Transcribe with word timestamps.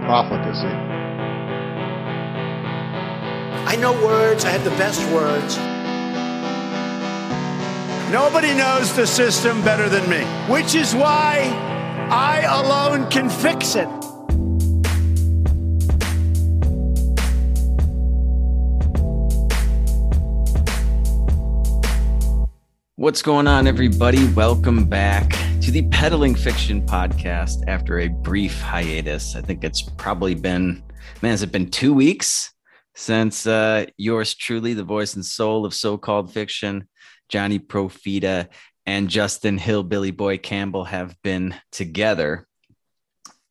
profligacy. 0.00 0.66
I 3.66 3.76
know 3.76 3.92
words, 4.04 4.44
I 4.44 4.50
have 4.50 4.64
the 4.64 4.70
best 4.70 5.00
words. 5.12 5.56
Nobody 8.10 8.54
knows 8.54 8.94
the 8.96 9.06
system 9.06 9.62
better 9.62 9.88
than 9.88 10.08
me, 10.10 10.24
which 10.52 10.74
is 10.74 10.94
why 10.94 11.48
I 12.10 12.40
alone 12.40 13.08
can 13.08 13.30
fix 13.30 13.76
it. 13.76 13.88
What's 22.96 23.22
going 23.22 23.46
on, 23.46 23.66
everybody? 23.66 24.26
Welcome 24.34 24.86
back 24.86 25.32
to 25.60 25.70
the 25.70 25.82
Peddling 25.88 26.34
Fiction 26.34 26.80
podcast 26.86 27.68
after 27.68 28.00
a 28.00 28.08
brief 28.08 28.62
hiatus. 28.62 29.36
I 29.36 29.42
think 29.42 29.62
it's 29.62 29.82
probably 29.82 30.34
been, 30.34 30.82
man, 31.20 31.32
has 31.32 31.42
it 31.42 31.52
been 31.52 31.70
two 31.70 31.92
weeks 31.92 32.54
since 32.94 33.46
uh, 33.46 33.84
yours 33.98 34.34
truly, 34.34 34.72
the 34.72 34.84
voice 34.84 35.14
and 35.14 35.24
soul 35.24 35.66
of 35.66 35.74
so 35.74 35.98
called 35.98 36.32
fiction, 36.32 36.88
Johnny 37.28 37.58
Profita 37.58 38.48
and 38.86 39.10
Justin 39.10 39.58
Hillbilly 39.58 40.12
Boy 40.12 40.38
Campbell 40.38 40.84
have 40.84 41.14
been 41.22 41.54
together. 41.72 42.46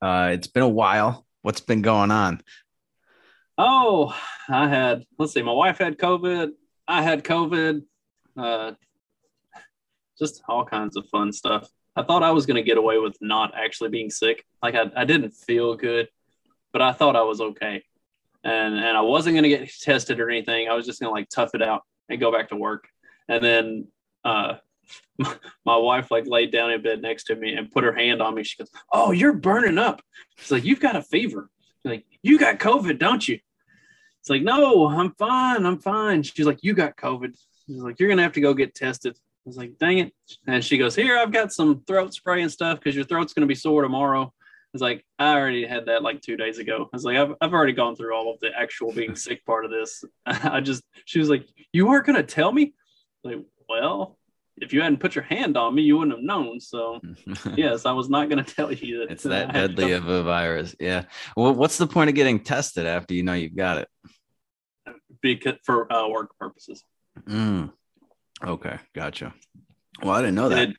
Uh, 0.02 0.32
it's 0.34 0.48
been 0.48 0.64
a 0.64 0.68
while. 0.68 1.28
What's 1.44 1.62
been 1.62 1.84
going 1.84 2.10
on? 2.10 2.42
Oh, 3.56 4.16
I 4.50 4.68
had, 4.68 5.04
let's 5.20 5.34
see, 5.34 5.44
my 5.44 5.52
wife 5.52 5.78
had 5.78 6.00
COVID. 6.00 6.54
I 6.88 7.04
had 7.04 7.24
COVID. 7.24 7.84
Uh, 8.36 8.72
just 10.18 10.42
all 10.50 10.66
kinds 10.66 10.98
of 10.98 11.08
fun 11.10 11.32
stuff. 11.32 11.70
I 12.00 12.04
thought 12.04 12.24
I 12.24 12.32
was 12.32 12.46
going 12.46 12.56
to 12.56 12.64
get 12.64 12.78
away 12.78 12.98
with 12.98 13.18
not 13.20 13.54
actually 13.56 13.90
being 13.90 14.10
sick. 14.10 14.46
Like 14.64 14.74
I, 14.74 14.90
I 14.96 15.04
didn't 15.04 15.32
feel 15.32 15.76
good, 15.76 16.08
but 16.72 16.82
I 16.82 16.94
thought 16.94 17.18
I 17.18 17.24
was 17.24 17.42
okay. 17.42 17.84
And, 18.42 18.76
and 18.76 18.98
I 18.98 19.02
wasn't 19.02 19.34
going 19.34 19.44
to 19.44 19.50
get 19.50 19.70
tested 19.82 20.22
or 20.22 20.30
anything. 20.30 20.70
I 20.70 20.76
was 20.76 20.86
just 20.86 21.02
going 21.02 21.10
to 21.10 21.14
like 21.14 21.28
tough 21.28 21.56
it 21.56 21.62
out 21.62 21.82
and 22.08 22.18
go 22.18 22.32
back 22.32 22.50
to 22.50 22.56
work. 22.56 22.88
And 23.28 23.44
then, 23.44 23.88
uh, 24.24 24.56
my 25.66 25.76
wife 25.76 26.10
like 26.10 26.26
laid 26.26 26.54
down 26.54 26.72
in 26.72 26.82
bed 26.82 27.02
next 27.02 27.26
to 27.26 27.36
me 27.36 27.54
and 27.54 27.70
put 27.70 27.84
her 27.84 27.94
hand 27.94 28.22
on 28.22 28.34
me. 28.34 28.44
She 28.44 28.58
goes, 28.58 28.72
"Oh, 28.92 29.12
you're 29.12 29.34
burning 29.34 29.78
up." 29.78 30.02
She's 30.38 30.50
like, 30.50 30.64
"You've 30.64 30.80
got 30.80 30.96
a 30.96 31.04
fever." 31.04 31.50
She's 31.84 31.92
like, 31.92 32.06
"You 32.24 32.40
got 32.40 32.58
COVID, 32.58 32.98
don't 32.98 33.28
you?" 33.28 33.38
It's 34.22 34.30
like, 34.30 34.42
"No, 34.42 34.88
I'm 34.88 35.12
fine. 35.12 35.66
I'm 35.66 35.78
fine." 35.78 36.24
She's 36.24 36.48
like, 36.48 36.64
"You 36.64 36.74
got 36.74 36.98
COVID." 36.98 37.38
She's 37.68 37.82
like, 37.84 38.00
"You're 38.00 38.10
gonna 38.10 38.24
have 38.24 38.34
to 38.34 38.42
go 38.42 38.56
get 38.56 38.74
tested." 38.74 39.16
I 39.50 39.52
was 39.52 39.58
like, 39.58 39.80
dang 39.80 39.98
it. 39.98 40.14
And 40.46 40.64
she 40.64 40.78
goes, 40.78 40.96
Here, 40.96 41.18
I've 41.18 41.32
got 41.32 41.52
some 41.52 41.82
throat 41.88 42.14
spray 42.14 42.44
and 42.44 42.52
stuff 42.52 42.78
because 42.78 42.96
your 42.96 43.04
throat's 43.04 43.34
going 43.34 43.42
to 43.42 43.48
be 43.48 43.56
sore 43.56 43.82
tomorrow. 43.82 44.26
I 44.26 44.72
was 44.74 44.82
like, 44.84 45.04
I 45.18 45.36
already 45.36 45.66
had 45.66 45.88
that 45.88 46.04
like 46.04 46.22
two 46.22 46.38
days 46.38 46.60
ago. 46.60 46.88
I 46.94 46.96
was 46.96 47.04
like, 47.04 47.18
I've, 47.18 47.34
I've 47.42 47.54
already 47.54 47.74
gone 47.74 47.96
through 47.96 48.14
all 48.14 48.32
of 48.32 48.40
the 48.42 48.52
actual 48.56 48.92
being 48.92 49.16
sick 49.16 49.44
part 49.46 49.66
of 49.66 49.72
this. 49.72 50.04
I 50.28 50.60
just, 50.60 50.84
she 51.06 51.18
was 51.18 51.30
like, 51.30 51.48
You 51.74 51.88
weren't 51.88 52.06
going 52.06 52.18
to 52.18 52.22
tell 52.24 52.52
me? 52.52 52.76
Like, 53.24 53.40
well, 53.68 54.20
if 54.58 54.72
you 54.72 54.82
hadn't 54.82 55.00
put 55.00 55.16
your 55.16 55.24
hand 55.24 55.58
on 55.58 55.74
me, 55.74 55.82
you 55.82 55.98
wouldn't 55.98 56.16
have 56.16 56.24
known. 56.24 56.60
So, 56.60 57.02
yes, 57.56 57.88
I 57.88 57.92
was 57.94 58.08
not 58.08 58.30
going 58.30 58.44
to 58.44 58.56
tell 58.56 58.72
you 58.72 59.00
that 59.00 59.14
it's 59.14 59.24
that 59.24 59.52
deadly 59.52 59.94
of 59.94 60.08
a 60.08 60.22
virus. 60.22 60.76
Yeah. 60.80 61.06
Well, 61.36 61.56
what's 61.56 61.80
the 61.80 61.88
point 61.88 62.12
of 62.12 62.16
getting 62.16 62.42
tested 62.42 62.86
after 62.86 63.16
you 63.16 63.24
know 63.24 63.34
you've 63.34 63.56
got 63.56 63.80
it? 63.80 63.88
Because 65.24 65.56
for 65.64 65.92
uh, 65.92 66.08
work 66.08 66.38
purposes. 66.38 66.84
Mm. 67.28 67.72
Okay, 68.44 68.78
gotcha. 68.94 69.34
Well, 70.02 70.16
I 70.16 70.22
didn't 70.22 70.36
know 70.36 70.50
that. 70.50 70.70
It, 70.70 70.78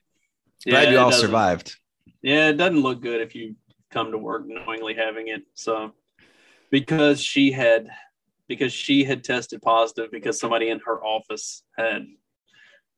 Glad 0.66 0.84
yeah, 0.84 0.90
you 0.90 0.98
all 0.98 1.12
survived. 1.12 1.76
Yeah, 2.22 2.48
it 2.48 2.54
doesn't 2.54 2.80
look 2.80 3.00
good 3.00 3.20
if 3.20 3.34
you 3.34 3.56
come 3.90 4.12
to 4.12 4.18
work 4.18 4.44
knowingly 4.46 4.94
having 4.94 5.28
it. 5.28 5.42
So, 5.54 5.92
because 6.70 7.22
she 7.22 7.50
had, 7.50 7.88
because 8.46 8.72
she 8.72 9.04
had 9.04 9.24
tested 9.24 9.62
positive 9.62 10.10
because 10.10 10.38
somebody 10.38 10.68
in 10.68 10.80
her 10.84 11.02
office 11.02 11.62
had, 11.78 12.06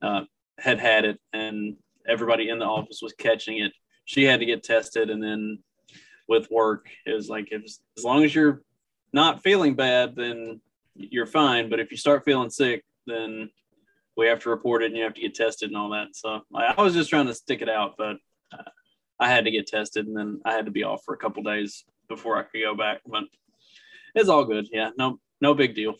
uh, 0.01 0.22
had 0.59 0.81
had 0.81 1.05
it, 1.05 1.21
and 1.33 1.77
everybody 2.09 2.49
in 2.49 2.59
the 2.59 2.65
office 2.65 3.01
was 3.03 3.12
catching 3.12 3.59
it. 3.59 3.72
She 4.05 4.25
had 4.25 4.41
to 4.41 4.47
get 4.47 4.65
tested, 4.65 5.11
and 5.11 5.22
then 5.22 5.59
with 6.28 6.51
work, 6.51 6.89
it 7.06 7.12
was 7.12 7.28
like 7.28 7.53
it 7.53 7.62
was, 7.62 7.81
as 7.97 8.05
long 8.05 8.25
as 8.25 8.34
you're 8.34 8.62
not 9.12 9.43
feeling 9.43 9.75
bad, 9.75 10.17
then 10.17 10.61
you're 10.95 11.27
fine. 11.27 11.69
But 11.69 11.81
if 11.81 11.91
you 11.91 11.97
start 11.97 12.25
feeling 12.25 12.51
sick, 12.51 12.84
then 13.06 13.51
we 14.17 14.27
have 14.27 14.41
to 14.41 14.50
report 14.50 14.83
it 14.83 14.87
and 14.87 14.97
you 14.97 15.05
have 15.05 15.15
to 15.15 15.21
get 15.21 15.34
tested 15.34 15.71
and 15.71 15.77
all 15.77 15.91
that. 15.91 16.15
So 16.15 16.41
I 16.55 16.81
was 16.81 16.95
just 16.95 17.11
trying 17.11 17.27
to 17.27 17.34
stick 17.34 17.62
it 17.62 17.69
out, 17.69 17.95
but 17.97 18.17
uh, 18.53 18.71
I 19.19 19.28
had 19.28 19.45
to 19.45 19.50
get 19.50 19.67
tested 19.67 20.06
and 20.06 20.17
then 20.17 20.41
I 20.45 20.53
had 20.53 20.67
to 20.67 20.71
be 20.71 20.84
off 20.84 21.03
for 21.05 21.15
a 21.15 21.19
couple 21.19 21.43
days 21.43 21.84
before 22.09 22.37
I 22.37 22.43
could 22.43 22.61
go 22.61 22.75
back. 22.75 23.01
But 23.06 23.25
it's 24.15 24.28
all 24.28 24.45
good. 24.45 24.69
Yeah, 24.71 24.91
no, 24.97 25.19
no 25.41 25.55
big 25.55 25.75
deal. 25.75 25.95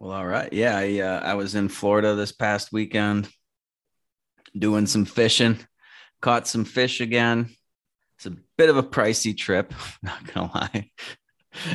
Well, 0.00 0.12
all 0.12 0.26
right. 0.26 0.52
Yeah, 0.52 0.76
I 0.76 0.98
uh, 1.00 1.20
I 1.20 1.34
was 1.34 1.54
in 1.54 1.68
Florida 1.68 2.14
this 2.14 2.32
past 2.32 2.72
weekend, 2.72 3.28
doing 4.58 4.86
some 4.86 5.04
fishing, 5.04 5.58
caught 6.20 6.48
some 6.48 6.64
fish 6.64 7.00
again. 7.00 7.54
It's 8.16 8.26
a 8.26 8.36
bit 8.56 8.70
of 8.70 8.76
a 8.76 8.82
pricey 8.82 9.36
trip, 9.36 9.74
not 10.02 10.32
gonna 10.32 10.50
lie. 10.54 10.90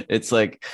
It's 0.10 0.32
like 0.32 0.66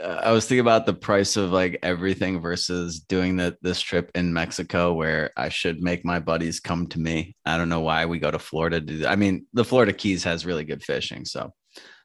I 0.00 0.30
was 0.30 0.46
thinking 0.46 0.60
about 0.60 0.86
the 0.86 0.94
price 0.94 1.36
of 1.36 1.50
like 1.50 1.80
everything 1.82 2.40
versus 2.40 3.00
doing 3.00 3.36
the, 3.36 3.56
this 3.62 3.80
trip 3.80 4.12
in 4.14 4.32
Mexico 4.32 4.92
where 4.92 5.32
I 5.36 5.48
should 5.48 5.82
make 5.82 6.04
my 6.04 6.20
buddies 6.20 6.60
come 6.60 6.86
to 6.88 7.00
me. 7.00 7.34
I 7.44 7.58
don't 7.58 7.68
know 7.68 7.80
why 7.80 8.06
we 8.06 8.20
go 8.20 8.30
to 8.30 8.38
Florida 8.38 8.80
to 8.80 9.06
I 9.06 9.16
mean, 9.16 9.46
the 9.54 9.64
Florida 9.64 9.92
Keys 9.92 10.22
has 10.24 10.46
really 10.46 10.64
good 10.64 10.84
fishing. 10.84 11.24
So 11.24 11.52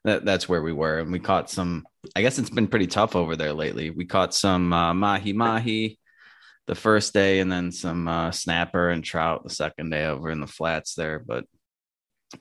that, 0.06 0.26
that's 0.26 0.50
where 0.50 0.64
we 0.64 0.74
were. 0.74 1.00
And 1.00 1.12
we 1.12 1.20
caught 1.20 1.52
some, 1.52 1.86
I 2.16 2.24
guess 2.24 2.40
it's 2.40 2.50
been 2.50 2.68
pretty 2.68 2.88
tough 2.88 3.16
over 3.16 3.36
there 3.36 3.54
lately. 3.54 3.92
We 3.92 4.06
caught 4.06 4.34
some 4.34 4.74
uh, 4.74 4.94
mahi 4.96 5.34
mahi 5.34 6.00
the 6.66 6.76
first 6.76 7.14
day 7.14 7.40
and 7.42 7.52
then 7.52 7.72
some 7.72 8.08
uh, 8.08 8.32
snapper 8.32 8.90
and 8.90 9.04
trout 9.04 9.44
the 9.44 9.54
second 9.54 9.92
day 9.92 10.06
over 10.06 10.32
in 10.32 10.40
the 10.40 10.48
flats 10.48 10.96
there. 10.96 11.20
But 11.20 11.46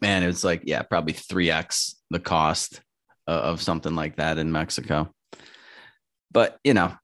man, 0.01 0.23
it 0.23 0.29
was 0.29 0.45
like, 0.45 0.63
yeah, 0.65 0.81
probably 0.81 1.13
3x 1.13 1.97
the 2.09 2.21
cost 2.21 2.81
of 3.27 3.61
something 3.61 3.95
like 3.95 4.17
that 4.17 4.39
in 4.39 4.51
Mexico 4.51 5.13
but 6.33 6.59
you 6.65 6.75
know, 6.75 6.95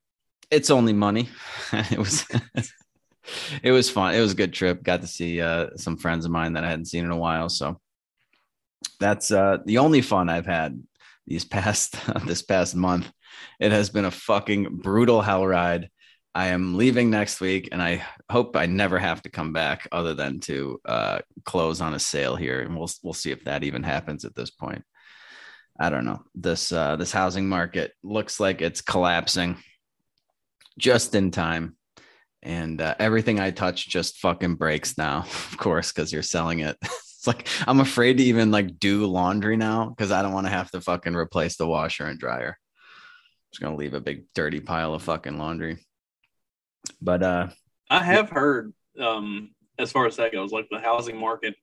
it's 0.50 0.70
only 0.70 0.92
money. 0.92 1.28
it 1.72 1.98
was 1.98 2.26
it 3.62 3.72
was 3.72 3.90
fun. 3.90 4.14
It 4.14 4.20
was 4.20 4.32
a 4.32 4.36
good 4.36 4.52
trip. 4.52 4.82
Got 4.82 5.02
to 5.02 5.06
see 5.06 5.40
uh, 5.40 5.68
some 5.76 5.96
friends 5.96 6.24
of 6.24 6.30
mine 6.30 6.54
that 6.54 6.64
I 6.64 6.70
hadn't 6.70 6.86
seen 6.86 7.04
in 7.04 7.10
a 7.10 7.16
while. 7.16 7.48
So 7.48 7.80
that's 9.00 9.30
uh, 9.30 9.58
the 9.64 9.78
only 9.78 10.00
fun 10.00 10.28
I've 10.28 10.46
had 10.46 10.82
these 11.26 11.44
past 11.56 11.96
this 12.26 12.42
past 12.42 12.74
month. 12.74 13.10
It 13.60 13.72
has 13.72 13.90
been 13.90 14.04
a 14.04 14.10
fucking 14.10 14.78
brutal 14.78 15.20
hell 15.20 15.46
ride. 15.46 15.90
I 16.34 16.48
am 16.48 16.76
leaving 16.76 17.10
next 17.10 17.40
week, 17.40 17.70
and 17.72 17.82
I 17.82 18.04
hope 18.30 18.54
I 18.54 18.66
never 18.66 18.98
have 18.98 19.22
to 19.22 19.30
come 19.30 19.52
back, 19.52 19.88
other 19.90 20.14
than 20.14 20.38
to 20.40 20.80
uh, 20.84 21.18
close 21.44 21.80
on 21.80 21.94
a 21.94 21.98
sale 21.98 22.36
here, 22.36 22.60
and 22.60 22.76
we'll 22.76 22.90
we'll 23.02 23.14
see 23.14 23.32
if 23.32 23.44
that 23.44 23.64
even 23.64 23.82
happens 23.82 24.24
at 24.24 24.34
this 24.34 24.50
point. 24.50 24.84
I 25.78 25.90
don't 25.90 26.04
know. 26.04 26.24
This 26.34 26.72
uh, 26.72 26.96
this 26.96 27.12
housing 27.12 27.48
market 27.48 27.92
looks 28.02 28.40
like 28.40 28.60
it's 28.60 28.80
collapsing 28.80 29.56
just 30.76 31.14
in 31.14 31.30
time, 31.30 31.76
and 32.42 32.80
uh, 32.80 32.96
everything 32.98 33.38
I 33.38 33.52
touch 33.52 33.88
just 33.88 34.18
fucking 34.18 34.56
breaks 34.56 34.98
now. 34.98 35.24
Of 35.52 35.58
course, 35.58 35.92
because 35.92 36.12
you're 36.12 36.22
selling 36.22 36.60
it. 36.60 36.76
it's 36.82 37.26
like 37.26 37.46
I'm 37.66 37.80
afraid 37.80 38.18
to 38.18 38.24
even 38.24 38.50
like 38.50 38.78
do 38.78 39.06
laundry 39.06 39.56
now 39.56 39.88
because 39.88 40.12
I 40.12 40.22
don't 40.22 40.32
want 40.32 40.46
to 40.46 40.52
have 40.52 40.70
to 40.72 40.80
fucking 40.80 41.14
replace 41.14 41.56
the 41.56 41.66
washer 41.66 42.06
and 42.06 42.18
dryer. 42.18 42.56
I'm 42.56 43.52
just 43.52 43.60
gonna 43.62 43.76
leave 43.76 43.94
a 43.94 44.00
big 44.00 44.24
dirty 44.34 44.60
pile 44.60 44.94
of 44.94 45.02
fucking 45.02 45.38
laundry. 45.38 45.78
But 47.00 47.22
uh, 47.22 47.48
I 47.88 48.02
have 48.02 48.30
heard 48.30 48.72
um, 49.00 49.50
as 49.78 49.92
far 49.92 50.06
as 50.06 50.16
that 50.16 50.32
goes, 50.32 50.50
like 50.50 50.68
the 50.70 50.80
housing 50.80 51.16
market. 51.16 51.54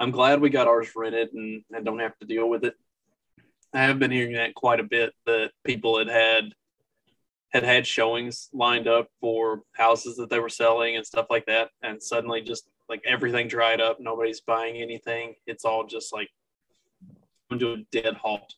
I'm 0.00 0.10
glad 0.10 0.40
we 0.40 0.50
got 0.50 0.66
ours 0.66 0.88
rented 0.96 1.32
and, 1.32 1.62
and 1.70 1.84
don't 1.84 2.00
have 2.00 2.18
to 2.18 2.26
deal 2.26 2.48
with 2.48 2.64
it 2.64 2.74
I 3.74 3.82
have 3.82 3.98
been 3.98 4.10
hearing 4.10 4.34
that 4.34 4.54
quite 4.54 4.80
a 4.80 4.84
bit 4.84 5.12
that 5.26 5.50
people 5.64 5.98
had 5.98 6.08
had 6.08 6.52
had 7.52 7.64
had 7.64 7.86
showings 7.86 8.48
lined 8.52 8.88
up 8.88 9.08
for 9.20 9.62
houses 9.72 10.16
that 10.16 10.30
they 10.30 10.38
were 10.38 10.48
selling 10.48 10.96
and 10.96 11.06
stuff 11.06 11.26
like 11.30 11.46
that, 11.46 11.70
and 11.82 12.02
suddenly 12.02 12.40
just 12.40 12.68
like 12.88 13.02
everything 13.06 13.48
dried 13.48 13.80
up, 13.80 13.98
nobody's 14.00 14.40
buying 14.40 14.76
anything. 14.76 15.34
It's 15.46 15.64
all 15.64 15.86
just 15.86 16.12
like 16.12 16.28
into 17.50 17.72
a 17.72 17.76
dead 17.92 18.14
halt 18.14 18.54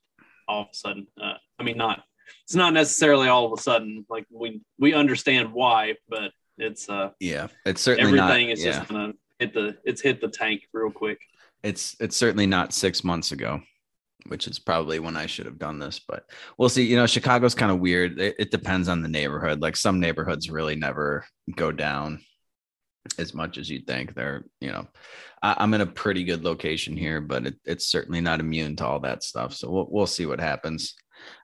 all 0.49 0.63
of 0.63 0.69
a 0.73 0.75
sudden. 0.75 1.07
Uh, 1.21 1.35
I 1.59 1.63
mean, 1.63 1.77
not 1.77 2.03
it's 2.45 2.55
not 2.55 2.73
necessarily 2.73 3.29
all 3.29 3.47
of 3.47 3.59
a 3.59 3.63
sudden. 3.63 4.07
Like 4.09 4.27
we 4.31 4.61
we 4.79 4.95
understand 4.95 5.53
why, 5.53 5.95
but 6.09 6.33
it's 6.59 6.89
uh 6.89 7.11
yeah, 7.21 7.49
it's 7.67 7.83
certainly 7.83 8.19
everything 8.19 8.49
not, 8.49 8.53
is 8.53 8.65
yeah. 8.65 8.79
just 8.79 8.89
gonna 8.89 9.13
hit 9.39 9.55
the 9.55 9.77
it's 9.85 10.01
hit 10.01 10.21
the 10.21 10.29
tank 10.29 10.63
real 10.73 10.91
quick. 10.91 11.21
it's 11.63 11.97
it's 12.01 12.17
certainly 12.17 12.47
not 12.47 12.73
six 12.73 13.03
months 13.05 13.33
ago 13.33 13.61
which 14.29 14.47
is 14.47 14.59
probably 14.59 14.99
when 14.99 15.17
i 15.17 15.27
should 15.27 15.47
have 15.47 15.59
done 15.59 15.79
this 15.79 16.01
but 16.07 16.25
we'll 16.59 16.69
see. 16.69 16.85
You 16.85 16.97
know 16.97 17.07
chicago's 17.07 17.55
kind 17.55 17.73
of 17.73 17.81
weird. 17.81 18.19
It, 18.21 18.37
it 18.39 18.51
depends 18.51 18.89
on 18.89 19.03
the 19.03 19.09
neighborhood. 19.09 19.61
Like 19.61 19.77
some 19.77 20.01
neighborhoods 20.01 20.51
really 20.51 20.77
never 20.77 21.25
go 21.55 21.73
down 21.73 22.21
as 23.19 23.35
much 23.35 23.59
as 23.59 23.69
you'd 23.69 23.87
think. 23.87 24.15
They're 24.15 24.45
you 24.61 24.73
know 24.73 24.87
I, 25.43 25.57
i'm 25.59 25.75
in 25.75 25.81
a 25.81 25.87
pretty 25.87 26.25
good 26.25 26.45
location 26.45 26.97
here 26.97 27.21
but 27.21 27.47
it, 27.47 27.55
it's 27.65 27.87
certainly 27.87 28.21
not 28.21 28.41
immune 28.41 28.77
to 28.77 28.87
all 28.87 29.01
that 29.01 29.23
stuff. 29.23 29.55
So 29.55 29.71
we'll, 29.71 29.89
we'll 29.91 30.07
see 30.07 30.27
what 30.27 30.41
happens. 30.41 30.95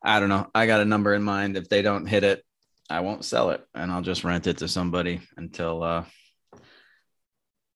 I 0.02 0.20
don't 0.20 0.28
know. 0.28 0.48
I 0.54 0.66
got 0.66 0.80
a 0.80 0.84
number 0.84 1.14
in 1.14 1.22
mind. 1.22 1.56
If 1.56 1.68
they 1.68 1.82
don't 1.82 2.06
hit 2.06 2.24
it 2.24 2.44
i 2.88 2.98
won't 2.98 3.24
sell 3.24 3.50
it 3.50 3.64
and 3.72 3.92
i'll 3.92 4.02
just 4.02 4.24
rent 4.24 4.48
it 4.48 4.58
to 4.58 4.66
somebody 4.66 5.20
until 5.36 5.80
uh 5.84 6.04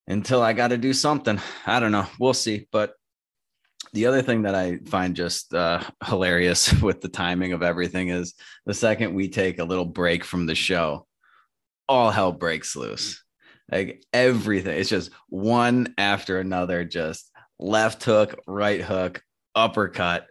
until 0.06 0.42
I 0.42 0.52
got 0.52 0.68
to 0.68 0.78
do 0.78 0.92
something. 0.92 1.40
I 1.66 1.80
don't 1.80 1.92
know. 1.92 2.06
We'll 2.18 2.34
see. 2.34 2.66
But 2.70 2.94
the 3.94 4.06
other 4.06 4.22
thing 4.22 4.42
that 4.42 4.56
I 4.56 4.78
find 4.78 5.14
just 5.14 5.54
uh, 5.54 5.80
hilarious 6.04 6.72
with 6.82 7.00
the 7.00 7.08
timing 7.08 7.52
of 7.52 7.62
everything 7.62 8.08
is 8.08 8.34
the 8.66 8.74
second 8.74 9.14
we 9.14 9.28
take 9.28 9.58
a 9.58 9.64
little 9.64 9.84
break 9.84 10.24
from 10.24 10.46
the 10.46 10.54
show, 10.54 11.06
all 11.88 12.10
hell 12.10 12.32
breaks 12.32 12.76
loose. 12.76 13.22
Like 13.70 14.04
everything, 14.12 14.78
it's 14.78 14.90
just 14.90 15.10
one 15.28 15.94
after 15.96 16.38
another, 16.38 16.84
just 16.84 17.30
left 17.58 18.04
hook, 18.04 18.38
right 18.46 18.82
hook, 18.82 19.22
uppercut, 19.54 20.26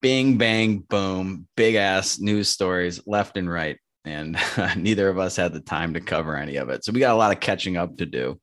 bing, 0.00 0.38
bang, 0.38 0.78
boom, 0.78 1.46
big 1.54 1.76
ass 1.76 2.18
news 2.18 2.48
stories 2.48 3.00
left 3.06 3.36
and 3.36 3.48
right. 3.48 3.78
And 4.04 4.38
neither 4.76 5.08
of 5.08 5.18
us 5.18 5.36
had 5.36 5.52
the 5.52 5.60
time 5.60 5.94
to 5.94 6.00
cover 6.00 6.34
any 6.34 6.56
of 6.56 6.70
it. 6.70 6.84
So 6.84 6.92
we 6.92 7.00
got 7.00 7.14
a 7.14 7.18
lot 7.18 7.32
of 7.32 7.40
catching 7.40 7.76
up 7.76 7.98
to 7.98 8.06
do. 8.06 8.40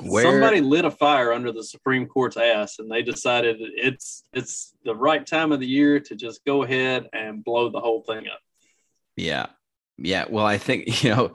Where- 0.00 0.24
Somebody 0.24 0.60
lit 0.60 0.84
a 0.84 0.90
fire 0.90 1.32
under 1.32 1.50
the 1.52 1.64
Supreme 1.64 2.06
Court's 2.06 2.36
ass, 2.36 2.78
and 2.78 2.90
they 2.90 3.02
decided 3.02 3.56
it's 3.60 4.24
it's 4.32 4.74
the 4.84 4.94
right 4.94 5.26
time 5.26 5.50
of 5.52 5.60
the 5.60 5.66
year 5.66 5.98
to 6.00 6.14
just 6.14 6.44
go 6.44 6.62
ahead 6.62 7.08
and 7.12 7.42
blow 7.42 7.70
the 7.70 7.80
whole 7.80 8.02
thing 8.02 8.28
up. 8.28 8.40
Yeah. 9.16 9.46
Yeah. 9.96 10.26
Well, 10.28 10.46
I 10.46 10.58
think, 10.58 11.02
you 11.02 11.10
know, 11.10 11.32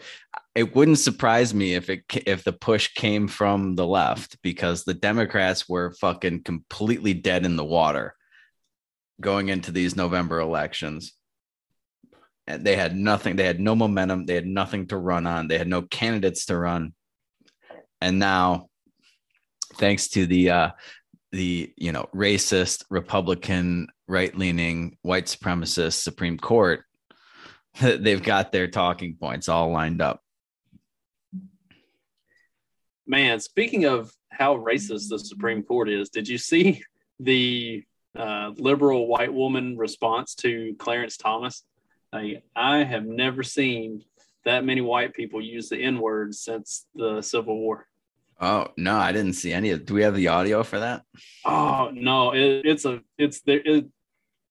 it 0.56 0.76
wouldn't 0.76 1.00
surprise 1.00 1.54
me 1.54 1.74
if 1.74 1.90
it 1.90 2.04
if 2.28 2.44
the 2.44 2.54
push 2.54 2.90
came 2.94 3.28
from 3.28 3.76
the 3.76 3.88
left 3.88 4.42
because 4.44 4.84
the 4.84 4.94
Democrats 4.94 5.68
were 5.68 5.92
fucking 6.00 6.44
completely 6.44 7.14
dead 7.14 7.46
in 7.46 7.56
the 7.56 7.66
water 7.66 8.16
going 9.20 9.50
into 9.50 9.72
these 9.72 9.96
November 9.96 10.40
elections. 10.40 11.14
And 12.46 12.64
they 12.64 12.76
had 12.76 12.96
nothing, 12.96 13.36
they 13.38 13.46
had 13.46 13.60
no 13.60 13.74
momentum, 13.74 14.26
they 14.26 14.36
had 14.36 14.46
nothing 14.46 14.88
to 14.88 14.98
run 14.98 15.26
on, 15.26 15.48
they 15.48 15.58
had 15.58 15.68
no 15.68 15.82
candidates 15.82 16.46
to 16.48 16.58
run. 16.58 16.94
And 18.04 18.20
now 18.20 18.68
thanks 19.76 20.10
to 20.10 20.26
the 20.26 20.50
uh 20.50 20.70
the 21.32 21.74
you 21.78 21.92
know 21.92 22.08
racist 22.14 22.84
republican 22.92 23.88
right-leaning 24.08 24.96
white 25.02 25.26
supremacist 25.26 25.94
supreme 25.94 26.38
court 26.38 26.86
they've 27.82 28.22
got 28.22 28.52
their 28.52 28.68
talking 28.68 29.16
points 29.20 29.50
all 29.50 29.72
lined 29.72 30.02
up. 30.02 30.22
Man, 33.06 33.40
speaking 33.40 33.86
of 33.86 34.12
how 34.30 34.56
racist 34.56 35.10
the 35.10 35.20
Supreme 35.20 35.64
Court 35.64 35.90
is, 35.90 36.10
did 36.10 36.28
you 36.28 36.38
see 36.38 36.84
the 37.20 37.84
uh, 38.18 38.52
liberal 38.56 39.08
white 39.08 39.34
woman 39.34 39.78
response 39.78 40.36
to 40.36 40.76
Clarence 40.80 41.18
Thomas? 41.18 41.64
Like, 42.14 42.44
I 42.56 42.84
have 42.84 43.06
never 43.06 43.44
seen 43.44 44.04
that 44.46 44.64
many 44.64 44.82
white 44.82 45.14
people 45.14 45.42
use 45.42 45.70
the 45.70 45.78
N 45.78 46.00
word 46.00 46.34
since 46.36 46.86
the 46.96 47.22
Civil 47.22 47.58
War. 47.58 47.88
Oh 48.40 48.68
no, 48.78 48.96
I 48.98 49.12
didn't 49.12 49.34
see 49.34 49.54
any 49.54 49.72
of. 49.72 49.86
Do 49.86 49.94
we 49.94 50.04
have 50.04 50.16
the 50.16 50.28
audio 50.30 50.64
for 50.64 50.80
that? 50.80 51.04
Oh 51.46 51.92
no, 51.94 52.32
it, 52.34 52.62
it's 52.66 52.86
a 52.86 53.02
it's 53.18 53.42
there. 53.42 53.62
It, 53.64 53.86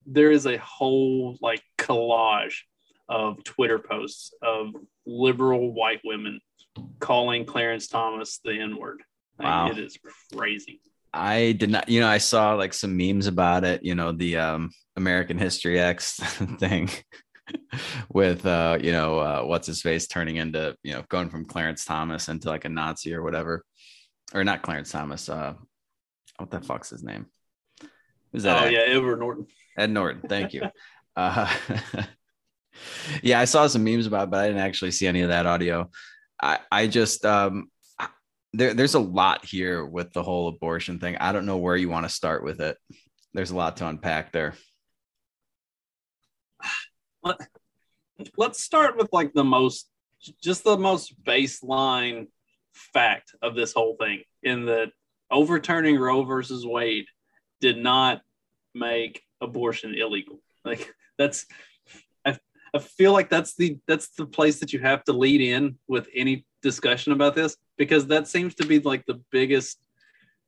there 0.06 0.30
is 0.30 0.46
a 0.46 0.56
whole 0.58 1.36
like 1.40 1.62
collage 1.78 2.60
of 3.08 3.42
Twitter 3.44 3.78
posts 3.78 4.32
of 4.42 4.68
liberal 5.06 5.72
white 5.72 6.00
women 6.04 6.40
calling 7.00 7.44
Clarence 7.44 7.88
Thomas 7.88 8.40
the 8.44 8.58
N 8.58 8.76
word. 8.78 9.02
Like, 9.38 9.46
Wow. 9.46 9.70
it 9.70 9.78
is 9.78 9.98
crazy. 10.34 10.80
I 11.12 11.52
did 11.52 11.70
not. 11.70 11.88
You 11.88 12.00
know, 12.00 12.08
I 12.08 12.18
saw 12.18 12.54
like 12.54 12.72
some 12.72 12.96
memes 12.96 13.26
about 13.26 13.64
it. 13.64 13.84
You 13.84 13.94
know, 13.94 14.12
the 14.12 14.38
um, 14.38 14.70
American 14.96 15.36
History 15.38 15.78
X 15.78 16.16
thing 16.58 16.88
with 18.12 18.46
uh, 18.46 18.78
you 18.80 18.92
know 18.92 19.18
uh, 19.18 19.42
what's 19.42 19.66
his 19.66 19.82
face 19.82 20.06
turning 20.06 20.36
into 20.36 20.74
you 20.82 20.94
know 20.94 21.02
going 21.08 21.28
from 21.28 21.44
Clarence 21.44 21.84
Thomas 21.84 22.28
into 22.28 22.48
like 22.48 22.64
a 22.64 22.68
Nazi 22.70 23.12
or 23.14 23.22
whatever, 23.22 23.64
or 24.34 24.44
not 24.44 24.62
Clarence 24.62 24.90
Thomas. 24.90 25.28
Uh, 25.28 25.54
what 26.38 26.50
the 26.50 26.60
fuck's 26.60 26.90
his 26.90 27.02
name? 27.02 27.26
Who's 28.32 28.44
that? 28.44 28.62
Oh 28.62 28.68
yeah, 28.68 28.80
Edward 28.80 29.20
Norton. 29.20 29.46
Ed 29.76 29.90
Norton. 29.90 30.28
Thank 30.28 30.52
you. 30.54 30.62
Uh, 31.14 31.46
yeah, 33.22 33.38
I 33.38 33.44
saw 33.44 33.66
some 33.66 33.84
memes 33.84 34.06
about, 34.06 34.22
it, 34.22 34.30
but 34.30 34.40
I 34.40 34.46
didn't 34.46 34.62
actually 34.62 34.92
see 34.92 35.06
any 35.06 35.20
of 35.20 35.28
that 35.28 35.44
audio. 35.44 35.90
I, 36.42 36.60
I 36.70 36.86
just 36.86 37.26
um, 37.26 37.70
I- 37.98 38.08
there, 38.54 38.72
there's 38.72 38.94
a 38.94 38.98
lot 38.98 39.44
here 39.44 39.84
with 39.84 40.10
the 40.14 40.22
whole 40.22 40.48
abortion 40.48 40.98
thing. 40.98 41.18
I 41.18 41.32
don't 41.32 41.44
know 41.44 41.58
where 41.58 41.76
you 41.76 41.90
want 41.90 42.06
to 42.06 42.14
start 42.14 42.42
with 42.42 42.62
it. 42.62 42.78
There's 43.34 43.50
a 43.50 43.56
lot 43.56 43.76
to 43.76 43.86
unpack 43.86 44.32
there. 44.32 44.54
Let, 47.22 47.36
let's 48.38 48.62
start 48.62 48.96
with 48.96 49.08
like 49.12 49.34
the 49.34 49.44
most 49.44 49.90
just 50.42 50.64
the 50.64 50.78
most 50.78 51.22
baseline 51.22 52.28
fact 52.72 53.34
of 53.42 53.54
this 53.54 53.72
whole 53.72 53.96
thing 53.96 54.22
in 54.42 54.66
that 54.66 54.92
overturning 55.30 55.98
Roe 55.98 56.24
versus 56.24 56.66
Wade 56.66 57.06
did 57.60 57.78
not 57.78 58.22
make 58.74 59.22
abortion 59.40 59.94
illegal. 59.94 60.40
Like 60.64 60.94
that's 61.18 61.46
I, 62.24 62.38
I 62.72 62.78
feel 62.78 63.12
like 63.12 63.28
that's 63.28 63.56
the 63.56 63.78
that's 63.88 64.10
the 64.10 64.26
place 64.26 64.60
that 64.60 64.72
you 64.72 64.78
have 64.78 65.02
to 65.04 65.12
lead 65.12 65.40
in 65.40 65.76
with 65.88 66.06
any 66.14 66.46
discussion 66.62 67.12
about 67.12 67.34
this 67.34 67.56
because 67.76 68.06
that 68.06 68.28
seems 68.28 68.54
to 68.54 68.64
be 68.64 68.78
like 68.78 69.04
the 69.06 69.20
biggest 69.32 69.80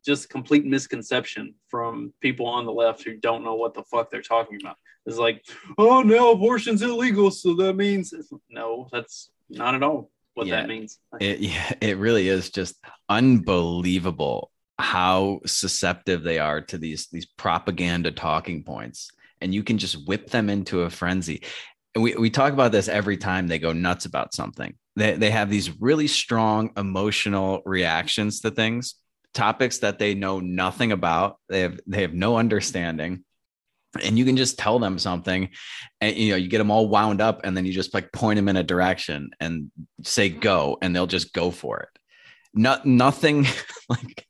just 0.06 0.29
complete 0.29 0.65
misconception 0.65 1.55
from 1.67 2.12
people 2.20 2.47
on 2.47 2.65
the 2.65 2.73
left 2.73 3.03
who 3.03 3.17
don't 3.17 3.43
know 3.43 3.56
what 3.56 3.75
the 3.75 3.82
fuck 3.82 4.09
they're 4.09 4.23
talking 4.23 4.61
about. 4.62 4.77
It's 5.05 5.19
like, 5.19 5.44
oh 5.79 6.03
no, 6.03 6.31
abortion's 6.31 6.82
illegal, 6.82 7.32
so 7.32 7.55
that 7.55 7.75
means 7.75 8.15
no, 8.49 8.89
that's 8.93 9.31
not 9.51 9.75
at 9.75 9.82
all 9.82 10.13
what 10.34 10.46
Yeah. 10.46 10.56
that 10.60 10.69
means. 10.69 10.98
It, 11.20 11.38
yeah, 11.41 11.72
it 11.81 11.98
really 11.98 12.29
is 12.29 12.50
just 12.50 12.76
unbelievable 13.08 14.50
how 14.79 15.41
susceptible 15.46 16.22
they 16.24 16.38
are 16.38 16.60
to 16.60 16.79
these 16.79 17.06
these 17.08 17.26
propaganda 17.26 18.10
talking 18.10 18.64
points, 18.64 19.10
and 19.41 19.55
you 19.55 19.62
can 19.62 19.79
just 19.79 20.06
whip 20.06 20.31
them 20.31 20.50
into 20.50 20.82
a 20.82 20.91
frenzy. 20.91 21.43
And 21.94 22.03
we, 22.03 22.14
we 22.17 22.29
talk 22.31 22.53
about 22.53 22.72
this 22.72 22.88
every 22.88 23.17
time 23.17 23.46
they 23.46 23.60
go 23.60 23.72
nuts 23.72 24.05
about 24.05 24.34
something. 24.34 24.74
They, 24.96 25.14
they 25.14 25.31
have 25.31 25.48
these 25.48 25.81
really 25.81 26.08
strong 26.08 26.70
emotional 26.76 27.62
reactions 27.64 28.41
to 28.41 28.50
things, 28.50 28.96
topics 29.32 29.79
that 29.79 30.00
they 30.00 30.14
know 30.14 30.41
nothing 30.41 30.91
about. 30.91 31.38
They 31.48 31.60
have 31.60 31.79
they 31.86 32.03
have 32.03 32.14
no 32.14 32.36
understanding. 32.36 33.24
And 34.03 34.19
you 34.19 34.24
can 34.24 34.36
just 34.36 34.58
tell 34.58 34.79
them 34.79 34.98
something, 34.98 35.51
and 36.01 36.17
you 36.17 36.31
know 36.31 36.36
you 36.36 36.48
get 36.48 36.58
them 36.58 36.70
all 36.70 36.89
wound 36.89 37.20
up, 37.20 37.41
and 37.44 37.56
then 37.56 37.65
you 37.65 37.72
just 37.72 37.94
like 37.94 38.13
point 38.13 38.36
them 38.36 38.48
in 38.48 38.56
a 38.56 38.63
direction 38.63 39.31
and 39.41 39.70
say 40.03 40.29
go, 40.29 40.79
and 40.82 40.94
they'll 40.94 41.06
just 41.06 41.32
go 41.32 41.51
for 41.51 41.81
it. 41.81 42.01
Not 42.55 42.86
nothing 42.86 43.46
like 43.89 44.27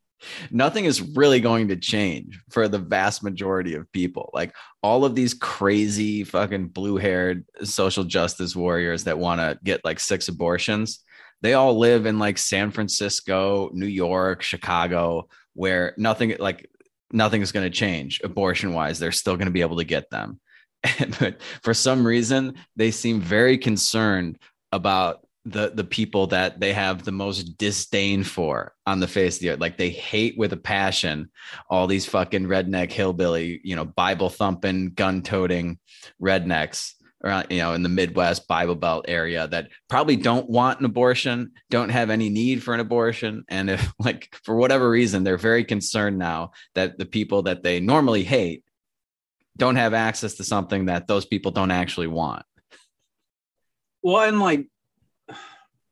nothing 0.50 0.85
is 0.85 1.00
really 1.00 1.40
going 1.40 1.68
to 1.68 1.76
change 1.76 2.40
for 2.50 2.68
the 2.68 2.78
vast 2.78 3.23
majority 3.23 3.75
of 3.75 3.90
people. 3.92 4.30
Like 4.33 4.54
all 4.83 5.04
of 5.04 5.14
these 5.14 5.35
crazy 5.35 6.25
fucking 6.25 6.68
blue 6.68 6.97
haired 6.97 7.44
social 7.62 8.04
justice 8.04 8.56
warriors 8.56 9.04
that 9.04 9.18
want 9.18 9.40
to 9.40 9.59
get 9.62 9.85
like 9.85 10.00
six 10.00 10.28
abortions, 10.28 11.00
they 11.42 11.54
all 11.54 11.78
live 11.78 12.06
in 12.06 12.18
like 12.18 12.38
San 12.38 12.71
Francisco, 12.71 13.71
New 13.73 13.87
York, 13.87 14.42
Chicago, 14.42 15.28
where 15.54 15.94
nothing 15.97 16.35
like 16.38 16.68
nothing 17.14 17.40
is 17.40 17.52
going 17.52 17.64
to 17.64 17.76
change 17.76 18.21
abortion 18.23 18.75
wise. 18.75 18.99
They're 18.99 19.12
still 19.12 19.37
going 19.37 19.47
to 19.47 19.52
be 19.52 19.62
able 19.62 19.78
to 19.78 19.85
get 19.85 20.11
them. 20.11 20.40
but 21.21 21.40
for 21.62 21.73
some 21.73 22.06
reason, 22.06 22.54
they 22.76 22.90
seem 22.90 23.21
very 23.21 23.56
concerned 23.56 24.38
about 24.73 25.21
the 25.47 25.71
the 25.75 25.85
people 25.85 26.26
that 26.28 26.59
they 26.59 26.73
have 26.73 27.04
the 27.04 27.12
most 27.12 27.59
disdain 27.59 28.25
for 28.25 28.73
on 28.87 28.99
the 29.00 29.06
face 29.06 29.37
of 29.37 29.40
the 29.40 29.50
earth. 29.50 29.61
Like 29.61 29.76
they 29.76 29.90
hate 29.90 30.38
with 30.38 30.52
a 30.52 30.59
passion 30.59 31.30
all 31.68 31.87
these 31.87 32.06
fucking 32.06 32.47
redneck 32.47 32.90
hillbilly, 32.90 33.61
you 33.62 33.76
know, 33.76 33.85
Bible 33.85 34.30
thumping, 34.30 34.90
gun 34.90 35.23
toting 35.23 35.78
rednecks 36.21 36.94
around, 37.25 37.47
you 37.50 37.59
know, 37.59 37.73
in 37.73 37.83
the 37.83 37.88
Midwest 37.88 38.47
Bible 38.47 38.75
Belt 38.75 39.07
area 39.09 39.49
that 39.49 39.71
probably 39.88 40.16
don't 40.16 40.49
want 40.49 40.78
an 40.78 40.85
abortion, 40.85 41.52
don't 41.71 41.88
have 41.88 42.11
any 42.11 42.28
need 42.28 42.62
for 42.62 42.75
an 42.75 42.81
abortion. 42.81 43.45
And 43.49 43.71
if 43.71 43.93
like 43.99 44.37
for 44.45 44.54
whatever 44.57 44.88
reason, 44.88 45.25
they're 45.25 45.38
very 45.38 45.64
concerned 45.64 46.19
now 46.19 46.52
that 46.75 46.99
the 46.99 47.07
people 47.07 47.43
that 47.43 47.62
they 47.62 47.81
normally 47.81 48.25
hate 48.25 48.62
don't 49.57 49.76
have 49.76 49.95
access 49.95 50.35
to 50.35 50.45
something 50.45 50.87
that 50.87 51.07
those 51.07 51.25
people 51.25 51.52
don't 51.52 51.71
actually 51.71 52.09
want. 52.09 52.45
Well, 54.02 54.28
and 54.28 54.40
like 54.40 54.66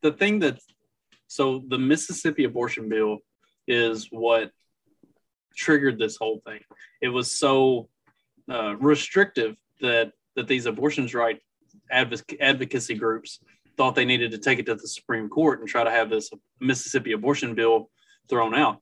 the 0.03 0.13
thing 0.13 0.41
that 0.41 0.59
so 1.29 1.63
the 1.67 1.79
Mississippi 1.79 2.45
abortion 2.45 2.89
bill 2.91 3.19
is 3.67 4.09
what 4.11 4.51
triggered 5.57 5.99
this 5.99 6.17
whole 6.17 6.43
thing. 6.45 6.61
It 7.01 7.09
was 7.09 7.39
so 7.39 7.89
uh, 8.51 8.77
restrictive 8.77 9.57
that 9.81 10.13
that 10.37 10.49
these 10.49 10.67
abortions 10.67 11.15
right 11.15 11.41
advoc- 11.93 12.41
advocacy 12.41 12.95
groups 12.95 13.41
thought 13.77 13.95
they 13.95 14.05
needed 14.05 14.31
to 14.33 14.39
take 14.39 14.59
it 14.59 14.67
to 14.67 14.75
the 14.75 14.89
Supreme 14.89 15.29
Court 15.29 15.61
and 15.61 15.69
try 15.69 15.85
to 15.85 15.91
have 15.91 16.11
this 16.11 16.31
Mississippi 16.61 17.13
abortion 17.13 17.55
bill 17.55 17.91
thrown 18.29 18.55
out. 18.55 18.79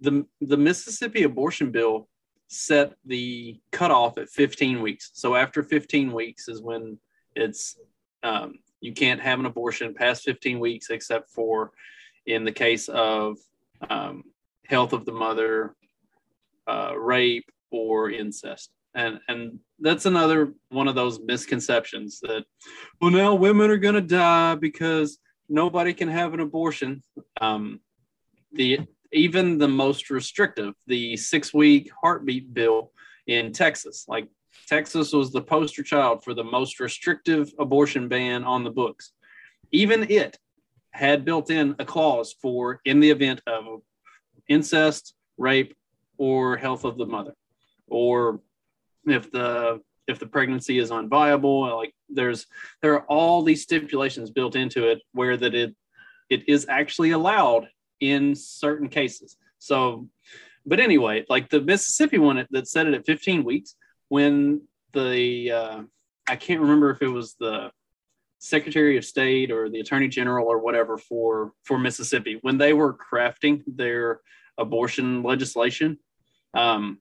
The 0.00 0.26
the 0.40 0.56
Mississippi 0.56 1.24
abortion 1.24 1.70
bill 1.70 2.08
set 2.48 2.94
the 3.04 3.60
cutoff 3.70 4.18
at 4.18 4.28
15 4.28 4.82
weeks. 4.82 5.10
So 5.14 5.36
after 5.36 5.62
15 5.62 6.12
weeks 6.12 6.48
is 6.48 6.60
when 6.60 6.98
it's 7.36 7.78
um, 8.22 8.54
you 8.80 8.92
can't 8.92 9.20
have 9.20 9.38
an 9.38 9.46
abortion 9.46 9.94
past 9.94 10.24
15 10.24 10.58
weeks 10.58 10.90
except 10.90 11.30
for 11.30 11.70
in 12.26 12.44
the 12.44 12.52
case 12.52 12.88
of 12.88 13.38
um, 13.88 14.24
health 14.66 14.92
of 14.92 15.04
the 15.04 15.12
mother, 15.12 15.74
uh, 16.66 16.98
rape, 16.98 17.50
or 17.70 18.10
incest. 18.10 18.70
And 18.94 19.20
and 19.28 19.60
that's 19.78 20.06
another 20.06 20.52
one 20.68 20.88
of 20.88 20.94
those 20.94 21.20
misconceptions 21.20 22.20
that 22.20 22.44
well 23.00 23.10
now 23.10 23.34
women 23.34 23.70
are 23.70 23.76
going 23.76 23.94
to 23.94 24.00
die 24.00 24.56
because 24.56 25.18
nobody 25.48 25.92
can 25.92 26.08
have 26.08 26.34
an 26.34 26.40
abortion. 26.40 27.02
Um, 27.40 27.80
the 28.52 28.80
even 29.12 29.58
the 29.58 29.68
most 29.68 30.10
restrictive, 30.10 30.74
the 30.86 31.16
six 31.16 31.52
week 31.52 31.90
heartbeat 32.02 32.52
bill 32.54 32.92
in 33.26 33.52
Texas. 33.52 34.06
Like 34.08 34.28
Texas 34.68 35.12
was 35.12 35.32
the 35.32 35.42
poster 35.42 35.82
child 35.82 36.24
for 36.24 36.34
the 36.34 36.44
most 36.44 36.80
restrictive 36.80 37.52
abortion 37.58 38.08
ban 38.08 38.44
on 38.44 38.64
the 38.64 38.70
books. 38.70 39.12
Even 39.72 40.10
it 40.10 40.38
had 40.92 41.24
built 41.24 41.50
in 41.50 41.74
a 41.78 41.84
clause 41.84 42.34
for 42.40 42.80
in 42.84 43.00
the 43.00 43.10
event 43.10 43.40
of 43.46 43.82
incest, 44.48 45.14
rape, 45.38 45.74
or 46.18 46.56
health 46.56 46.84
of 46.84 46.98
the 46.98 47.06
mother, 47.06 47.34
or 47.86 48.40
if 49.12 49.30
the 49.30 49.80
if 50.08 50.18
the 50.18 50.26
pregnancy 50.26 50.78
is 50.78 50.90
unviable, 50.90 51.76
like 51.76 51.94
there's 52.08 52.46
there 52.82 52.94
are 52.94 53.04
all 53.06 53.42
these 53.42 53.62
stipulations 53.62 54.30
built 54.30 54.56
into 54.56 54.88
it 54.88 55.00
where 55.12 55.36
that 55.36 55.54
it 55.54 55.74
it 56.28 56.48
is 56.48 56.66
actually 56.68 57.10
allowed 57.10 57.68
in 58.00 58.34
certain 58.34 58.88
cases. 58.88 59.36
So, 59.58 60.08
but 60.66 60.80
anyway, 60.80 61.24
like 61.28 61.50
the 61.50 61.60
Mississippi 61.60 62.18
one 62.18 62.46
that 62.50 62.68
set 62.68 62.86
it 62.86 62.94
at 62.94 63.06
15 63.06 63.44
weeks, 63.44 63.76
when 64.08 64.62
the 64.92 65.52
uh, 65.52 65.82
I 66.28 66.36
can't 66.36 66.60
remember 66.60 66.90
if 66.90 67.02
it 67.02 67.08
was 67.08 67.34
the 67.34 67.70
Secretary 68.38 68.96
of 68.96 69.04
State 69.04 69.50
or 69.50 69.68
the 69.68 69.80
Attorney 69.80 70.08
General 70.08 70.46
or 70.46 70.58
whatever 70.58 70.98
for 70.98 71.52
for 71.64 71.78
Mississippi 71.78 72.38
when 72.42 72.58
they 72.58 72.72
were 72.72 72.96
crafting 72.96 73.62
their 73.66 74.20
abortion 74.58 75.22
legislation, 75.22 75.98
um, 76.54 77.00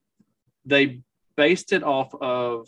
they 0.66 1.02
based 1.40 1.72
it 1.72 1.84
off 1.84 2.14
of 2.20 2.68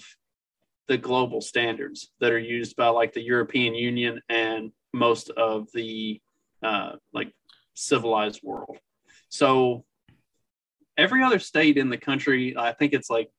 the 0.88 0.98
global 0.98 1.42
standards 1.42 2.10
that 2.22 2.32
are 2.32 2.40
used 2.40 2.78
by 2.78 2.88
like 2.88 3.12
the 3.12 3.22
European 3.22 3.76
Union 3.76 4.22
and 4.30 4.72
most 4.94 5.30
of 5.32 5.68
the 5.74 6.22
uh, 6.64 6.94
like 7.12 7.34
civilized 7.74 8.40
world. 8.42 8.78
So 9.28 9.84
every 10.98 11.22
other 11.22 11.38
state 11.38 11.76
in 11.76 11.90
the 11.90 11.98
country, 11.98 12.56
I 12.58 12.72
think 12.72 12.94
it's 12.94 13.10
like 13.10 13.30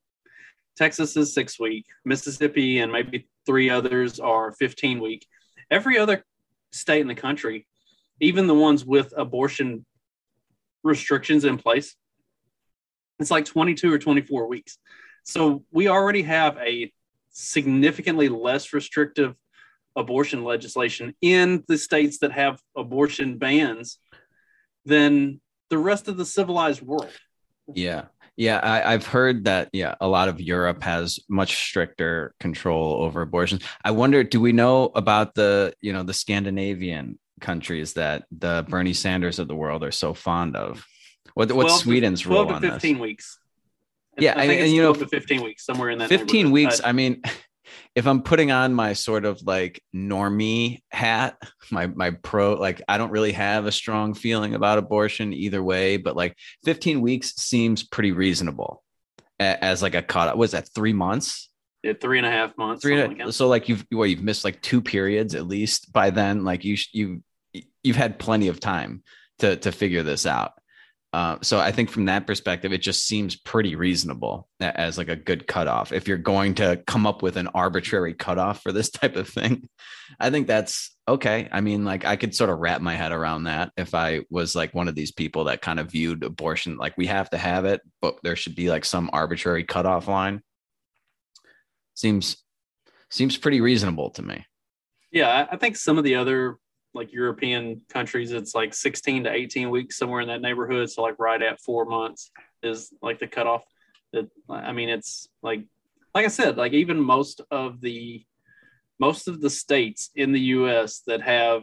Texas 0.77 1.17
is 1.17 1.33
six 1.33 1.59
week, 1.59 1.87
Mississippi 2.05 2.81
and 2.81 2.93
maybe 2.93 3.27
three 3.47 3.71
others 3.71 4.21
are 4.21 4.53
15 4.53 5.01
week. 5.01 5.27
Every 5.71 5.97
other 5.99 6.27
state 6.73 7.01
in 7.01 7.09
the 7.09 7.15
country, 7.15 7.67
even 8.21 8.47
the 8.47 8.55
ones 8.69 8.85
with 8.85 9.15
abortion 9.17 9.87
restrictions 10.85 11.47
in 11.47 11.57
place, 11.57 11.97
it's 13.19 13.31
like 13.31 13.47
22 13.47 13.91
or 13.91 13.99
24 13.99 14.47
weeks. 14.47 14.77
So 15.25 15.65
we 15.71 15.89
already 15.89 16.23
have 16.23 16.57
a 16.59 16.93
significantly 17.31 18.29
less 18.29 18.73
restrictive 18.73 19.35
abortion 19.97 20.45
legislation 20.45 21.15
in 21.21 21.65
the 21.69 21.79
states 21.79 22.19
that 22.19 22.33
have 22.33 22.61
abortion 22.77 23.39
bans 23.39 23.99
than 24.85 25.41
the 25.71 25.79
rest 25.79 26.09
of 26.09 26.17
the 26.17 26.25
civilized 26.25 26.83
world. 26.83 27.11
Yeah. 27.75 28.07
Yeah, 28.35 28.61
I, 28.63 28.93
have 28.93 29.07
heard 29.07 29.45
that. 29.45 29.69
Yeah, 29.75 29.95
a 30.01 30.09
lot 30.09 30.29
of 30.29 30.41
Europe 30.41 30.83
has 30.83 31.21
much 31.29 31.55
stricter 31.55 32.35
control 32.41 33.03
over 33.03 33.21
abortions. 33.21 33.63
I 33.85 33.91
wonder, 33.91 34.25
do 34.25 34.41
we 34.41 34.53
know 34.53 34.91
about 34.95 35.35
the, 35.35 35.75
you 35.83 35.93
know, 35.93 36.03
the 36.03 36.15
Scandinavian 36.15 37.19
countries 37.43 37.93
that 37.93 38.25
the 38.31 38.65
Bernie 38.67 38.95
Sanders 38.95 39.39
of 39.39 39.49
the 39.49 39.55
world 39.55 39.85
are 39.85 39.93
so 39.93 40.15
fond 40.15 40.57
of? 40.57 40.87
What, 41.35 41.53
what's 41.53 41.81
Sweden's 41.81 42.27
rule 42.27 42.45
12 42.45 42.63
to 42.63 42.71
15 42.73 42.99
weeks. 42.99 43.39
Yeah, 44.19 44.35
I, 44.37 44.43
I 44.43 44.45
and, 44.45 44.73
you 44.73 44.83
know, 44.83 44.93
to 44.93 45.07
15 45.07 45.43
weeks 45.43 45.65
somewhere 45.65 45.91
in 45.91 45.99
that. 45.99 46.09
15 46.09 46.51
weeks. 46.51 46.81
I 46.85 46.93
mean, 46.93 47.23
if 47.95 48.07
I'm 48.07 48.23
putting 48.23 48.51
on 48.51 48.75
my 48.75 48.93
sort 48.93 49.25
of 49.25 49.43
like 49.43 49.83
normie 49.95 50.81
hat, 50.91 51.37
my 51.71 51.87
my 51.87 52.11
pro, 52.11 52.55
like 52.55 52.83
I 52.89 52.99
don't 52.99 53.11
really 53.11 53.33
have 53.33 53.67
a 53.67 53.73
strong 53.73 54.15
feeling 54.15 54.55
about 54.55 54.79
abortion 54.79 55.33
either 55.33 55.63
way, 55.63 55.97
but 55.97 56.17
like 56.17 56.37
15 56.65 57.01
weeks 57.01 57.35
seems 57.37 57.83
pretty 57.83 58.13
reasonable 58.13 58.83
as 59.39 59.83
like 59.83 59.95
a 59.95 60.03
cut. 60.03 60.37
Was 60.37 60.53
that 60.53 60.69
three 60.75 60.93
months? 60.93 61.51
Yeah, 61.83 61.95
three 62.01 62.19
and 62.19 62.27
a 62.27 62.31
half 62.31 62.57
months. 62.57 62.83
Three. 62.83 63.03
Like 63.03 63.33
so 63.33 63.49
like 63.49 63.69
you've 63.69 63.85
well 63.91 64.07
you've 64.07 64.23
missed 64.23 64.45
like 64.45 64.63
two 64.63 64.81
periods 64.81 65.35
at 65.35 65.47
least 65.47 65.93
by 65.93 66.11
then. 66.11 66.45
Like 66.45 66.65
you 66.65 66.77
you 66.93 67.23
you've 67.83 67.97
had 67.97 68.19
plenty 68.19 68.49
of 68.49 68.61
time 68.61 69.03
to 69.41 69.57
to 69.57 69.73
figure 69.73 70.03
this 70.03 70.27
out. 70.27 70.53
Uh, 71.13 71.37
so 71.43 71.61
I 71.61 71.73
think 71.73 71.91
from 71.91 72.07
that 72.07 72.27
perspective, 72.27 72.73
it 72.73 72.81
just 72.81 73.07
seems 73.07 73.37
pretty 73.37 73.77
reasonable 73.77 74.49
as 74.61 74.97
like 74.97 75.09
a 75.09 75.17
good 75.17 75.47
cutoff. 75.47 75.93
If 75.93 76.09
you're 76.09 76.17
going 76.17 76.55
to 76.55 76.83
come 76.87 77.07
up 77.07 77.23
with 77.23 77.37
an 77.37 77.49
arbitrary 77.49 78.15
cutoff 78.15 78.63
for 78.63 78.73
this 78.73 78.91
type 78.91 79.17
of 79.17 79.29
thing, 79.29 79.69
I 80.19 80.31
think 80.31 80.47
that's 80.47 80.97
okay. 81.07 81.49
I 81.53 81.61
mean, 81.61 81.85
like 81.85 82.07
I 82.07 82.17
could 82.17 82.35
sort 82.35 82.49
of 82.49 82.61
wrap 82.61 82.81
my 82.81 82.95
head 82.95 83.13
around 83.13 83.45
that 83.45 83.73
if 83.77 83.95
I 83.95 84.23
was 84.31 84.55
like 84.55 84.73
one 84.73 84.89
of 84.89 84.95
these 84.95 85.13
people 85.13 85.45
that 85.45 85.61
kind 85.61 85.79
of 85.79 85.91
viewed 85.91 86.25
abortion 86.25 86.79
like 86.79 86.97
we 86.97 87.07
have 87.07 87.29
to 87.31 87.39
have 87.39 87.67
it, 87.67 87.83
but 88.01 88.17
there 88.23 88.37
should 88.37 88.55
be 88.55 88.71
like 88.71 88.87
some 88.87 89.11
arbitrary 89.13 89.65
cutoff 89.65 90.09
line. 90.09 90.41
Seems 91.95 92.39
seems 93.11 93.37
pretty 93.37 93.61
reasonable 93.61 94.09
to 94.11 94.23
me. 94.23 94.47
Yeah, 95.11 95.47
I 95.51 95.57
think 95.59 95.77
some 95.77 95.99
of 95.99 96.05
the 96.05 96.15
other 96.15 96.57
like 96.95 97.13
European 97.13 97.83
countries, 97.89 98.33
it's 98.33 98.55
like 98.55 98.75
16 98.75 99.25
to 99.25 99.33
18 99.33 99.71
weeks, 99.71 99.99
somewhere 99.99 100.21
in 100.21 100.29
that 100.29 100.43
neighborhood. 100.43 100.91
So 100.91 101.03
like 101.03 101.19
right 101.19 101.41
at 101.41 101.61
four 101.61 101.85
months 101.85 102.31
is 102.63 102.93
like 103.03 103.19
the 103.19 103.27
cutoff. 103.27 103.65
That 104.13 104.29
I 104.49 104.73
mean, 104.73 104.89
it's 104.89 105.29
like 105.43 105.65
like 106.15 106.25
I 106.25 106.29
said, 106.29 106.57
like 106.57 106.73
even 106.73 107.01
most 107.01 107.41
of 107.51 107.81
the 107.81 108.25
most 108.99 109.27
of 109.27 109.41
the 109.41 109.51
states 109.51 110.11
in 110.15 110.33
the 110.33 110.41
U.S. 110.41 111.03
that 111.07 111.23
have 111.23 111.63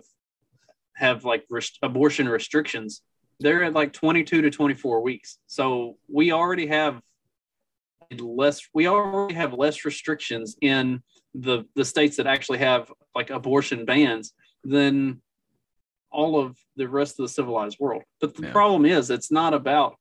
have 0.95 1.23
like 1.23 1.45
rest- 1.49 1.79
abortion 1.83 2.27
restrictions, 2.27 3.01
they're 3.39 3.63
at 3.63 3.73
like 3.73 3.93
22 3.93 4.41
to 4.41 4.49
24 4.49 5.01
weeks. 5.01 5.37
So 5.47 5.97
we 6.11 6.31
already 6.31 6.67
have 6.67 7.01
less. 8.19 8.67
We 8.73 8.87
already 8.87 9.35
have 9.35 9.53
less 9.53 9.85
restrictions 9.85 10.57
in 10.61 11.01
the 11.35 11.65
the 11.75 11.85
states 11.85 12.17
that 12.17 12.27
actually 12.27 12.57
have 12.57 12.91
like 13.15 13.29
abortion 13.29 13.85
bans 13.85 14.33
than 14.63 15.21
all 16.11 16.39
of 16.39 16.57
the 16.75 16.87
rest 16.87 17.19
of 17.19 17.23
the 17.23 17.29
civilized 17.29 17.77
world. 17.79 18.03
But 18.19 18.35
the 18.35 18.47
yeah. 18.47 18.51
problem 18.51 18.85
is, 18.85 19.09
it's 19.09 19.31
not 19.31 19.53
about 19.53 19.95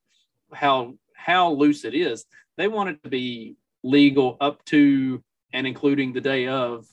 how 0.52 0.94
how 1.14 1.50
loose 1.50 1.84
it 1.84 1.94
is. 1.94 2.24
They 2.56 2.68
want 2.68 2.90
it 2.90 3.02
to 3.02 3.08
be 3.08 3.56
legal 3.82 4.36
up 4.40 4.64
to 4.66 5.22
and 5.52 5.66
including 5.66 6.12
the 6.12 6.20
day 6.20 6.48
of 6.48 6.86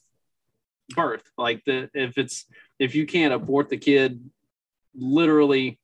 birth. 0.89 1.23
Like 1.37 1.63
the 1.65 1.89
if 1.93 2.17
it's 2.17 2.45
if 2.79 2.95
you 2.95 3.05
can't 3.05 3.33
abort 3.33 3.69
the 3.69 3.77
kid 3.77 4.29
literally 4.93 5.79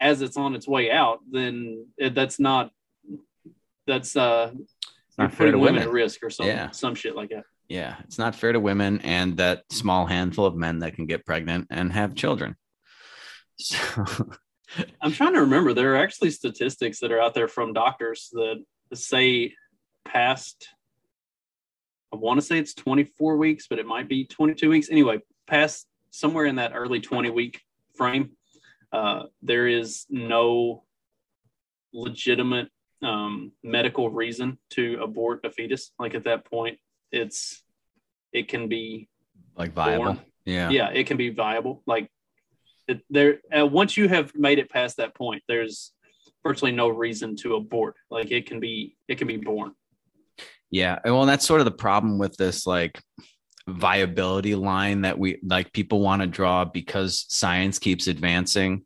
as 0.00 0.20
it's 0.22 0.36
on 0.36 0.54
its 0.54 0.66
way 0.66 0.90
out, 0.90 1.20
then 1.30 1.86
that's 1.98 2.40
not 2.40 2.70
that's 3.86 4.16
uh 4.16 4.52
not 5.18 5.32
putting 5.32 5.54
women, 5.54 5.74
women 5.74 5.82
at 5.82 5.92
risk 5.92 6.22
or 6.22 6.30
some 6.30 6.46
yeah. 6.46 6.70
some 6.70 6.94
shit 6.94 7.14
like 7.14 7.30
that. 7.30 7.44
Yeah, 7.68 7.96
it's 8.04 8.18
not 8.18 8.34
fair 8.34 8.52
to 8.52 8.60
women 8.60 9.00
and 9.00 9.36
that 9.38 9.64
small 9.70 10.06
handful 10.06 10.44
of 10.44 10.54
men 10.56 10.80
that 10.80 10.94
can 10.94 11.06
get 11.06 11.24
pregnant 11.24 11.68
and 11.70 11.92
have 11.92 12.14
children. 12.14 12.56
So 13.58 13.78
I'm 15.00 15.12
trying 15.12 15.34
to 15.34 15.40
remember. 15.40 15.72
There 15.72 15.94
are 15.94 16.02
actually 16.02 16.30
statistics 16.30 17.00
that 17.00 17.12
are 17.12 17.20
out 17.20 17.34
there 17.34 17.48
from 17.48 17.72
doctors 17.72 18.28
that 18.32 18.62
say 18.94 19.54
past, 20.04 20.68
I 22.12 22.16
want 22.16 22.40
to 22.40 22.46
say 22.46 22.58
it's 22.58 22.74
24 22.74 23.36
weeks, 23.36 23.66
but 23.68 23.78
it 23.78 23.86
might 23.86 24.08
be 24.08 24.26
22 24.26 24.68
weeks. 24.68 24.90
Anyway, 24.90 25.20
past 25.46 25.86
somewhere 26.10 26.46
in 26.46 26.56
that 26.56 26.72
early 26.74 27.00
20 27.00 27.30
week 27.30 27.60
frame, 27.96 28.30
uh, 28.92 29.24
there 29.42 29.66
is 29.66 30.04
no 30.10 30.84
legitimate 31.92 32.68
um, 33.02 33.52
medical 33.62 34.10
reason 34.10 34.58
to 34.70 34.98
abort 35.02 35.40
a 35.44 35.50
fetus. 35.50 35.92
Like 35.98 36.14
at 36.14 36.24
that 36.24 36.44
point, 36.44 36.78
it's 37.12 37.62
it 38.32 38.48
can 38.48 38.68
be 38.68 39.08
like 39.56 39.72
viable. 39.72 40.04
Born. 40.04 40.20
Yeah. 40.44 40.70
yeah, 40.70 40.90
it 40.90 41.06
can 41.06 41.16
be 41.16 41.30
viable. 41.30 41.82
Like 41.86 42.08
it, 42.88 43.02
there, 43.10 43.38
uh, 43.56 43.66
once 43.66 43.96
you 43.96 44.08
have 44.08 44.34
made 44.34 44.58
it 44.58 44.70
past 44.70 44.96
that 44.96 45.14
point, 45.14 45.42
there's 45.46 45.92
virtually 46.42 46.72
no 46.72 46.88
reason 46.88 47.36
to 47.36 47.54
abort. 47.54 47.94
Like 48.10 48.30
it 48.32 48.46
can 48.46 48.58
be, 48.58 48.96
it 49.06 49.18
can 49.18 49.28
be 49.28 49.36
born. 49.36 49.72
Yeah. 50.70 50.98
And 51.04 51.14
well, 51.14 51.26
that's 51.26 51.46
sort 51.46 51.60
of 51.60 51.66
the 51.66 51.70
problem 51.70 52.18
with 52.18 52.36
this 52.36 52.66
like 52.66 53.00
viability 53.68 54.56
line 54.56 55.02
that 55.02 55.18
we 55.18 55.38
like 55.44 55.72
people 55.72 56.00
want 56.00 56.22
to 56.22 56.26
draw 56.26 56.64
because 56.64 57.26
science 57.28 57.78
keeps 57.78 58.08
advancing. 58.08 58.84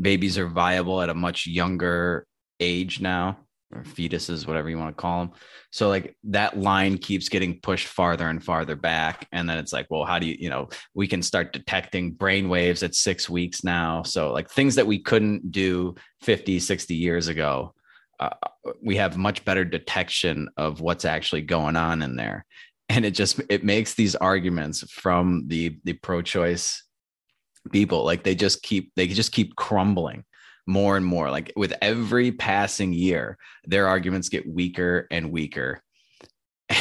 Babies 0.00 0.38
are 0.38 0.48
viable 0.48 1.00
at 1.00 1.10
a 1.10 1.14
much 1.14 1.46
younger 1.46 2.26
age 2.58 3.00
now 3.00 3.38
or 3.74 3.82
fetuses, 3.82 4.46
whatever 4.46 4.70
you 4.70 4.78
want 4.78 4.96
to 4.96 5.00
call 5.00 5.20
them. 5.20 5.32
So 5.70 5.88
like 5.88 6.16
that 6.24 6.58
line 6.58 6.98
keeps 6.98 7.28
getting 7.28 7.60
pushed 7.60 7.88
farther 7.88 8.28
and 8.28 8.42
farther 8.42 8.76
back. 8.76 9.26
And 9.32 9.48
then 9.48 9.58
it's 9.58 9.72
like, 9.72 9.86
well, 9.90 10.04
how 10.04 10.18
do 10.18 10.26
you, 10.26 10.36
you 10.38 10.50
know, 10.50 10.68
we 10.94 11.06
can 11.06 11.22
start 11.22 11.52
detecting 11.52 12.12
brain 12.12 12.48
waves 12.48 12.82
at 12.82 12.94
six 12.94 13.28
weeks 13.28 13.64
now. 13.64 14.02
So 14.02 14.32
like 14.32 14.48
things 14.48 14.76
that 14.76 14.86
we 14.86 14.98
couldn't 15.00 15.50
do 15.50 15.94
50, 16.22 16.60
60 16.60 16.94
years 16.94 17.28
ago. 17.28 17.74
Uh, 18.18 18.30
we 18.80 18.96
have 18.96 19.18
much 19.18 19.44
better 19.44 19.64
detection 19.64 20.48
of 20.56 20.80
what's 20.80 21.04
actually 21.04 21.42
going 21.42 21.76
on 21.76 22.02
in 22.02 22.16
there 22.16 22.46
and 22.88 23.04
it 23.04 23.12
just 23.12 23.40
it 23.48 23.64
makes 23.64 23.94
these 23.94 24.14
arguments 24.14 24.88
from 24.90 25.44
the 25.48 25.78
the 25.84 25.92
pro-choice 25.92 26.82
people 27.72 28.04
like 28.04 28.22
they 28.22 28.34
just 28.34 28.62
keep 28.62 28.92
they 28.94 29.06
just 29.06 29.32
keep 29.32 29.56
crumbling 29.56 30.24
more 30.66 30.96
and 30.96 31.06
more. 31.06 31.30
Like 31.30 31.52
with 31.56 31.72
every 31.80 32.32
passing 32.32 32.92
year, 32.92 33.38
their 33.64 33.88
arguments 33.88 34.28
get 34.28 34.48
weaker 34.48 35.06
and 35.10 35.30
weaker. 35.30 35.80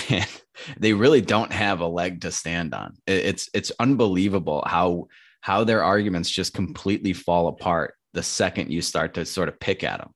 And 0.10 0.28
they 0.80 0.94
really 0.94 1.22
don't 1.22 1.52
have 1.52 1.82
a 1.82 1.88
leg 1.88 2.22
to 2.22 2.32
stand 2.32 2.74
on. 2.74 2.96
It's 3.06 3.50
it's 3.54 3.72
unbelievable 3.80 4.64
how 4.66 5.08
how 5.42 5.64
their 5.64 5.84
arguments 5.84 6.30
just 6.30 6.54
completely 6.54 7.14
fall 7.14 7.48
apart 7.48 7.94
the 8.14 8.24
second 8.24 8.72
you 8.72 8.82
start 8.82 9.14
to 9.14 9.26
sort 9.26 9.50
of 9.50 9.60
pick 9.60 9.84
at 9.84 10.00
them. 10.00 10.12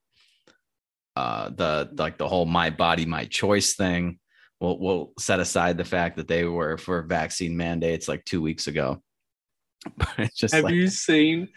Uh, 1.16 1.50
the 1.50 1.90
like 1.98 2.18
the 2.18 2.28
whole 2.28 2.46
my 2.46 2.70
body 2.70 3.06
my 3.06 3.26
choice 3.26 3.76
thing. 3.76 4.20
We'll 4.60 4.80
we'll 4.80 5.12
set 5.20 5.40
aside 5.40 5.78
the 5.78 5.86
fact 5.86 6.18
that 6.18 6.28
they 6.28 6.46
were 6.46 6.78
for 6.78 7.04
vaccine 7.04 7.56
mandates 7.56 8.08
like 8.08 8.26
two 8.26 8.42
weeks 8.42 8.68
ago. 8.68 9.02
But 9.98 10.10
it's 10.18 10.36
just 10.36 10.54
have 10.54 10.66
like, 10.66 10.74
you 10.74 10.90
seen 10.90 11.48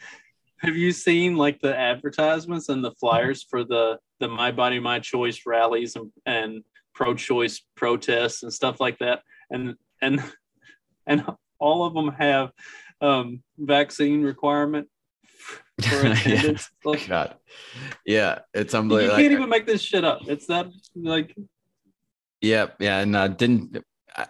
have 0.63 0.77
you 0.77 0.93
seen 0.93 1.37
like 1.37 1.61
the 1.61 1.77
advertisements 1.77 2.69
and 2.69 2.85
the 2.85 2.93
flyers 2.93 3.45
for 3.49 3.65
the 3.65 3.99
the 4.21 4.29
My 4.29 4.53
Body 4.53 4.79
My 4.79 5.01
Choice 5.01 5.43
rallies 5.45 5.97
and, 5.97 6.13
and 6.25 6.63
pro-choice 6.95 7.63
protests 7.75 8.43
and 8.43 8.53
stuff 8.53 8.81
like 8.81 8.99
that? 8.99 9.23
And 9.51 9.75
and 10.01 10.23
and 11.07 11.25
all 11.59 11.85
of 11.85 11.95
them 11.95 12.13
have 12.13 12.53
um, 13.01 13.43
vaccine 13.59 14.23
requirement 14.23 14.89
for 15.83 16.07
attendance. 16.07 16.71
yeah. 16.85 16.91
Like, 16.91 17.09
God. 17.09 17.37
yeah, 18.07 18.39
it's 18.55 18.75
unbelievable. 18.75 19.19
You 19.19 19.29
can't 19.29 19.39
even 19.39 19.49
make 19.49 19.67
this 19.67 19.83
shit 19.83 20.05
up. 20.05 20.21
It's 20.29 20.47
that 20.47 20.69
like. 20.95 21.35
Yeah, 22.41 22.69
yeah, 22.81 22.99
and 22.99 23.15
uh, 23.15 23.29
didn't 23.29 23.85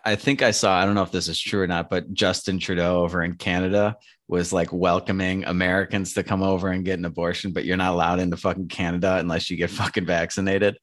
I 0.04 0.16
think 0.16 0.42
I 0.42 0.50
saw, 0.52 0.78
I 0.78 0.84
don't 0.84 0.94
know 0.94 1.02
if 1.02 1.10
this 1.10 1.28
is 1.28 1.40
true 1.40 1.62
or 1.62 1.66
not, 1.66 1.90
but 1.90 2.12
Justin 2.12 2.58
Trudeau 2.58 3.00
over 3.02 3.22
in 3.22 3.34
Canada 3.34 3.96
was 4.32 4.50
like 4.50 4.72
welcoming 4.72 5.44
Americans 5.44 6.14
to 6.14 6.22
come 6.22 6.42
over 6.42 6.68
and 6.68 6.86
get 6.86 6.98
an 6.98 7.04
abortion, 7.04 7.52
but 7.52 7.66
you're 7.66 7.76
not 7.76 7.92
allowed 7.92 8.18
into 8.18 8.38
fucking 8.38 8.68
Canada 8.68 9.18
unless 9.18 9.50
you 9.50 9.58
get 9.58 9.68
fucking 9.82 10.06
vaccinated. 10.06 10.78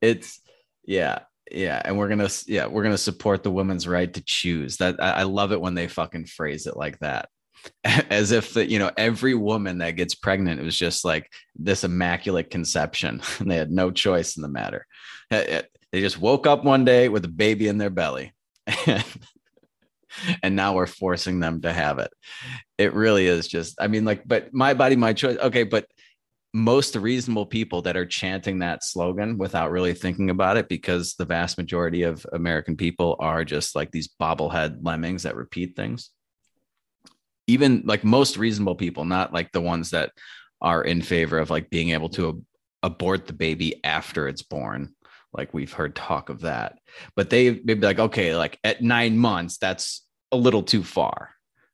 It's, 0.00 0.40
yeah, 0.84 1.20
yeah. 1.48 1.80
And 1.84 1.96
we're 1.96 2.08
to, 2.08 2.44
yeah, 2.48 2.66
we're 2.66 2.82
to 2.82 2.98
support 2.98 3.44
the 3.44 3.52
woman's 3.52 3.86
right 3.86 4.12
to 4.12 4.20
choose. 4.24 4.78
That 4.78 4.96
I, 5.00 5.10
I 5.10 5.22
love 5.22 5.52
it 5.52 5.60
when 5.60 5.76
they 5.76 5.86
fucking 5.86 6.26
phrase 6.26 6.66
it 6.66 6.76
like 6.76 6.98
that. 6.98 7.28
As 7.84 8.32
if 8.32 8.54
that, 8.54 8.68
you 8.68 8.80
know, 8.80 8.90
every 8.96 9.34
woman 9.34 9.78
that 9.78 9.92
gets 9.92 10.16
pregnant 10.16 10.60
was 10.60 10.76
just 10.76 11.04
like 11.04 11.30
this 11.54 11.84
immaculate 11.84 12.50
conception 12.50 13.22
and 13.38 13.48
they 13.50 13.56
had 13.56 13.70
no 13.70 13.92
choice 13.92 14.36
in 14.36 14.42
the 14.42 14.48
matter. 14.48 14.88
Eh, 15.30 15.44
eh, 15.46 15.62
they 15.92 16.00
just 16.00 16.20
woke 16.20 16.48
up 16.48 16.64
one 16.64 16.84
day 16.84 17.08
with 17.08 17.24
a 17.24 17.28
baby 17.28 17.68
in 17.68 17.78
their 17.78 17.90
belly. 17.90 18.32
and 20.42 20.56
now 20.56 20.74
we're 20.74 20.86
forcing 20.86 21.40
them 21.40 21.60
to 21.62 21.72
have 21.72 21.98
it. 21.98 22.10
It 22.78 22.94
really 22.94 23.26
is 23.26 23.48
just, 23.48 23.80
I 23.80 23.88
mean, 23.88 24.04
like, 24.04 24.26
but 24.26 24.52
my 24.52 24.74
body, 24.74 24.96
my 24.96 25.12
choice. 25.12 25.36
Okay, 25.38 25.64
but 25.64 25.86
most 26.54 26.94
reasonable 26.96 27.46
people 27.46 27.82
that 27.82 27.96
are 27.96 28.04
chanting 28.04 28.58
that 28.58 28.84
slogan 28.84 29.38
without 29.38 29.70
really 29.70 29.94
thinking 29.94 30.28
about 30.28 30.56
it, 30.56 30.68
because 30.68 31.14
the 31.14 31.24
vast 31.24 31.56
majority 31.56 32.02
of 32.02 32.26
American 32.32 32.76
people 32.76 33.16
are 33.20 33.44
just 33.44 33.74
like 33.74 33.90
these 33.90 34.10
bobblehead 34.20 34.78
lemmings 34.82 35.22
that 35.22 35.36
repeat 35.36 35.74
things. 35.76 36.10
Even 37.46 37.82
like 37.86 38.04
most 38.04 38.36
reasonable 38.36 38.76
people, 38.76 39.04
not 39.04 39.32
like 39.32 39.50
the 39.52 39.60
ones 39.60 39.90
that 39.90 40.12
are 40.60 40.84
in 40.84 41.02
favor 41.02 41.38
of 41.38 41.50
like 41.50 41.70
being 41.70 41.90
able 41.90 42.08
to 42.10 42.28
ab- 42.28 42.44
abort 42.84 43.26
the 43.26 43.32
baby 43.32 43.80
after 43.84 44.28
it's 44.28 44.42
born 44.42 44.94
like 45.32 45.54
we've 45.54 45.72
heard 45.72 45.94
talk 45.94 46.28
of 46.28 46.40
that, 46.42 46.78
but 47.16 47.30
they 47.30 47.50
they'd 47.50 47.80
be 47.80 47.86
like, 47.86 47.98
okay, 47.98 48.36
like 48.36 48.58
at 48.64 48.82
nine 48.82 49.18
months, 49.18 49.58
that's 49.58 50.06
a 50.30 50.36
little 50.36 50.62
too 50.62 50.82
far. 50.82 51.30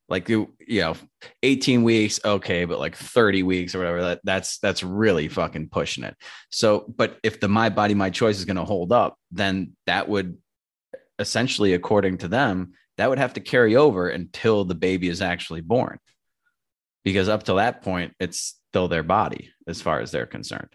Like 0.07 0.27
you, 0.27 0.53
you 0.65 0.81
know, 0.81 0.95
18 1.43 1.83
weeks, 1.83 2.19
okay, 2.25 2.65
but 2.65 2.79
like 2.79 2.95
30 2.95 3.43
weeks 3.43 3.75
or 3.75 3.79
whatever, 3.79 4.01
that 4.01 4.21
that's 4.23 4.57
that's 4.57 4.81
really 4.81 5.27
fucking 5.27 5.69
pushing 5.69 6.03
it. 6.03 6.15
So, 6.49 6.91
but 6.95 7.19
if 7.21 7.39
the 7.39 7.47
my 7.47 7.69
body, 7.69 7.93
my 7.93 8.09
choice 8.09 8.37
is 8.37 8.45
going 8.45 8.57
to 8.57 8.65
hold 8.65 8.91
up, 8.91 9.17
then 9.31 9.73
that 9.85 10.09
would 10.09 10.37
essentially, 11.19 11.73
according 11.73 12.19
to 12.19 12.27
them, 12.27 12.73
that 12.97 13.09
would 13.09 13.19
have 13.19 13.33
to 13.33 13.39
carry 13.39 13.75
over 13.75 14.09
until 14.09 14.65
the 14.65 14.75
baby 14.75 15.09
is 15.09 15.21
actually 15.21 15.61
born. 15.61 15.99
Because 17.03 17.29
up 17.29 17.43
to 17.43 17.53
that 17.55 17.81
point, 17.81 18.13
it's 18.19 18.55
still 18.69 18.87
their 18.87 19.03
body 19.03 19.51
as 19.67 19.81
far 19.81 19.99
as 19.99 20.11
they're 20.11 20.25
concerned. 20.25 20.69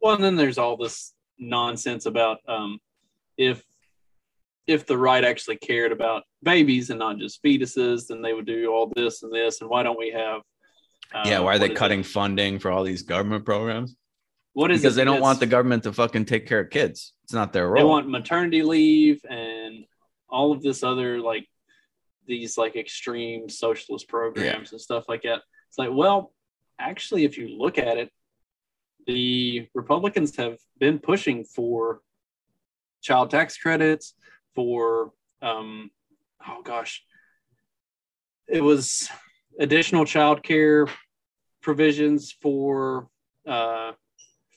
Well, 0.00 0.14
and 0.14 0.24
then 0.24 0.36
there's 0.36 0.58
all 0.58 0.76
this 0.76 1.12
nonsense 1.42 2.06
about 2.06 2.38
um, 2.48 2.78
if 3.36 3.62
if 4.66 4.86
the 4.86 4.96
right 4.96 5.24
actually 5.24 5.56
cared 5.56 5.92
about 5.92 6.22
babies 6.42 6.90
and 6.90 6.98
not 6.98 7.18
just 7.18 7.42
fetuses, 7.42 8.06
then 8.06 8.22
they 8.22 8.32
would 8.32 8.46
do 8.46 8.72
all 8.72 8.90
this 8.94 9.22
and 9.22 9.32
this. 9.32 9.60
And 9.60 9.68
why 9.68 9.82
don't 9.82 9.98
we 9.98 10.10
have? 10.10 10.42
Uh, 11.12 11.22
yeah, 11.26 11.40
why 11.40 11.56
are 11.56 11.58
they 11.58 11.68
cutting 11.68 12.00
it? 12.00 12.06
funding 12.06 12.58
for 12.58 12.70
all 12.70 12.84
these 12.84 13.02
government 13.02 13.44
programs? 13.44 13.96
What 14.54 14.70
is 14.70 14.80
because 14.80 14.96
it? 14.96 15.00
they 15.00 15.04
don't 15.04 15.20
want 15.20 15.40
the 15.40 15.46
government 15.46 15.82
to 15.84 15.92
fucking 15.92 16.26
take 16.26 16.46
care 16.46 16.60
of 16.60 16.70
kids. 16.70 17.14
It's 17.24 17.32
not 17.32 17.52
their 17.52 17.68
role. 17.68 17.76
They 17.76 17.88
want 17.88 18.08
maternity 18.08 18.62
leave 18.62 19.20
and 19.28 19.84
all 20.28 20.52
of 20.52 20.62
this 20.62 20.82
other 20.82 21.20
like 21.20 21.46
these 22.26 22.56
like 22.56 22.76
extreme 22.76 23.48
socialist 23.48 24.08
programs 24.08 24.46
yeah. 24.46 24.72
and 24.72 24.80
stuff 24.80 25.04
like 25.08 25.22
that. 25.22 25.42
It's 25.68 25.78
like, 25.78 25.90
well, 25.92 26.32
actually, 26.78 27.24
if 27.24 27.36
you 27.36 27.48
look 27.48 27.78
at 27.78 27.98
it, 27.98 28.10
the 29.06 29.68
Republicans 29.74 30.36
have 30.36 30.58
been 30.78 30.98
pushing 30.98 31.44
for 31.44 32.00
child 33.02 33.30
tax 33.30 33.56
credits, 33.56 34.14
for 34.54 35.12
um, 35.40 35.90
oh 36.46 36.62
gosh, 36.62 37.04
it 38.48 38.62
was 38.62 39.08
additional 39.58 40.04
child 40.04 40.42
care 40.42 40.86
provisions 41.62 42.32
for 42.40 43.08
uh, 43.46 43.92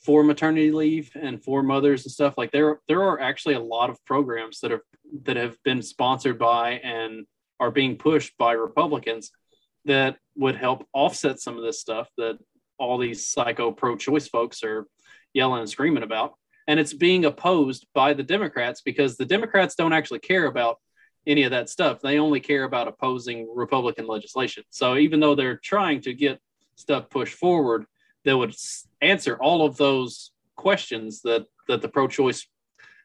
for 0.04 0.24
maternity 0.24 0.72
leave 0.72 1.10
and 1.20 1.44
for 1.44 1.64
mothers 1.64 2.06
and 2.06 2.12
stuff. 2.12 2.38
Like 2.38 2.52
there, 2.52 2.80
there 2.88 3.02
are 3.02 3.20
actually 3.20 3.56
a 3.56 3.60
lot 3.60 3.90
of 3.90 4.04
programs 4.06 4.60
that 4.60 4.72
have 4.72 4.82
that 5.24 5.38
have 5.38 5.58
been 5.64 5.82
sponsored 5.82 6.38
by 6.38 6.74
and 6.84 7.26
are 7.60 7.72
being 7.72 7.98
pushed 7.98 8.38
by 8.38 8.54
Republicans 8.54 9.32
that 9.86 10.18
would 10.36 10.56
help 10.56 10.86
offset 10.94 11.40
some 11.40 11.58
of 11.58 11.64
this 11.64 11.80
stuff 11.80 12.10
that 12.18 12.38
all 12.78 12.98
these 12.98 13.28
psycho 13.28 13.72
pro-choice 13.72 14.28
folks 14.28 14.64
are 14.64 14.88
yelling 15.34 15.62
and 15.62 15.70
screaming 15.70 16.04
about. 16.04 16.34
And 16.68 16.80
it's 16.80 16.94
being 16.94 17.26
opposed 17.26 17.86
by 17.94 18.14
the 18.14 18.24
democrats 18.24 18.82
because 18.82 19.18
the 19.18 19.26
democrats 19.26 19.76
don't 19.76 19.94
actually 19.94 20.20
care 20.20 20.46
about 20.46 20.78
any 21.28 21.44
of 21.44 21.52
that 21.52 21.70
stuff. 21.70 22.02
They 22.02 22.20
only 22.20 22.40
care 22.40 22.64
about 22.64 22.88
opposing 22.88 23.48
republican 23.54 24.08
legislation. 24.08 24.64
So 24.70 24.98
even 24.98 25.20
though 25.20 25.36
they're 25.36 25.58
trying 25.58 26.02
to 26.02 26.14
get 26.14 26.40
stuff 26.76 27.10
pushed 27.10 27.36
forward 27.36 27.86
that 28.26 28.38
would 28.38 28.56
answer 29.02 29.38
all 29.38 29.66
of 29.66 29.78
those 29.78 30.32
questions 30.56 31.22
that 31.22 31.46
that 31.68 31.82
the 31.82 31.88
pro-choice 31.88 32.48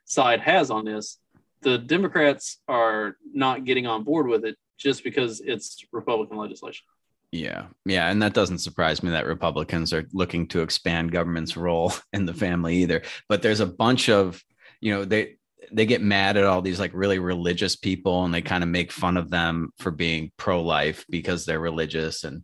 side 0.05 0.41
has 0.41 0.71
on 0.71 0.85
this 0.85 1.19
the 1.63 1.79
democrats 1.79 2.59
are 2.69 3.17
not 3.33 3.65
getting 3.65 3.87
on 3.87 4.03
board 4.03 4.27
with 4.27 4.45
it 4.45 4.57
just 4.79 5.05
because 5.05 5.41
it's 5.41 5.85
republican 5.93 6.37
legislation 6.37 6.85
yeah. 7.33 7.67
Yeah. 7.85 8.11
And 8.11 8.23
that 8.23 8.35
doesn't 8.35 8.59
surprise 8.59 9.03
me 9.03 9.11
that 9.11 9.27
Republicans 9.27 9.93
are 9.93 10.07
looking 10.13 10.49
to 10.49 10.63
expand 10.63 11.13
government's 11.13 11.57
role 11.57 11.93
in 12.13 12.27
the 12.27 12.35
family 12.35 12.79
either. 12.79 13.03
But 13.29 13.43
there's 13.43 13.61
a 13.61 13.67
bunch 13.67 14.09
of, 14.09 14.43
you 14.81 14.93
know, 14.93 15.05
they, 15.05 15.37
they 15.73 15.87
get 15.87 16.03
mad 16.03 16.37
at 16.37 16.45
all 16.45 16.63
these 16.63 16.81
like 16.81 16.91
really 16.95 17.21
religious 17.21 17.77
people 17.77 18.25
and 18.25 18.35
they 18.35 18.43
kind 18.43 18.65
of 18.65 18.71
make 18.71 18.91
fun 18.91 19.17
of 19.17 19.31
them 19.31 19.71
for 19.79 19.93
being 19.93 20.33
pro 20.37 20.61
life 20.63 21.05
because 21.09 21.45
they're 21.45 21.61
religious. 21.61 22.25
And 22.25 22.43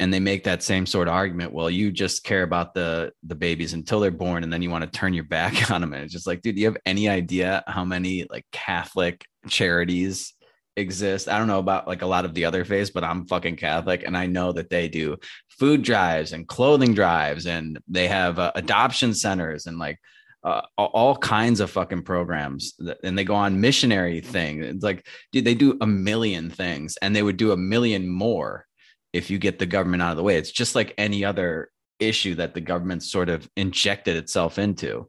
and 0.00 0.14
they 0.14 0.20
make 0.20 0.44
that 0.44 0.62
same 0.62 0.86
sort 0.86 1.08
of 1.08 1.14
argument 1.14 1.52
well 1.52 1.68
you 1.68 1.90
just 1.90 2.24
care 2.24 2.42
about 2.42 2.74
the 2.74 3.12
the 3.24 3.34
babies 3.34 3.72
until 3.72 4.00
they're 4.00 4.10
born 4.10 4.44
and 4.44 4.52
then 4.52 4.62
you 4.62 4.70
want 4.70 4.84
to 4.84 4.98
turn 4.98 5.12
your 5.12 5.24
back 5.24 5.70
on 5.72 5.80
them 5.80 5.92
and 5.92 6.04
it's 6.04 6.12
just 6.12 6.26
like 6.26 6.40
dude 6.40 6.54
do 6.54 6.60
you 6.60 6.66
have 6.66 6.76
any 6.86 7.08
idea 7.08 7.64
how 7.66 7.84
many 7.84 8.24
like 8.30 8.44
catholic 8.52 9.24
charities 9.48 10.34
exist. 10.78 11.28
I 11.28 11.38
don't 11.38 11.48
know 11.48 11.58
about 11.58 11.86
like 11.86 12.02
a 12.02 12.06
lot 12.06 12.24
of 12.24 12.34
the 12.34 12.44
other 12.44 12.64
faiths 12.64 12.90
but 12.90 13.04
i'm 13.04 13.26
fucking 13.26 13.56
catholic 13.56 14.04
and 14.04 14.16
i 14.16 14.26
know 14.26 14.52
that 14.52 14.70
they 14.70 14.88
do 14.88 15.16
food 15.48 15.82
drives 15.82 16.32
and 16.32 16.46
clothing 16.46 16.94
drives 16.94 17.46
and 17.46 17.78
they 17.88 18.08
have 18.08 18.38
uh, 18.38 18.52
adoption 18.54 19.14
centers 19.14 19.66
and 19.66 19.78
like 19.78 19.98
uh, 20.44 20.62
all 20.76 21.16
kinds 21.16 21.58
of 21.58 21.70
fucking 21.70 22.02
programs 22.02 22.74
and 23.02 23.18
they 23.18 23.24
go 23.24 23.34
on 23.34 23.60
missionary 23.60 24.20
thing 24.20 24.62
it's 24.62 24.84
like 24.84 25.04
dude 25.32 25.44
they 25.44 25.54
do 25.54 25.76
a 25.80 25.86
million 25.86 26.48
things 26.48 26.96
and 27.02 27.14
they 27.14 27.22
would 27.22 27.36
do 27.36 27.50
a 27.52 27.56
million 27.56 28.08
more 28.08 28.64
if 29.12 29.30
you 29.30 29.38
get 29.38 29.58
the 29.58 29.66
government 29.66 30.02
out 30.02 30.10
of 30.10 30.16
the 30.16 30.22
way. 30.22 30.36
It's 30.36 30.50
just 30.50 30.74
like 30.74 30.94
any 30.98 31.24
other 31.24 31.70
issue 31.98 32.34
that 32.36 32.54
the 32.54 32.60
government 32.60 33.02
sort 33.02 33.28
of 33.28 33.48
injected 33.56 34.16
itself 34.16 34.58
into 34.58 35.08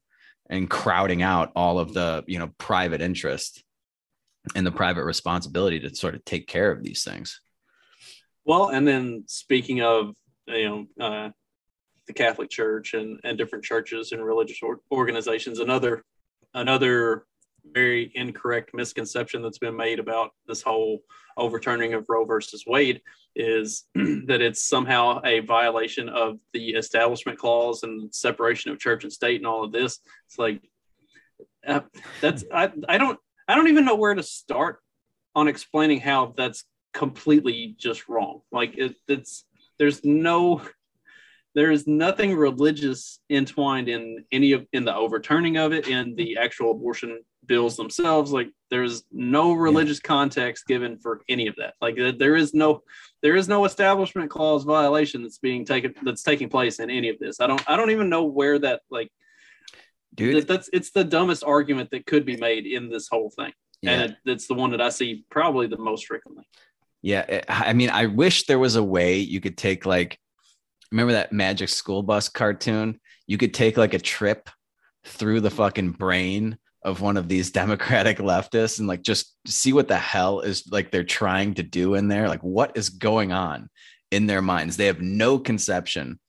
and 0.50 0.70
crowding 0.70 1.22
out 1.22 1.52
all 1.56 1.80
of 1.80 1.94
the, 1.94 2.24
you 2.28 2.40
know, 2.40 2.50
private 2.58 3.02
interest 3.02 3.64
and 4.56 4.66
the 4.66 4.72
private 4.72 5.04
responsibility 5.04 5.80
to 5.80 5.94
sort 5.96 6.16
of 6.16 6.24
take 6.26 6.48
care 6.48 6.72
of 6.72 6.84
these 6.84 7.04
things. 7.04 7.42
Well, 8.46 8.70
and 8.70 8.88
then 8.88 9.26
speaking 9.28 9.82
of, 9.82 10.14
you 10.48 10.88
know, 10.98 11.06
uh, 11.06 11.30
the 12.08 12.14
Catholic 12.14 12.50
Church 12.50 12.96
and, 12.96 13.20
and 13.24 13.38
different 13.38 13.64
churches 13.64 14.12
and 14.12 14.26
religious 14.26 14.60
or- 14.64 14.80
organizations, 14.92 15.60
another 15.60 16.04
another 16.56 17.26
very 17.72 18.12
incorrect 18.16 18.74
misconception 18.74 19.42
that's 19.42 19.60
been 19.60 19.76
made 19.76 20.00
about 20.00 20.32
this 20.48 20.62
whole 20.62 21.00
overturning 21.38 21.94
of 21.94 22.06
Roe 22.10 22.26
versus 22.26 22.64
Wade 22.66 23.02
is 23.36 23.86
that 23.96 24.42
it's 24.42 24.68
somehow 24.68 25.22
a 25.24 25.42
violation 25.42 26.10
of 26.10 26.40
the 26.54 26.70
Establishment 26.70 27.38
Clause 27.38 27.84
and 27.84 28.14
separation 28.14 28.72
of 28.72 28.80
church 28.80 29.04
and 29.04 29.14
state 29.14 29.38
and 29.38 29.48
all 29.48 29.64
of 29.64 29.72
this. 29.72 30.00
It's 30.28 30.40
like 30.40 30.62
uh, 31.68 31.82
that's 32.22 32.44
I 32.52 32.72
I 32.88 32.98
don't 32.98 33.20
I 33.50 33.56
don't 33.56 33.68
even 33.68 33.84
know 33.84 33.96
where 33.96 34.14
to 34.14 34.24
start 34.24 34.80
on 35.36 35.48
explaining 35.48 36.00
how 36.00 36.34
that's 36.38 36.64
completely 36.94 37.76
just 37.78 38.08
wrong. 38.08 38.42
Like 38.52 38.78
it, 38.78 38.96
it's 39.08 39.46
there's 39.80 40.06
no 40.06 40.62
there 41.56 41.72
is 41.72 41.88
nothing 41.88 42.36
religious 42.36 43.20
entwined 43.30 43.90
in 43.90 44.24
any 44.32 44.52
of 44.52 44.68
in 44.72 44.86
the 44.86 44.96
overturning 44.96 45.58
of 45.58 45.74
it 45.74 45.88
in 45.88 46.16
the 46.16 46.38
actual 46.38 46.72
abortion 46.72 47.22
bills 47.48 47.76
themselves 47.76 48.32
like 48.32 48.50
there's 48.70 49.04
no 49.12 49.54
religious 49.54 50.00
yeah. 50.04 50.08
context 50.08 50.68
given 50.68 51.00
for 51.00 51.22
any 51.28 51.48
of 51.48 51.56
that 51.56 51.74
like 51.82 51.98
there 52.20 52.36
is 52.36 52.54
no 52.54 52.84
there 53.24 53.36
is 53.36 53.48
no 53.48 53.66
establishment 53.66 54.30
clause 54.30 54.64
violation 54.64 55.24
that's 55.24 55.40
being 55.40 55.66
taken 55.66 55.92
that's 56.04 56.22
taking 56.22 56.48
place 56.48 56.80
in 56.80 56.92
any 56.92 57.10
of 57.10 57.18
this 57.18 57.40
i 57.40 57.48
don't 57.48 57.68
i 57.68 57.76
don't 57.76 57.90
even 57.90 58.08
know 58.08 58.26
where 58.26 58.60
that 58.60 58.82
like 58.92 59.12
dude. 60.16 60.38
That, 60.38 60.48
that's 60.48 60.70
it's 60.74 60.92
the 60.92 61.04
dumbest 61.04 61.44
argument 61.44 61.92
that 61.92 62.06
could 62.06 62.26
be 62.26 62.38
made 62.38 62.66
in 62.66 62.90
this 62.90 63.08
whole 63.10 63.30
thing. 63.30 63.54
Yeah. 63.82 63.92
and 63.92 64.12
it, 64.12 64.18
it's 64.26 64.48
the 64.48 64.56
one 64.56 64.72
that 64.72 64.82
i 64.82 64.90
see 64.90 65.24
probably 65.32 65.68
the 65.68 65.78
most 65.78 66.06
frequently. 66.06 66.44
Yeah 67.02 67.44
i 67.48 67.72
mean 67.72 67.90
i 67.90 68.08
wish 68.08 68.46
there 68.46 68.60
was 68.60 68.76
a 68.76 68.84
way 68.84 69.20
you 69.20 69.40
could 69.40 69.58
take 69.58 69.86
like 69.86 70.20
remember 70.92 71.14
that 71.14 71.34
magic 71.34 71.70
school 71.70 72.04
bus 72.04 72.30
cartoon? 72.30 73.00
You 73.28 73.38
could 73.38 73.54
take 73.54 73.78
like 73.78 73.94
a 73.94 74.00
trip 74.00 74.50
through 75.06 75.42
the 75.42 75.50
fucking 75.50 75.92
brain 75.92 76.58
of 76.84 77.02
one 77.02 77.18
of 77.18 77.28
these 77.28 77.52
democratic 77.62 78.18
leftists 78.18 78.80
and 78.80 78.88
like 78.88 79.02
just 79.02 79.36
see 79.48 79.74
what 79.74 79.88
the 79.88 79.98
hell 79.98 80.42
is 80.42 80.68
like 80.72 80.92
they're 80.92 81.04
trying 81.04 81.54
to 81.56 81.64
do 81.64 81.96
in 81.96 82.08
there. 82.08 82.28
Like 82.28 82.44
what 82.44 82.76
is 82.76 82.90
going 82.90 83.32
on 83.32 83.70
in 84.12 84.26
their 84.26 84.42
minds? 84.42 84.78
They 84.78 84.88
have 84.88 85.02
no 85.02 85.38
conception 85.38 86.20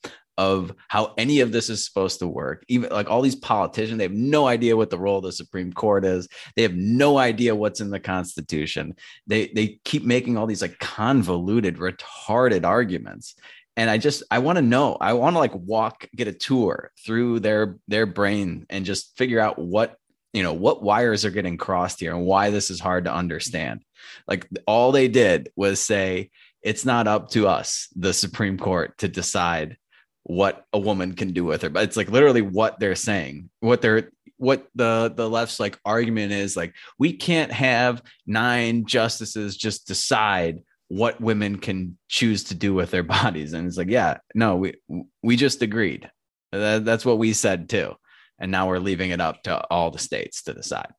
of 0.41 0.75
how 0.89 1.13
any 1.19 1.41
of 1.41 1.53
this 1.53 1.69
is 1.69 1.85
supposed 1.85 2.19
to 2.19 2.27
work. 2.27 2.65
Even 2.67 2.89
like 2.89 3.11
all 3.11 3.21
these 3.21 3.37
politicians 3.37 3.99
they 3.99 4.05
have 4.05 4.13
no 4.13 4.47
idea 4.47 4.75
what 4.75 4.89
the 4.89 4.99
role 4.99 5.19
of 5.19 5.25
the 5.25 5.33
supreme 5.33 5.71
court 5.71 6.03
is. 6.03 6.29
They 6.57 6.63
have 6.63 6.75
no 6.75 7.19
idea 7.19 7.55
what's 7.55 7.83
in 7.83 7.91
the 7.91 8.01
constitution. 8.01 8.97
They 9.27 9.49
they 9.49 9.81
keep 9.85 10.03
making 10.03 10.39
all 10.39 10.47
these 10.47 10.63
like 10.63 10.79
convoluted 10.79 11.77
retarded 11.77 12.65
arguments. 12.65 13.35
And 13.77 13.91
i 13.91 13.99
just 13.99 14.23
i 14.31 14.39
want 14.39 14.57
to 14.57 14.63
know. 14.63 14.97
I 14.99 15.13
want 15.13 15.35
to 15.35 15.41
like 15.41 15.55
walk 15.55 16.09
get 16.17 16.27
a 16.27 16.33
tour 16.33 16.91
through 17.05 17.41
their 17.41 17.77
their 17.87 18.07
brain 18.07 18.65
and 18.71 18.87
just 18.87 19.19
figure 19.19 19.41
out 19.41 19.59
what 19.59 19.99
you 20.33 20.43
know 20.43 20.55
what 20.55 20.83
wires 20.83 21.27
are 21.27 21.31
getting 21.31 21.59
crossed 21.59 22.01
here 22.01 22.15
and 22.15 22.25
why 22.25 22.49
this 22.49 22.71
is 22.71 22.81
hard 22.81 23.05
to 23.05 23.13
understand. 23.15 23.83
Like 24.27 24.49
all 24.67 24.91
they 24.91 25.09
did 25.09 25.51
was 25.55 25.81
say 25.81 26.31
it's 26.63 26.87
not 26.87 27.07
up 27.07 27.31
to 27.31 27.47
us 27.47 27.89
the 27.95 28.15
supreme 28.15 28.57
court 28.57 28.97
to 28.99 29.09
decide 29.09 29.77
what 30.25 30.65
a 30.73 30.79
woman 30.79 31.15
can 31.15 31.33
do 31.33 31.45
with 31.45 31.63
her 31.63 31.71
but 31.71 31.83
it's 31.83 31.97
like 31.97 32.11
literally 32.11 32.43
what 32.43 32.79
they're 32.79 32.95
saying 32.95 33.49
what 33.61 33.81
they're 33.81 34.11
what 34.41 34.67
the 34.75 35.13
the 35.15 35.29
left's 35.29 35.61
like 35.61 35.79
argument 35.85 36.33
is 36.33 36.57
like 36.57 36.75
we 36.99 37.13
can't 37.13 37.53
have 37.53 38.03
nine 38.27 38.87
justices 38.87 39.55
just 39.55 39.87
decide 39.87 40.63
what 40.89 41.21
women 41.21 41.59
can 41.59 41.97
choose 42.09 42.45
to 42.45 42.55
do 42.55 42.73
with 42.73 42.91
their 42.91 43.03
bodies. 43.19 43.53
And 43.53 43.67
it's 43.67 43.77
like 43.77 43.91
yeah 43.91 44.19
no 44.35 44.57
we 44.57 44.75
we 45.23 45.37
just 45.37 45.63
agreed. 45.63 46.11
That, 46.53 46.85
that's 46.85 47.05
what 47.05 47.19
we 47.19 47.35
said 47.35 47.69
too. 47.69 47.95
And 48.39 48.51
now 48.51 48.67
we're 48.67 48.79
leaving 48.79 49.11
it 49.11 49.21
up 49.21 49.43
to 49.43 49.63
all 49.71 49.91
the 49.91 49.99
states 49.99 50.43
to 50.45 50.55
decide 50.55 50.93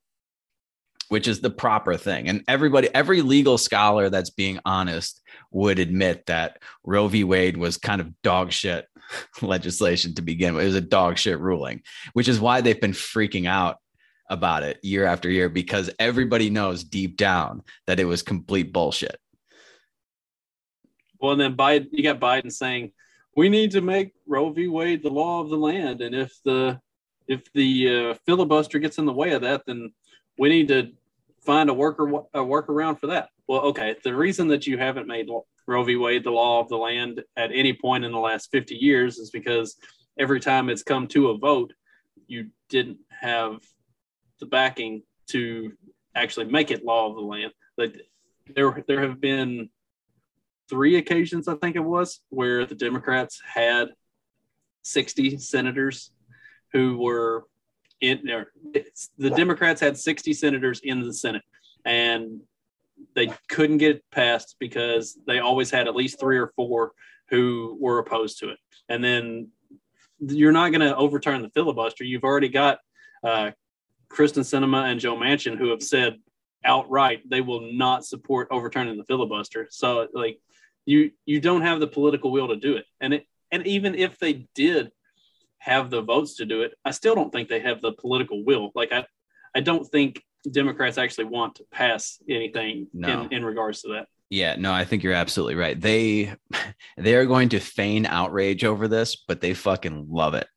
which 1.10 1.28
is 1.28 1.42
the 1.42 1.50
proper 1.50 1.98
thing. 1.98 2.30
And 2.30 2.44
everybody 2.48 2.88
every 2.94 3.22
legal 3.22 3.58
scholar 3.58 4.10
that's 4.10 4.30
being 4.30 4.60
honest 4.66 5.20
would 5.52 5.80
admit 5.80 6.26
that 6.26 6.62
roe 6.84 7.08
v. 7.08 7.24
Wade 7.24 7.58
was 7.58 7.78
kind 7.78 8.02
of 8.02 8.22
dog 8.22 8.52
shit 8.52 8.88
legislation 9.42 10.14
to 10.16 10.22
begin 10.22 10.56
with. 10.56 10.64
It 10.64 10.68
was 10.68 10.76
a 10.76 10.82
dog 10.82 11.18
shit 11.18 11.40
ruling 11.40 11.82
which 12.14 12.28
is 12.28 12.40
why 12.40 12.62
they've 12.62 12.80
been 12.80 12.92
freaking 12.92 13.48
out 13.48 13.78
about 14.30 14.64
it 14.64 14.80
year 14.82 15.06
after 15.06 15.30
year 15.30 15.50
because 15.50 15.90
everybody 16.00 16.50
knows 16.50 16.84
deep 16.84 17.18
down 17.18 17.64
that 17.88 18.00
it 18.00 18.06
was 18.06 18.22
complete 18.22 18.72
bullshit. 18.72 19.18
Well 21.20 21.34
and 21.34 21.42
then 21.42 21.56
biden 21.56 21.88
you 21.92 22.04
got 22.04 22.20
biden 22.20 22.52
saying 22.52 22.92
we 23.36 23.50
need 23.50 23.72
to 23.72 23.82
make 23.82 24.14
roe 24.28 24.50
v. 24.50 24.68
Wade 24.68 25.04
the 25.04 25.10
law 25.10 25.42
of 25.42 25.50
the 25.50 25.58
land 25.58 26.02
and 26.02 26.16
if 26.16 26.34
the 26.44 26.80
if 27.32 27.52
the 27.54 28.12
uh, 28.12 28.14
filibuster 28.26 28.80
gets 28.80 28.98
in 28.98 29.06
the 29.06 29.14
way 29.14 29.32
of 29.32 29.42
that, 29.42 29.64
then 29.66 29.94
we 30.38 30.50
need 30.50 30.68
to 30.68 30.92
find 31.40 31.70
a 31.70 31.74
worker 31.74 32.08
a 32.34 32.40
workaround 32.40 33.00
for 33.00 33.08
that. 33.08 33.30
Well, 33.52 33.64
okay, 33.64 33.98
the 34.02 34.16
reason 34.16 34.48
that 34.48 34.66
you 34.66 34.78
haven't 34.78 35.10
made 35.10 35.28
Roe 35.68 35.84
v. 35.84 35.98
Wade 35.98 36.24
the 36.24 36.32
law 36.32 36.62
of 36.62 36.70
the 36.70 36.78
land 36.78 37.22
at 37.36 37.52
any 37.52 37.74
point 37.74 38.06
in 38.06 38.14
the 38.14 38.18
last 38.18 38.50
50 38.50 38.76
years 38.76 39.18
is 39.18 39.30
because 39.30 39.76
every 40.18 40.40
time 40.40 40.70
it's 40.70 40.84
come 40.84 41.06
to 41.08 41.32
a 41.32 41.38
vote, 41.38 41.74
you 42.28 42.48
didn't 42.70 43.00
have 43.10 43.58
the 44.40 44.46
backing 44.46 45.04
to 45.32 45.74
actually 46.16 46.46
make 46.46 46.72
it 46.72 46.86
law 46.86 47.10
of 47.10 47.16
the 47.16 47.22
land. 47.22 47.52
But 47.76 47.98
there, 48.56 48.86
there 48.88 49.02
have 49.02 49.20
been 49.20 49.68
three 50.70 50.96
occasions, 50.96 51.50
I 51.50 51.56
think 51.56 51.76
it 51.76 51.84
was, 51.84 52.22
where 52.30 52.66
the 52.66 52.76
Democrats 52.76 53.42
had 53.46 53.90
60 54.84 55.40
senators 55.40 56.14
who 56.72 57.00
were 57.00 57.44
in 58.00 58.22
there. 58.24 58.54
The 59.18 59.30
Democrats 59.30 59.82
had 59.82 59.98
60 59.98 60.32
senators 60.32 60.80
in 60.86 61.02
the 61.02 61.14
Senate, 61.14 61.44
and 61.84 62.40
they 63.16 63.32
couldn't 63.50 63.78
get 63.78 63.98
it 63.98 64.04
passed 64.12 64.56
because 64.60 65.18
they 65.28 65.40
always 65.40 65.72
had 65.72 65.88
at 65.88 65.96
least 65.96 66.20
three 66.20 66.38
or 66.38 66.52
four 66.56 66.92
who 67.30 67.78
were 67.80 68.00
opposed 68.00 68.40
to 68.40 68.50
it. 68.50 68.60
And 68.90 69.04
then 69.04 69.50
you're 70.20 70.52
not 70.52 70.70
going 70.70 70.82
to 70.82 70.96
overturn 70.96 71.42
the 71.42 71.50
filibuster. 71.50 72.04
You've 72.04 72.24
already 72.24 72.50
got 72.50 72.80
uh, 73.24 73.52
Kyrsten 74.10 74.44
Sinema 74.44 74.92
and 74.92 75.00
Joe 75.00 75.16
Manchin 75.16 75.58
who 75.58 75.70
have 75.70 75.82
said 75.82 76.18
outright 76.64 77.28
they 77.28 77.42
will 77.42 77.72
not 77.74 78.06
support 78.06 78.48
overturning 78.52 78.98
the 78.98 79.04
filibuster. 79.06 79.68
So 79.72 80.08
like 80.14 80.40
you 80.86 81.12
you 81.26 81.40
don't 81.40 81.62
have 81.62 81.80
the 81.80 81.88
political 81.88 82.32
will 82.32 82.50
to 82.50 82.56
do 82.56 82.76
it. 82.76 82.86
And 83.00 83.14
it 83.16 83.26
and 83.52 83.66
even 83.66 83.96
if 83.96 84.20
they 84.20 84.48
did 84.56 84.92
have 85.60 85.90
the 85.90 86.02
votes 86.02 86.36
to 86.36 86.46
do 86.46 86.62
it, 86.64 86.74
I 86.84 86.92
still 86.92 87.16
don't 87.16 87.32
think 87.32 87.50
they 87.50 87.60
have 87.60 87.82
the 87.82 87.92
political 87.94 88.44
will. 88.44 88.72
Like 88.74 88.92
I, 88.92 89.06
I 89.56 89.62
don't 89.62 89.86
think 89.86 90.24
Democrats 90.50 90.98
actually 90.98 91.26
want 91.26 91.56
to 91.56 91.66
pass 91.72 92.20
anything 92.30 92.88
no. 92.94 93.24
in, 93.24 93.34
in 93.34 93.46
regards 93.46 93.82
to 93.82 93.94
that. 93.94 94.08
Yeah, 94.30 94.56
no, 94.56 94.72
I 94.72 94.86
think 94.86 95.04
you're 95.04 95.14
absolutely 95.14 95.56
right. 95.56 95.80
They 95.80 96.34
they 96.98 97.16
are 97.16 97.26
going 97.26 97.50
to 97.50 97.60
feign 97.60 98.06
outrage 98.06 98.64
over 98.64 98.88
this, 98.88 99.18
but 99.28 99.42
they 99.42 99.54
fucking 99.54 100.08
love 100.10 100.34
it. 100.34 100.48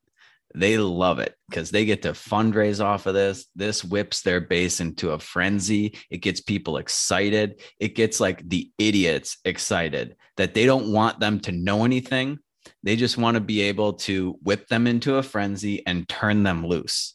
They 0.56 0.78
love 0.78 1.18
it 1.18 1.34
because 1.48 1.72
they 1.72 1.84
get 1.84 2.02
to 2.02 2.12
fundraise 2.12 2.82
off 2.82 3.06
of 3.06 3.14
this. 3.14 3.46
This 3.56 3.82
whips 3.82 4.22
their 4.22 4.40
base 4.40 4.78
into 4.78 5.10
a 5.10 5.18
frenzy. 5.18 5.98
It 6.10 6.18
gets 6.18 6.40
people 6.40 6.76
excited. 6.76 7.60
It 7.80 7.96
gets 7.96 8.20
like 8.20 8.48
the 8.48 8.70
idiots 8.78 9.38
excited 9.44 10.14
that 10.36 10.54
they 10.54 10.64
don't 10.64 10.92
want 10.92 11.18
them 11.18 11.40
to 11.40 11.52
know 11.52 11.84
anything 11.84 12.38
they 12.82 12.96
just 12.96 13.18
want 13.18 13.34
to 13.34 13.40
be 13.40 13.62
able 13.62 13.94
to 13.94 14.38
whip 14.42 14.68
them 14.68 14.86
into 14.86 15.16
a 15.16 15.22
frenzy 15.22 15.86
and 15.86 16.08
turn 16.08 16.42
them 16.42 16.66
loose 16.66 17.14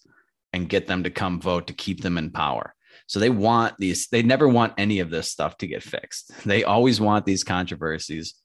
and 0.53 0.69
get 0.69 0.87
them 0.87 1.03
to 1.03 1.09
come 1.09 1.39
vote 1.39 1.67
to 1.67 1.73
keep 1.73 2.01
them 2.01 2.17
in 2.17 2.31
power. 2.31 2.73
So 3.07 3.19
they 3.19 3.29
want 3.29 3.75
these, 3.79 4.07
they 4.07 4.23
never 4.23 4.47
want 4.47 4.73
any 4.77 4.99
of 4.99 5.09
this 5.09 5.31
stuff 5.31 5.57
to 5.57 5.67
get 5.67 5.83
fixed. 5.83 6.31
They 6.45 6.63
always 6.63 6.99
want 7.01 7.25
these 7.25 7.43
controversies 7.43 8.35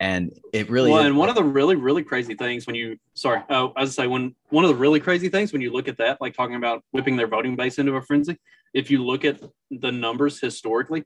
and 0.00 0.32
it 0.54 0.70
really 0.70 0.90
well, 0.90 1.02
and 1.02 1.16
one 1.16 1.28
of 1.28 1.34
the 1.34 1.44
really 1.44 1.76
really 1.76 2.02
crazy 2.02 2.34
things 2.34 2.66
when 2.66 2.74
you 2.74 2.96
sorry 3.14 3.42
oh 3.50 3.72
i 3.76 3.82
was 3.82 3.94
say 3.94 4.06
when 4.06 4.34
one 4.48 4.64
of 4.64 4.70
the 4.70 4.76
really 4.76 4.98
crazy 4.98 5.28
things 5.28 5.52
when 5.52 5.60
you 5.60 5.70
look 5.70 5.86
at 5.88 5.98
that 5.98 6.20
like 6.20 6.34
talking 6.34 6.56
about 6.56 6.82
whipping 6.90 7.16
their 7.16 7.28
voting 7.28 7.54
base 7.54 7.78
into 7.78 7.94
a 7.94 8.02
frenzy 8.02 8.36
if 8.72 8.90
you 8.90 9.04
look 9.04 9.24
at 9.24 9.40
the 9.70 9.92
numbers 9.92 10.40
historically 10.40 11.04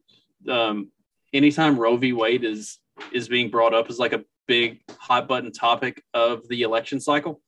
um 0.49 0.91
anytime 1.33 1.79
roe 1.79 1.97
v 1.97 2.13
wade 2.13 2.45
is 2.45 2.79
is 3.13 3.29
being 3.29 3.51
brought 3.51 3.75
up 3.75 3.91
as 3.91 3.99
like 3.99 4.13
a 4.13 4.25
big 4.47 4.81
hot 4.99 5.27
button 5.27 5.51
topic 5.51 6.03
of 6.15 6.47
the 6.49 6.63
election 6.63 7.01
cycle 7.01 7.41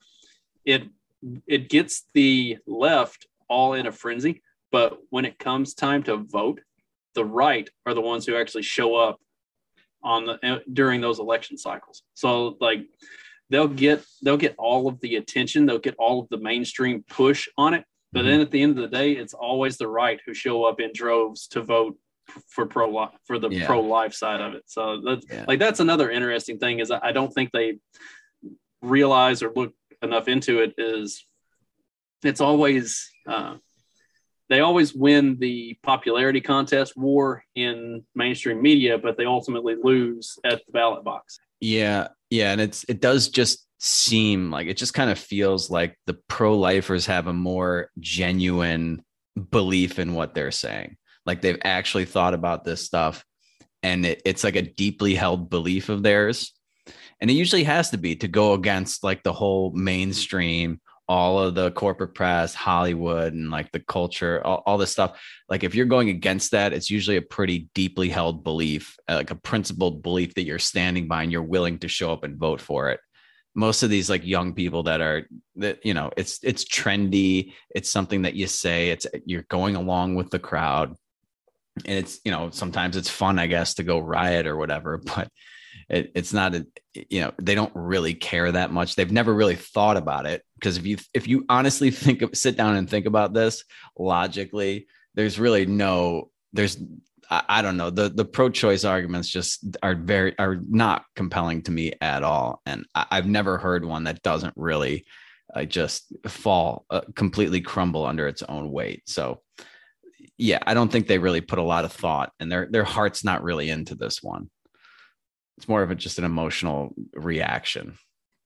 it 0.65 0.83
it 1.47 1.69
gets 1.69 2.05
the 2.15 2.59
left 2.67 3.27
all 3.49 3.75
in 3.75 3.87
a 3.87 3.93
frenzy 3.93 4.43
but 4.73 4.99
when 5.11 5.25
it 5.25 5.39
comes 5.39 5.75
time 5.75 6.03
to 6.03 6.17
vote 6.17 6.61
the 7.15 7.25
right 7.25 7.69
are 7.87 7.95
the 7.95 8.01
ones 8.01 8.27
who 8.27 8.37
actually 8.37 8.63
show 8.63 8.95
up 8.97 9.19
on 10.03 10.27
the 10.27 10.39
uh, 10.47 10.59
during 10.73 11.01
those 11.01 11.19
election 11.19 11.57
cycles. 11.59 12.03
So 12.15 12.57
like 12.61 12.87
they'll 13.51 13.67
get 13.69 14.05
they'll 14.23 14.37
get 14.37 14.55
all 14.59 14.87
of 14.87 15.01
the 15.01 15.17
attention, 15.17 15.65
they'll 15.67 15.79
get 15.79 15.97
all 15.99 16.21
of 16.21 16.29
the 16.29 16.37
mainstream 16.39 17.05
push 17.09 17.49
on 17.57 17.75
it. 17.75 17.85
But 18.13 18.21
Mm-hmm. 18.21 18.29
then 18.31 18.41
at 18.43 18.51
the 18.51 18.63
end 18.63 18.79
of 18.79 18.83
the 18.91 18.97
day, 18.97 19.13
it's 19.13 19.35
always 19.35 19.79
the 19.79 19.89
right 19.89 20.21
who 20.27 20.35
show 20.35 20.65
up 20.65 20.79
in 20.81 20.91
droves 20.95 21.49
to 21.49 21.63
vote 21.63 21.97
for 22.49 22.67
pro 22.67 22.89
life 22.89 23.11
for 23.25 23.39
the 23.39 23.49
Yeah. 23.49 23.67
pro 23.67 23.81
life 23.81 24.13
side 24.15 24.41
of 24.41 24.55
it. 24.55 24.65
So 24.67 25.01
that's 25.01 25.27
Yeah. 25.33 25.45
like 25.49 25.59
that's 25.59 25.81
another 25.81 26.11
interesting 26.11 26.59
thing 26.59 26.81
is 26.81 26.91
I 26.91 27.13
don't 27.13 27.33
think 27.33 27.51
they 27.53 27.79
realize 28.83 29.43
or 29.43 29.53
look 29.57 29.75
enough 30.03 30.29
into 30.29 30.61
it 30.61 30.75
is 30.79 31.25
it's 32.23 32.41
always 32.41 33.11
uh, 33.27 33.57
they 34.49 34.61
always 34.61 34.95
win 34.95 35.39
the 35.39 35.77
popularity 35.83 36.41
contest 36.41 36.97
war 36.97 37.45
in 37.55 38.05
mainstream 38.15 38.63
media, 38.63 38.99
but 38.99 39.17
they 39.17 39.25
ultimately 39.25 39.75
lose 39.81 40.39
at 40.45 40.65
the 40.67 40.73
ballot 40.73 41.05
box. 41.05 41.39
Yeah, 41.61 42.09
yeah, 42.31 42.53
and 42.53 42.61
it's 42.61 42.85
it 42.89 43.01
does 43.01 43.29
just 43.29 43.67
seem 43.79 44.51
like 44.51 44.69
it 44.69 44.77
just 44.77 44.95
kind 44.95 45.11
of 45.11 45.19
feels 45.19 45.71
like 45.71 45.99
the 46.07 46.19
pro-lifers 46.29 47.07
have 47.07 47.27
a 47.27 47.33
more 47.33 47.91
genuine 48.01 49.05
belief 49.51 49.99
in 49.99 50.15
what 50.15 50.35
they're 50.35 50.51
saying. 50.51 50.97
Like 51.27 51.43
they've 51.43 51.61
actually 51.63 52.07
thought 52.07 52.35
about 52.35 52.65
this 52.65 52.83
stuff 52.83 53.25
and 53.83 54.07
it, 54.07 54.23
it's 54.25 54.45
like 54.45 54.57
a 54.57 54.63
deeply 54.63 55.15
held 55.15 55.51
belief 55.51 55.89
of 55.89 56.03
theirs. 56.03 56.53
And 57.21 57.31
it 57.31 57.35
usually 57.35 57.65
has 57.65 57.91
to 57.91 57.99
be 57.99 58.17
to 58.17 58.29
go 58.29 58.53
against 58.53 59.03
like 59.03 59.23
the 59.23 59.33
whole 59.33 59.73
mainstream, 59.73 60.81
all 61.09 61.39
of 61.39 61.55
the 61.55 61.71
corporate 61.71 62.15
press, 62.15 62.55
Hollywood, 62.55 63.33
and 63.33 63.51
like 63.51 63.71
the 63.73 63.81
culture, 63.81 64.45
all, 64.45 64.63
all 64.67 64.79
this 64.79 64.91
stuff. 64.91 65.21
Like 65.49 65.65
if 65.65 65.75
you're 65.75 65.87
going 65.87 66.09
against 66.09 66.51
that, 66.51 66.73
it's 66.73 66.91
usually 66.91 67.17
a 67.17 67.23
pretty 67.23 67.69
deeply 67.75 68.09
held 68.09 68.45
belief, 68.45 68.97
uh, 69.09 69.15
like 69.15 69.31
a 69.31 69.37
principled 69.37 70.03
belief 70.03 70.35
that 70.35 70.45
you're 70.45 70.59
standing 70.59 71.09
by 71.09 71.23
and 71.23 71.33
you're 71.33 71.43
willing 71.43 71.79
to 71.79 71.89
show 71.89 72.13
up 72.13 72.25
and 72.25 72.37
vote 72.37 72.61
for 72.61 72.91
it. 72.91 73.01
Most 73.55 73.83
of 73.83 73.89
these 73.89 74.11
like 74.11 74.27
young 74.27 74.53
people 74.53 74.83
that 74.83 75.01
are 75.01 75.27
that 75.55 75.87
you 75.87 75.95
know 75.95 76.11
it's 76.15 76.39
it's 76.43 76.63
trendy 76.63 77.55
it's 77.71 77.91
something 77.91 78.23
that 78.23 78.35
you 78.35 78.47
say 78.47 78.91
it's 78.91 79.07
you're 79.25 79.47
going 79.49 79.77
along 79.77 80.15
with 80.15 80.29
the 80.29 80.39
crowd 80.39 80.95
and 81.87 81.99
it's 81.99 82.21
you 82.23 82.31
know 82.31 82.51
sometimes 82.51 82.97
it's 82.97 83.09
fun 83.09 83.39
i 83.39 83.47
guess 83.47 83.75
to 83.75 83.83
go 83.83 83.99
riot 83.99 84.47
or 84.47 84.57
whatever 84.57 84.99
but 85.17 85.31
it, 85.89 86.13
it's 86.15 86.33
not 86.33 86.55
a 86.55 86.67
you 86.95 87.21
know 87.21 87.33
they 87.41 87.55
don't 87.55 87.73
really 87.75 88.15
care 88.15 88.51
that 88.51 88.73
much. 88.73 88.95
They've 88.95 89.11
never 89.11 89.33
really 89.33 89.57
thought 89.57 89.97
about 89.97 90.27
it. 90.27 90.43
Because 90.55 90.77
if 90.77 90.87
you 90.87 90.99
if 91.15 91.29
you 91.29 91.45
honestly 91.49 91.91
think 91.93 92.23
of 92.23 92.31
sit 92.35 92.57
down 92.57 92.77
and 92.77 92.89
think 92.89 93.07
about 93.07 93.35
this 93.35 93.65
logically 93.99 94.87
there's 95.15 95.39
really 95.39 95.67
no 95.67 96.31
there's 96.53 96.79
I, 97.29 97.61
don't 97.61 97.77
know. 97.77 97.91
The 97.91 98.09
the 98.09 98.25
pro-choice 98.25 98.85
arguments 98.85 99.29
just 99.29 99.77
are 99.83 99.97
very 99.97 100.39
are 100.39 100.61
not 100.69 101.05
compelling 101.17 101.63
to 101.63 101.73
me 101.73 101.93
at 102.01 102.23
all. 102.23 102.63
And 102.65 102.87
I, 102.95 103.07
i've 103.11 103.27
never 103.27 103.59
heard 103.59 103.85
one 103.85 104.05
that 104.05 104.23
doesn't 104.23 104.55
really 104.57 105.05
uh, 105.53 105.65
just 105.65 106.13
fall 106.29 106.85
uh, 106.89 107.01
completely 107.17 107.61
crumble 107.61 108.07
under 108.07 108.29
its 108.29 108.43
own 108.43 108.71
weight. 108.71 109.03
So 109.09 109.41
yeah 110.39 110.59
i 110.67 110.75
don't 110.75 110.93
think 110.93 111.07
they 111.07 111.19
really 111.19 111.41
put 111.41 111.59
a 111.59 111.63
lot 111.63 111.85
of 111.85 111.93
thought 111.93 112.33
and 112.41 112.51
their 112.51 112.69
their 112.71 112.85
heart's 112.85 113.25
not 113.25 113.43
really 113.43 113.71
into 113.71 113.95
this 113.95 114.23
one 114.23 114.51
it's 115.57 115.69
more 115.69 115.83
of 115.83 115.91
a 115.91 115.95
just 115.95 116.19
an 116.19 116.25
emotional 116.25 116.95
reaction 117.15 117.97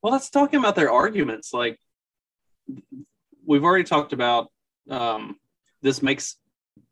Well, 0.02 0.12
let's 0.12 0.30
talk 0.30 0.54
about 0.54 0.76
their 0.76 0.90
arguments. 0.90 1.52
Like 1.52 1.78
we've 3.44 3.64
already 3.64 3.84
talked 3.84 4.12
about, 4.12 4.48
um, 4.88 5.36
this 5.82 6.02
makes 6.02 6.36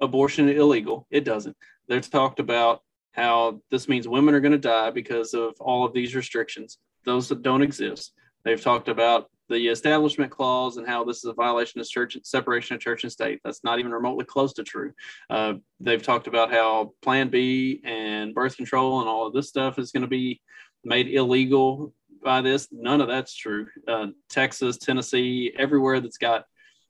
abortion 0.00 0.48
illegal. 0.48 1.06
It 1.10 1.24
doesn't. 1.24 1.56
They've 1.88 2.08
talked 2.08 2.40
about 2.40 2.82
how 3.12 3.60
this 3.70 3.88
means 3.88 4.06
women 4.06 4.34
are 4.34 4.40
going 4.40 4.52
to 4.52 4.58
die 4.58 4.90
because 4.90 5.34
of 5.34 5.54
all 5.60 5.84
of 5.84 5.92
these 5.92 6.14
restrictions, 6.14 6.78
those 7.04 7.28
that 7.28 7.42
don't 7.42 7.62
exist. 7.62 8.12
They've 8.44 8.60
talked 8.60 8.88
about 8.88 9.30
the 9.48 9.68
establishment 9.68 10.30
clause 10.30 10.76
and 10.76 10.86
how 10.86 11.04
this 11.04 11.18
is 11.18 11.24
a 11.24 11.32
violation 11.32 11.80
of 11.80 11.88
church 11.88 12.16
separation 12.22 12.76
of 12.76 12.80
church 12.80 13.02
and 13.02 13.12
state. 13.12 13.40
That's 13.44 13.64
not 13.64 13.78
even 13.78 13.92
remotely 13.92 14.24
close 14.24 14.52
to 14.54 14.62
true. 14.62 14.92
Uh, 15.30 15.54
they've 15.80 16.02
talked 16.02 16.26
about 16.26 16.50
how 16.50 16.92
Plan 17.02 17.28
B 17.28 17.80
and 17.84 18.34
birth 18.34 18.56
control 18.56 19.00
and 19.00 19.08
all 19.08 19.26
of 19.26 19.32
this 19.32 19.48
stuff 19.48 19.78
is 19.78 19.92
going 19.92 20.02
to 20.02 20.08
be 20.08 20.40
made 20.84 21.08
illegal 21.08 21.92
by 22.22 22.40
this. 22.40 22.68
None 22.72 23.00
of 23.00 23.08
that's 23.08 23.34
true. 23.34 23.66
Uh, 23.86 24.08
Texas, 24.28 24.76
Tennessee, 24.76 25.52
everywhere 25.56 26.00
that's 26.00 26.18
got 26.18 26.44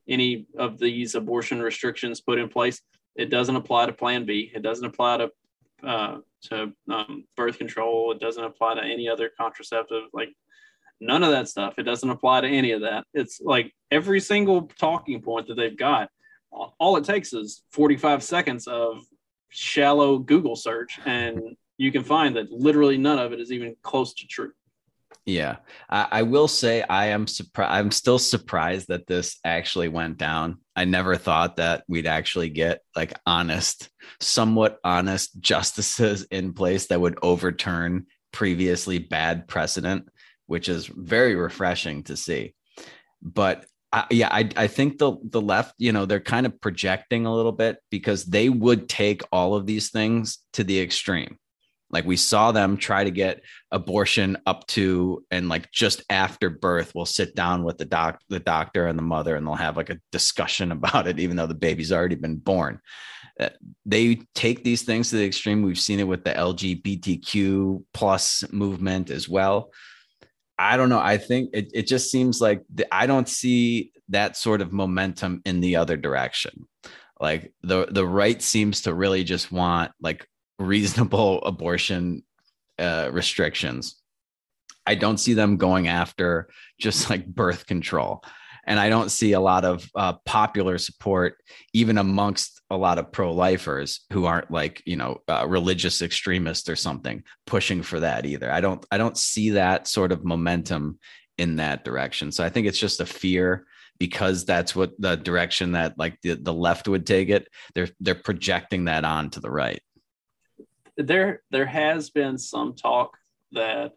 any 0.09 0.47
of 0.59 0.79
these 0.79 1.15
abortion 1.15 1.61
restrictions 1.61 2.21
put 2.21 2.39
in 2.39 2.49
place, 2.49 2.81
it 3.15 3.31
doesn't 3.31 3.57
apply 3.57 3.87
to 3.87 3.93
Plan 3.93 4.25
B. 4.25 4.51
It 4.55 4.63
doesn't 4.63 4.85
apply 4.85 5.19
to 5.19 5.31
uh, 5.85 6.19
to 6.43 6.73
um, 6.91 7.25
birth 7.37 7.59
control. 7.59 8.11
It 8.13 8.21
doesn't 8.21 8.43
apply 8.43 8.75
to 8.75 8.83
any 8.83 9.09
other 9.09 9.31
contraceptive. 9.37 10.05
Like 10.13 10.31
none 11.01 11.23
of 11.23 11.31
that 11.31 11.49
stuff. 11.49 11.79
It 11.79 11.85
doesn't 11.85 12.09
apply 12.09 12.43
to 12.43 12.49
any 12.49 12.73
of 12.73 12.83
that. 12.83 13.05
It's 13.15 13.41
like 13.41 13.73
every 13.91 14.21
single 14.21 14.63
talking 14.79 15.23
point 15.23 15.49
that 15.49 15.55
they've 15.55 15.77
got. 15.77 16.11
All 16.51 16.97
it 16.97 17.05
takes 17.05 17.33
is 17.33 17.63
45 17.73 18.23
seconds 18.23 18.67
of 18.67 19.03
shallow 19.51 20.19
Google 20.19 20.57
search, 20.57 20.99
and 21.05 21.57
you 21.77 21.93
can 21.93 22.05
find 22.05 22.37
that 22.37 22.51
literally 22.51 22.97
none 22.97 23.19
of 23.19 23.33
it 23.33 23.41
is 23.41 23.53
even 23.53 23.77
close 23.83 24.15
to 24.15 24.27
true. 24.27 24.53
Yeah, 25.29 25.57
I, 25.91 26.09
I 26.11 26.23
will 26.23 26.49
say 26.49 26.83
I 26.83 27.09
am 27.09 27.27
surprised. 27.27 27.71
I'm 27.71 27.91
still 27.91 28.19
surprised 28.19 28.89
that 28.89 29.07
this 29.07 29.39
actually 29.45 29.89
went 29.89 30.17
down. 30.17 30.59
I 30.75 30.87
never 30.87 31.17
thought 31.17 31.57
that 31.57 31.85
we'd 31.87 32.07
actually 32.07 32.49
get 32.49 32.81
like 32.97 33.13
honest, 33.27 33.91
somewhat 34.21 34.79
honest 34.83 35.39
justices 35.39 36.27
in 36.31 36.55
place 36.55 36.87
that 36.87 37.01
would 37.01 37.19
overturn 37.23 38.07
previously 38.33 38.99
bad 38.99 39.49
precedent, 39.49 40.09
which 40.49 40.69
is 40.69 40.87
very 40.87 41.37
refreshing 41.37 42.03
to 42.05 42.17
see. 42.17 42.55
But 43.23 43.67
I, 43.93 44.07
yeah, 44.11 44.29
I, 44.31 44.51
I 44.57 44.67
think 44.67 44.99
the 44.99 45.17
the 45.23 45.41
left, 45.41 45.75
you 45.79 45.93
know, 45.93 46.05
they're 46.05 46.21
kind 46.21 46.47
of 46.47 46.61
projecting 46.61 47.25
a 47.25 47.35
little 47.35 47.53
bit 47.53 47.79
because 47.91 48.25
they 48.25 48.49
would 48.49 48.89
take 48.89 49.23
all 49.31 49.55
of 49.55 49.67
these 49.67 49.91
things 49.91 50.39
to 50.55 50.65
the 50.65 50.81
extreme. 50.81 51.39
Like 51.91 52.05
we 52.05 52.17
saw 52.17 52.53
them 52.53 52.77
try 52.77 53.05
to 53.05 53.11
get 53.11 53.43
abortion 53.71 54.37
up 54.45 54.67
to 54.69 55.25
and 55.31 55.49
like 55.49 55.71
just 55.71 56.03
after 56.11 56.51
birth, 56.51 56.93
we'll 56.95 57.07
sit 57.07 57.35
down 57.35 57.63
with 57.63 57.79
the 57.79 57.87
doc, 57.87 58.21
the 58.29 58.41
doctor 58.41 58.87
and 58.87 58.99
the 58.99 59.03
mother, 59.03 59.37
and 59.37 59.47
they'll 59.47 59.55
have 59.55 59.79
like 59.79 59.91
a 59.91 60.01
discussion 60.13 60.73
about 60.79 61.07
it, 61.07 61.19
even 61.19 61.37
though 61.37 61.47
the 61.47 61.55
baby's 61.55 61.93
already 61.93 62.17
been 62.17 62.37
born. 62.37 62.81
Uh, 63.41 63.49
they 63.87 64.21
take 64.35 64.65
these 64.65 64.83
things 64.83 65.11
to 65.11 65.17
the 65.17 65.25
extreme. 65.25 65.63
We've 65.63 65.79
seen 65.79 66.01
it 66.01 66.09
with 66.09 66.25
the 66.25 66.33
LGBTQ 66.33 67.85
plus 67.95 68.45
movement 68.53 69.11
as 69.11 69.29
well. 69.29 69.71
I 70.59 70.77
don't 70.77 70.89
know. 70.89 71.01
I 71.01 71.19
think 71.19 71.51
it, 71.53 71.71
it 71.73 71.87
just 71.87 72.11
seems 72.11 72.41
like 72.41 72.63
the, 72.75 72.93
I 72.93 73.07
don't 73.07 73.29
see 73.29 73.93
that 74.09 74.37
sort 74.37 74.61
of 74.61 74.73
momentum 74.73 75.41
in 75.45 75.61
the 75.61 75.77
other 75.77 75.97
direction. 75.97 76.67
Like 77.21 77.53
the 77.63 77.87
the 77.91 78.07
right 78.07 78.41
seems 78.41 78.83
to 78.83 78.95
really 78.95 79.25
just 79.25 79.53
want 79.53 79.93
like 80.01 80.27
reasonable 80.59 81.43
abortion 81.45 82.23
uh, 82.79 83.11
restrictions. 83.13 83.97
I 84.87 84.95
don't 84.95 85.19
see 85.19 85.35
them 85.35 85.57
going 85.57 85.89
after 85.89 86.49
just 86.81 87.11
like 87.11 87.27
birth 87.27 87.67
control. 87.67 88.25
And 88.67 88.79
I 88.79 88.89
don't 88.89 89.11
see 89.11 89.33
a 89.33 89.41
lot 89.41 89.65
of 89.65 89.89
uh, 89.95 90.15
popular 90.25 90.79
support, 90.79 91.37
even 91.73 91.99
amongst 91.99 92.58
a 92.71 92.77
lot 92.77 92.99
of 92.99 93.13
pro 93.13 93.33
lifers 93.33 94.01
who 94.13 94.27
aren't 94.27 94.51
like, 94.51 94.83
you 94.85 94.97
know, 94.97 95.23
uh, 95.29 95.47
religious 95.49 96.03
extremists 96.03 96.69
or 96.69 96.77
something 96.77 97.23
pushing 97.47 97.83
for 97.83 98.01
that 98.01 98.27
either. 98.27 98.51
I 98.51 98.61
don't, 98.61 98.85
I 98.91 98.99
don't 98.99 99.17
see 99.17 99.51
that 99.51 99.89
sort 99.89 100.13
of 100.13 100.25
momentum 100.25 100.99
in 101.39 101.57
that 101.57 101.85
direction. 101.85 102.33
So 102.33 102.45
I 102.45 102.51
think 102.51 102.67
it's 102.67 102.79
just 102.79 103.01
a 103.01 103.07
fear 103.07 103.67
because 103.99 104.45
that's 104.45 104.77
what 104.77 104.93
the 104.99 105.17
direction 105.17 105.73
that 105.73 105.99
like 105.99 106.21
the, 106.23 106.35
the 106.35 106.53
left 106.53 106.89
would 106.89 107.07
take 107.07 107.31
it. 107.31 107.49
They're, 107.75 107.89
they're 108.01 108.15
projecting 108.15 108.85
that 108.85 109.05
on 109.05 109.31
to 109.31 109.41
the 109.41 109.51
right 109.51 109.81
there 110.99 111.43
there 111.51 111.67
has 111.67 112.11
been 112.11 112.37
some 112.37 112.75
talk 112.75 113.17
that 113.53 113.93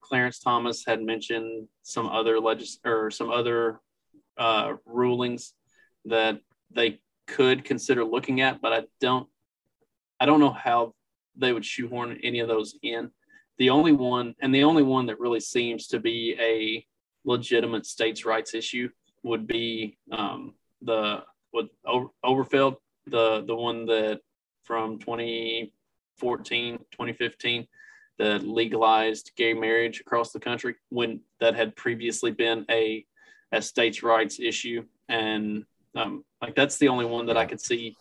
Clarence 0.00 0.40
Thomas 0.40 0.82
had 0.84 1.02
mentioned 1.02 1.68
some 1.82 2.08
other 2.08 2.40
legis 2.40 2.80
or 2.84 3.10
some 3.10 3.30
other 3.30 3.80
uh, 4.38 4.74
rulings 4.86 5.52
that 6.06 6.40
they 6.70 7.00
could 7.30 7.64
consider 7.64 8.04
looking 8.04 8.40
at, 8.40 8.60
but 8.60 8.72
I 8.72 8.82
don't 9.00 9.28
I 10.18 10.26
don't 10.26 10.40
know 10.40 10.52
how 10.52 10.94
they 11.36 11.52
would 11.52 11.64
shoehorn 11.64 12.18
any 12.22 12.40
of 12.40 12.48
those 12.48 12.76
in. 12.82 13.10
the 13.58 13.70
only 13.70 13.92
one, 13.92 14.34
and 14.40 14.54
the 14.54 14.64
only 14.64 14.82
one 14.82 15.06
that 15.06 15.20
really 15.20 15.40
seems 15.40 15.86
to 15.88 16.00
be 16.00 16.36
a 16.40 16.84
legitimate 17.24 17.86
states' 17.86 18.24
rights 18.24 18.54
issue 18.54 18.88
would 19.22 19.46
be 19.46 19.98
um, 20.12 20.54
the 20.82 21.22
what 21.50 21.68
Obergefell, 22.24 22.76
the 23.06 23.44
the 23.46 23.54
one 23.54 23.86
that 23.86 24.20
from 24.64 24.98
2014, 24.98 26.78
2015 26.78 27.66
that 28.18 28.42
legalized 28.42 29.32
gay 29.36 29.54
marriage 29.54 30.00
across 30.00 30.30
the 30.32 30.40
country 30.40 30.74
when 30.90 31.20
that 31.40 31.54
had 31.54 31.74
previously 31.76 32.30
been 32.30 32.64
a 32.70 33.04
a 33.52 33.60
states' 33.60 34.02
rights 34.02 34.38
issue, 34.40 34.84
and 35.08 35.64
um, 35.96 36.24
like 36.40 36.54
that's 36.54 36.78
the 36.78 36.88
only 36.88 37.04
one 37.04 37.26
that 37.26 37.36
I 37.36 37.46
could 37.46 37.60
see 37.60 37.96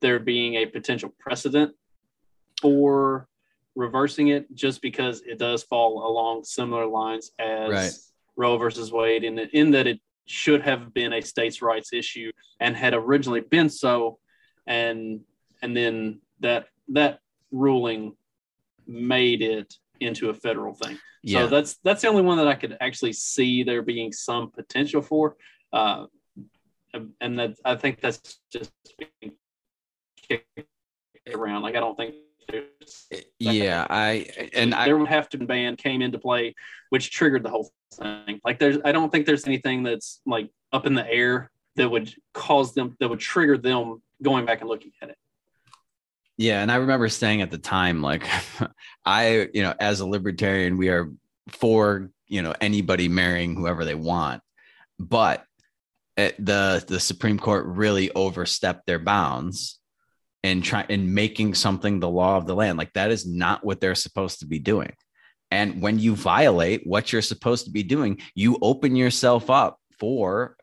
there 0.00 0.18
being 0.18 0.54
a 0.54 0.66
potential 0.66 1.12
precedent 1.18 1.74
for 2.60 3.28
reversing 3.74 4.28
it, 4.28 4.52
just 4.54 4.80
because 4.82 5.22
it 5.22 5.38
does 5.38 5.62
fall 5.62 6.06
along 6.08 6.44
similar 6.44 6.86
lines 6.86 7.30
as 7.38 7.70
right. 7.70 7.92
Roe 8.36 8.58
versus 8.58 8.92
Wade, 8.92 9.24
in 9.24 9.38
in 9.38 9.70
that 9.72 9.86
it 9.86 10.00
should 10.26 10.62
have 10.62 10.92
been 10.92 11.12
a 11.12 11.22
states' 11.22 11.62
rights 11.62 11.92
issue 11.92 12.32
and 12.60 12.76
had 12.76 12.94
originally 12.94 13.40
been 13.40 13.68
so, 13.68 14.18
and 14.66 15.20
and 15.62 15.76
then 15.76 16.20
that 16.40 16.68
that 16.88 17.20
ruling 17.50 18.14
made 18.86 19.42
it 19.42 19.74
into 20.00 20.30
a 20.30 20.34
federal 20.34 20.74
thing. 20.74 20.98
Yeah. 21.22 21.40
So 21.40 21.48
that's 21.48 21.76
that's 21.82 22.02
the 22.02 22.08
only 22.08 22.22
one 22.22 22.38
that 22.38 22.48
I 22.48 22.54
could 22.54 22.76
actually 22.80 23.12
see 23.12 23.62
there 23.62 23.82
being 23.82 24.12
some 24.12 24.50
potential 24.50 25.02
for. 25.02 25.36
Uh, 25.72 26.06
and 27.20 27.38
that 27.38 27.56
I 27.64 27.76
think 27.76 28.00
that's 28.00 28.38
just 28.52 28.72
being 28.98 29.34
kicked 30.16 30.46
around. 31.32 31.62
Like 31.62 31.76
I 31.76 31.80
don't 31.80 31.96
think 31.96 32.14
there's 32.48 33.06
eh, 33.12 33.20
yeah, 33.38 33.86
I 33.88 34.26
and 34.54 34.72
there 34.72 34.80
I, 34.80 34.92
would 34.92 35.08
have 35.08 35.28
to 35.30 35.38
ban 35.38 35.76
came 35.76 36.02
into 36.02 36.18
play, 36.18 36.54
which 36.90 37.10
triggered 37.10 37.42
the 37.42 37.50
whole 37.50 37.70
thing. 37.94 38.40
Like 38.44 38.58
there's 38.58 38.78
I 38.84 38.92
don't 38.92 39.10
think 39.10 39.26
there's 39.26 39.46
anything 39.46 39.82
that's 39.82 40.20
like 40.26 40.50
up 40.72 40.86
in 40.86 40.94
the 40.94 41.08
air 41.08 41.50
that 41.76 41.90
would 41.90 42.12
cause 42.32 42.74
them 42.74 42.96
that 43.00 43.08
would 43.08 43.20
trigger 43.20 43.58
them 43.58 44.02
going 44.22 44.46
back 44.46 44.60
and 44.60 44.68
looking 44.68 44.92
at 45.02 45.10
it. 45.10 45.18
Yeah, 46.38 46.60
and 46.60 46.70
I 46.70 46.76
remember 46.76 47.08
saying 47.08 47.40
at 47.40 47.50
the 47.50 47.58
time, 47.58 48.02
like, 48.02 48.26
I, 49.06 49.48
you 49.54 49.62
know, 49.62 49.74
as 49.80 50.00
a 50.00 50.06
libertarian, 50.06 50.76
we 50.76 50.90
are 50.90 51.10
for 51.48 52.10
you 52.26 52.42
know 52.42 52.54
anybody 52.60 53.08
marrying 53.08 53.54
whoever 53.54 53.84
they 53.84 53.94
want, 53.94 54.42
but 54.98 55.44
it, 56.16 56.44
the 56.44 56.84
the 56.86 57.00
Supreme 57.00 57.38
Court 57.38 57.66
really 57.66 58.10
overstepped 58.14 58.86
their 58.86 58.98
bounds 58.98 59.78
and 60.42 60.62
try 60.62 60.84
in 60.88 61.12
making 61.12 61.54
something 61.54 61.98
the 61.98 62.08
law 62.08 62.36
of 62.36 62.46
the 62.46 62.54
land. 62.54 62.78
Like 62.78 62.92
that 62.94 63.10
is 63.10 63.26
not 63.26 63.64
what 63.64 63.80
they're 63.80 63.94
supposed 63.94 64.40
to 64.40 64.46
be 64.46 64.58
doing. 64.58 64.92
And 65.50 65.80
when 65.82 65.98
you 65.98 66.16
violate 66.16 66.86
what 66.86 67.12
you're 67.12 67.22
supposed 67.22 67.66
to 67.66 67.70
be 67.70 67.82
doing, 67.82 68.20
you 68.34 68.58
open 68.62 68.96
yourself 68.96 69.50
up 69.50 69.78
for 69.98 70.56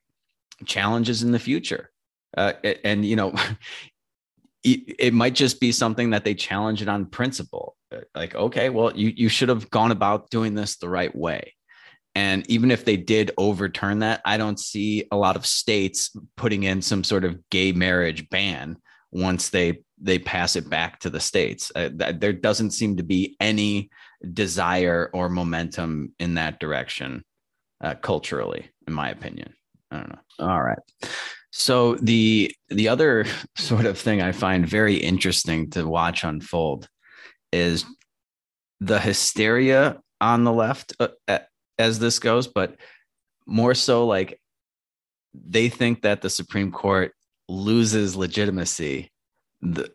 challenges 0.66 1.24
in 1.24 1.32
the 1.32 1.40
future. 1.40 1.90
Uh, 2.36 2.54
and 2.84 3.06
you 3.06 3.16
know 3.16 3.34
it, 4.64 5.14
might 5.14 5.36
just 5.36 5.60
be 5.60 5.72
something 5.72 6.12
that 6.12 6.24
they 6.24 6.34
challenge 6.34 6.82
it 6.82 6.88
on 6.88 7.06
principle. 7.06 7.76
Like, 8.16 8.34
okay, 8.34 8.70
well, 8.70 8.96
you 8.96 9.14
you 9.16 9.30
should 9.30 9.50
have 9.50 9.70
gone 9.70 9.92
about 9.92 10.30
doing 10.32 10.56
this 10.56 10.78
the 10.78 10.90
right 10.90 11.16
way. 11.16 11.54
And 12.16 12.48
even 12.50 12.70
if 12.70 12.86
they 12.86 12.98
did 12.98 13.32
overturn 13.38 14.00
that, 14.00 14.22
I 14.24 14.38
don't 14.38 14.60
see 14.60 15.06
a 15.12 15.18
lot 15.18 15.36
of 15.36 15.46
states 15.46 16.16
putting 16.38 16.64
in 16.64 16.82
some 16.82 17.04
sort 17.04 17.26
of 17.26 17.50
gay 17.50 17.72
marriage 17.72 18.30
ban 18.30 18.78
once 19.12 19.50
they 19.50 19.80
they 20.00 20.20
pass 20.20 20.56
it 20.56 20.70
back 20.70 21.00
to 21.00 21.10
the 21.10 21.20
states. 21.20 21.72
Uh, 21.76 21.90
th- 21.90 22.20
there 22.20 22.34
doesn't 22.34 22.72
seem 22.72 22.98
to 22.98 23.04
be 23.04 23.38
any 23.40 23.90
desire 24.34 25.10
or 25.14 25.30
momentum 25.30 26.14
in 26.20 26.34
that 26.34 26.60
direction 26.60 27.24
uh, 27.82 27.96
culturally, 27.96 28.70
in 28.88 28.94
my 28.94 29.10
opinion. 29.10 29.54
I 29.92 29.98
don't 29.98 30.10
know. 30.10 30.48
All 30.48 30.62
right. 30.62 30.80
So 31.52 31.96
the 31.96 32.54
the 32.70 32.90
other 32.90 33.26
sort 33.58 33.86
of 33.86 33.98
thing 33.98 34.22
I 34.22 34.32
find 34.34 34.68
very 34.68 34.96
interesting 34.96 35.70
to 35.72 35.88
watch 35.88 36.24
unfold 36.24 36.90
is 37.52 37.86
the 38.82 39.00
hysteria 39.00 40.00
on 40.20 40.44
the 40.44 40.52
left 40.52 40.94
uh, 41.00 41.40
as 41.78 42.00
this 42.00 42.20
goes, 42.20 42.48
but 42.48 42.76
more 43.46 43.74
so 43.74 44.06
like 44.08 44.40
they 45.34 45.70
think 45.70 46.02
that 46.04 46.22
the 46.22 46.30
Supreme 46.30 46.72
Court 46.72 47.14
loses 47.50 48.16
legitimacy 48.16 49.10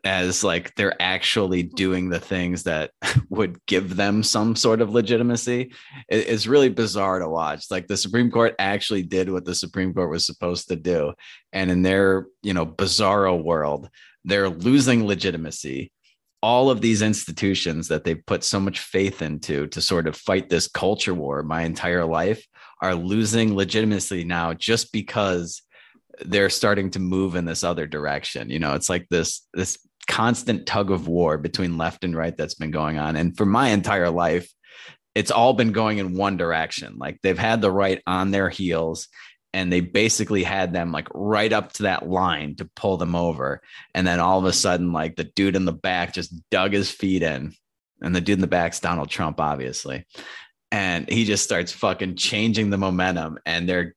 as 0.04 0.42
like 0.42 0.74
they're 0.74 1.00
actually 1.00 1.62
doing 1.62 2.08
the 2.08 2.20
things 2.20 2.62
that 2.62 2.90
would 3.28 3.58
give 3.66 3.96
them 3.96 4.22
some 4.22 4.56
sort 4.56 4.80
of 4.80 4.90
legitimacy. 4.90 5.72
It's 6.08 6.46
really 6.46 6.70
bizarre 6.70 7.18
to 7.18 7.28
watch. 7.28 7.70
Like 7.70 7.86
the 7.86 7.96
supreme 7.96 8.30
court 8.30 8.54
actually 8.58 9.02
did 9.02 9.30
what 9.30 9.44
the 9.44 9.54
supreme 9.54 9.92
court 9.92 10.10
was 10.10 10.24
supposed 10.24 10.68
to 10.68 10.76
do. 10.76 11.12
And 11.52 11.70
in 11.70 11.82
their 11.82 12.26
you 12.42 12.54
know 12.54 12.66
bizarro 12.66 13.42
world 13.42 13.88
they're 14.24 14.48
losing 14.48 15.06
legitimacy 15.06 15.92
all 16.42 16.70
of 16.70 16.81
these 16.81 17.03
institutions 17.03 17.88
that 17.88 18.05
they've 18.05 18.24
put 18.27 18.44
so 18.44 18.61
much 18.61 18.79
faith 18.79 19.22
into 19.22 19.66
to 19.68 19.81
sort 19.81 20.07
of 20.07 20.16
fight 20.16 20.48
this 20.48 20.68
culture 20.68 21.14
war 21.14 21.42
my 21.42 21.62
entire 21.62 22.05
life 22.05 22.46
are 22.81 22.94
losing 22.94 23.55
legitimacy 23.57 24.24
now 24.24 24.55
just 24.55 24.92
because 24.92 25.62
they're 26.24 26.51
starting 26.51 26.90
to 26.90 26.98
move 26.98 27.37
in 27.37 27.44
this 27.44 27.64
other 27.64 27.87
direction. 27.87 28.51
You 28.51 28.59
know, 28.59 28.74
it's 28.74 28.88
like 28.88 29.09
this 29.09 29.46
this 29.55 29.79
constant 30.07 30.66
tug 30.66 30.90
of 30.90 31.07
war 31.07 31.37
between 31.38 31.77
left 31.77 32.03
and 32.03 32.16
right 32.16 32.37
that's 32.37 32.55
been 32.55 32.70
going 32.70 32.98
on. 32.98 33.16
And 33.16 33.37
for 33.37 33.44
my 33.44 33.68
entire 33.68 34.11
life, 34.11 34.51
it's 35.14 35.31
all 35.31 35.53
been 35.53 35.72
going 35.72 35.98
in 35.98 36.16
one 36.16 36.37
direction. 36.37 36.96
Like 36.98 37.20
they've 37.22 37.38
had 37.38 37.61
the 37.61 37.70
right 37.70 38.03
on 38.07 38.31
their 38.31 38.48
heels 38.48 39.09
and 39.54 39.72
they 39.72 39.80
basically 39.80 40.42
had 40.42 40.72
them 40.72 40.92
like 40.92 41.08
right 41.14 41.52
up 41.52 41.72
to 41.74 41.84
that 41.84 42.08
line 42.08 42.54
to 42.56 42.68
pull 42.76 42.96
them 42.96 43.14
over. 43.14 43.62
And 43.94 44.06
then 44.06 44.20
all 44.20 44.38
of 44.38 44.44
a 44.44 44.52
sudden, 44.52 44.92
like 44.92 45.16
the 45.16 45.24
dude 45.24 45.56
in 45.56 45.64
the 45.64 45.72
back 45.72 46.12
just 46.12 46.34
dug 46.50 46.72
his 46.72 46.90
feet 46.90 47.22
in. 47.22 47.52
And 48.00 48.14
the 48.14 48.20
dude 48.20 48.37
in 48.37 48.40
the 48.40 48.46
back's 48.46 48.78
Donald 48.78 49.08
Trump, 49.08 49.40
obviously. 49.40 50.06
And 50.70 51.08
he 51.08 51.24
just 51.24 51.44
starts 51.44 51.72
fucking 51.72 52.16
changing 52.16 52.70
the 52.70 52.78
momentum. 52.78 53.38
And 53.46 53.68
they're 53.68 53.94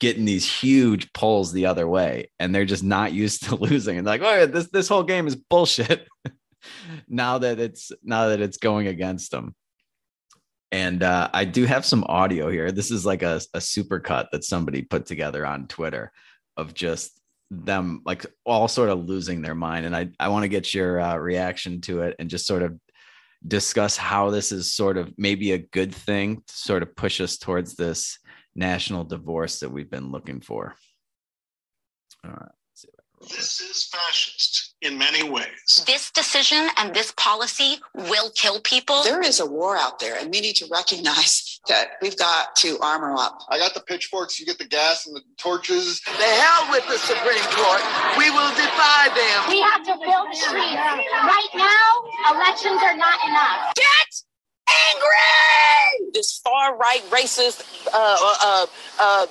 getting 0.00 0.24
these 0.24 0.50
huge 0.50 1.12
pulls 1.12 1.52
the 1.52 1.66
other 1.66 1.86
way 1.86 2.30
and 2.38 2.54
they're 2.54 2.64
just 2.64 2.84
not 2.84 3.12
used 3.12 3.44
to 3.48 3.56
losing 3.56 3.98
and 3.98 4.06
like 4.06 4.22
oh 4.22 4.46
this 4.46 4.68
this 4.68 4.88
whole 4.88 5.02
game 5.02 5.26
is 5.26 5.36
bullshit 5.36 6.08
now 7.08 7.38
that 7.38 7.60
it's 7.60 7.92
now 8.02 8.28
that 8.28 8.40
it's 8.40 8.56
going 8.56 8.86
against 8.86 9.30
them 9.30 9.54
and 10.72 11.02
uh, 11.02 11.28
i 11.32 11.44
do 11.44 11.64
have 11.64 11.84
some 11.84 12.04
audio 12.04 12.50
here 12.50 12.70
this 12.70 12.90
is 12.90 13.06
like 13.06 13.22
a, 13.22 13.40
a 13.54 13.60
super 13.60 13.98
cut 14.00 14.28
that 14.32 14.44
somebody 14.44 14.82
put 14.82 15.06
together 15.06 15.46
on 15.46 15.66
twitter 15.66 16.12
of 16.56 16.74
just 16.74 17.20
them 17.50 18.02
like 18.04 18.26
all 18.44 18.68
sort 18.68 18.90
of 18.90 19.06
losing 19.06 19.40
their 19.40 19.54
mind 19.54 19.86
and 19.86 19.96
i, 19.96 20.08
I 20.20 20.28
want 20.28 20.44
to 20.44 20.48
get 20.48 20.74
your 20.74 21.00
uh, 21.00 21.16
reaction 21.16 21.80
to 21.82 22.02
it 22.02 22.16
and 22.18 22.28
just 22.28 22.46
sort 22.46 22.62
of 22.62 22.78
discuss 23.46 23.96
how 23.96 24.30
this 24.30 24.50
is 24.50 24.74
sort 24.74 24.96
of 24.96 25.12
maybe 25.16 25.52
a 25.52 25.58
good 25.58 25.94
thing 25.94 26.42
to 26.46 26.54
sort 26.54 26.82
of 26.82 26.96
push 26.96 27.20
us 27.20 27.38
towards 27.38 27.74
this 27.74 28.18
national 28.54 29.04
divorce 29.04 29.60
that 29.60 29.70
we've 29.70 29.90
been 29.90 30.10
looking 30.10 30.40
for. 30.40 30.74
All 32.24 32.32
right. 32.32 32.50
This 33.20 33.60
is 33.60 33.84
fascist 33.86 34.74
in 34.80 34.96
many 34.96 35.28
ways. 35.28 35.84
This 35.86 36.10
decision 36.10 36.68
and 36.76 36.94
this 36.94 37.12
policy 37.12 37.78
will 37.94 38.30
kill 38.30 38.60
people. 38.60 39.02
There 39.02 39.22
is 39.22 39.40
a 39.40 39.46
war 39.46 39.76
out 39.76 39.98
there, 39.98 40.16
and 40.18 40.32
we 40.32 40.40
need 40.40 40.54
to 40.56 40.66
recognize 40.70 41.60
that 41.68 41.98
we've 42.00 42.16
got 42.16 42.54
to 42.56 42.78
armor 42.80 43.14
up. 43.18 43.40
I 43.48 43.58
got 43.58 43.74
the 43.74 43.80
pitchforks, 43.80 44.38
you 44.38 44.46
get 44.46 44.58
the 44.58 44.66
gas 44.66 45.06
and 45.06 45.16
the 45.16 45.22
torches. 45.36 46.00
The 46.00 46.10
hell 46.10 46.70
with 46.70 46.86
the 46.86 46.98
Supreme 46.98 47.42
Court. 47.58 47.82
We 48.16 48.30
will 48.30 48.50
defy 48.54 49.08
them. 49.14 49.48
We 49.48 49.60
have 49.62 49.82
to 49.84 49.96
build 49.98 50.34
streets. 50.34 50.76
Right 50.76 51.52
now, 51.54 52.34
elections 52.34 52.80
are 52.82 52.96
not 52.96 53.18
enough. 53.26 53.74
Get 53.74 54.22
angry! 54.88 56.10
This 56.12 56.38
far 56.38 56.76
right 56.76 57.02
racist, 57.10 57.64
uh, 57.88 58.16
uh, 58.20 58.36
uh, 58.42 58.66
uh, 59.00 59.26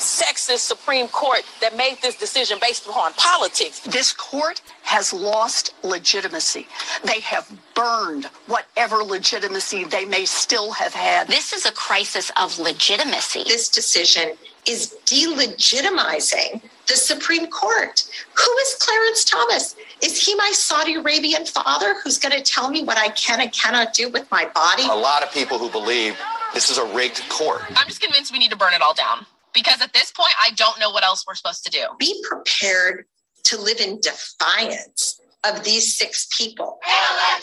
sexist 0.00 0.60
Supreme 0.60 1.08
Court 1.08 1.42
that 1.60 1.76
made 1.76 1.98
this 2.02 2.16
decision 2.16 2.58
based 2.60 2.86
upon 2.86 3.12
politics. 3.14 3.80
This 3.80 4.12
court 4.12 4.62
has 4.82 5.12
lost 5.12 5.74
legitimacy. 5.84 6.66
They 7.04 7.20
have 7.20 7.50
burned 7.74 8.26
whatever 8.46 8.96
legitimacy 8.96 9.84
they 9.84 10.04
may 10.04 10.24
still 10.24 10.72
have 10.72 10.94
had. 10.94 11.28
This 11.28 11.52
is 11.52 11.66
a 11.66 11.72
crisis 11.72 12.32
of 12.36 12.58
legitimacy. 12.58 13.44
This 13.44 13.68
decision 13.68 14.32
is 14.66 14.96
delegitimizing 15.06 16.60
the 16.86 16.94
Supreme 16.96 17.46
Court. 17.46 18.04
Who 18.34 18.56
is 18.58 18.76
Clarence 18.80 19.24
Thomas? 19.24 19.76
Is 20.02 20.24
he 20.24 20.34
my 20.34 20.50
Saudi 20.52 20.94
Arabian 20.94 21.46
father 21.46 21.94
who's 22.02 22.18
going 22.18 22.36
to 22.36 22.42
tell 22.42 22.70
me 22.70 22.82
what 22.82 22.98
I 22.98 23.08
can 23.10 23.40
and 23.40 23.52
cannot 23.52 23.94
do 23.94 24.08
with 24.08 24.30
my 24.30 24.46
body? 24.54 24.82
A 24.84 24.94
lot 24.94 25.22
of 25.22 25.32
people 25.32 25.58
who 25.58 25.70
believe 25.70 26.18
this 26.52 26.70
is 26.70 26.78
a 26.78 26.84
rigged 26.94 27.22
court. 27.28 27.62
I'm 27.76 27.86
just 27.86 28.00
convinced 28.00 28.32
we 28.32 28.38
need 28.38 28.50
to 28.50 28.56
burn 28.56 28.74
it 28.74 28.82
all 28.82 28.94
down 28.94 29.24
because 29.54 29.80
at 29.82 29.92
this 29.92 30.12
point, 30.12 30.32
I 30.40 30.50
don't 30.52 30.78
know 30.78 30.90
what 30.90 31.04
else 31.04 31.24
we're 31.26 31.34
supposed 31.34 31.64
to 31.64 31.70
do. 31.70 31.86
Be 31.98 32.22
prepared 32.28 33.06
to 33.44 33.60
live 33.60 33.80
in 33.80 34.00
defiance 34.00 35.20
of 35.44 35.64
these 35.64 35.96
six 35.96 36.28
people. 36.36 36.78
I'm 36.84 37.40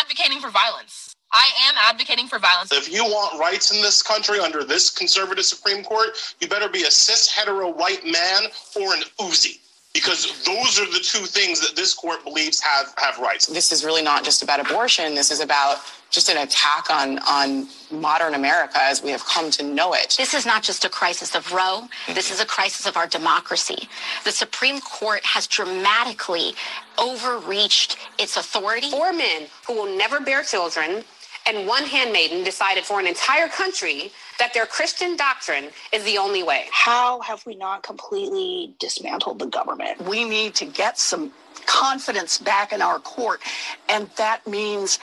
advocating 0.00 0.40
for 0.40 0.50
violence. 0.50 1.14
I 1.30 1.50
am 1.68 1.74
advocating 1.76 2.26
for 2.26 2.38
violence. 2.38 2.72
If 2.72 2.90
you 2.90 3.04
want 3.04 3.38
rights 3.38 3.70
in 3.70 3.82
this 3.82 4.02
country 4.02 4.40
under 4.40 4.64
this 4.64 4.90
conservative 4.90 5.44
Supreme 5.44 5.84
Court, 5.84 6.10
you 6.40 6.48
better 6.48 6.70
be 6.70 6.84
a 6.84 6.90
cis 6.90 7.28
hetero 7.28 7.70
white 7.70 8.04
man 8.04 8.44
or 8.76 8.94
an 8.94 9.02
Uzi. 9.20 9.58
Because 9.94 10.44
those 10.44 10.78
are 10.78 10.86
the 10.86 11.00
two 11.02 11.24
things 11.24 11.60
that 11.60 11.74
this 11.74 11.94
court 11.94 12.22
believes 12.22 12.60
have, 12.60 12.94
have 12.98 13.18
rights. 13.18 13.46
This 13.46 13.72
is 13.72 13.84
really 13.84 14.02
not 14.02 14.22
just 14.22 14.42
about 14.42 14.60
abortion. 14.60 15.14
This 15.14 15.30
is 15.30 15.40
about 15.40 15.78
just 16.10 16.28
an 16.28 16.38
attack 16.38 16.90
on, 16.90 17.18
on 17.20 17.68
modern 17.90 18.34
America 18.34 18.78
as 18.80 19.02
we 19.02 19.10
have 19.10 19.24
come 19.24 19.50
to 19.50 19.62
know 19.62 19.94
it. 19.94 20.14
This 20.16 20.34
is 20.34 20.46
not 20.46 20.62
just 20.62 20.84
a 20.84 20.88
crisis 20.88 21.34
of 21.34 21.52
Roe. 21.52 21.88
This 22.14 22.30
is 22.30 22.40
a 22.40 22.46
crisis 22.46 22.86
of 22.86 22.96
our 22.96 23.06
democracy. 23.06 23.88
The 24.24 24.30
Supreme 24.30 24.80
Court 24.80 25.24
has 25.24 25.46
dramatically 25.46 26.52
overreached 26.96 27.98
its 28.18 28.36
authority. 28.36 28.90
Four 28.90 29.12
men 29.12 29.46
who 29.66 29.74
will 29.74 29.96
never 29.96 30.20
bear 30.20 30.42
children 30.42 31.02
and 31.46 31.66
one 31.66 31.84
handmaiden 31.84 32.44
decided 32.44 32.84
for 32.84 33.00
an 33.00 33.06
entire 33.06 33.48
country 33.48 34.12
that 34.38 34.54
their 34.54 34.66
Christian 34.66 35.16
doctrine 35.16 35.70
is 35.92 36.04
the 36.04 36.18
only 36.18 36.42
way. 36.42 36.66
How 36.70 37.20
have 37.20 37.44
we 37.46 37.54
not 37.54 37.82
completely 37.82 38.74
dismantled 38.78 39.38
the 39.38 39.46
government? 39.46 40.00
We 40.02 40.24
need 40.24 40.54
to 40.56 40.64
get 40.64 40.98
some 40.98 41.32
confidence 41.66 42.38
back 42.38 42.72
in 42.72 42.80
our 42.80 42.98
court, 42.98 43.40
and 43.88 44.08
that 44.16 44.46
means 44.46 44.98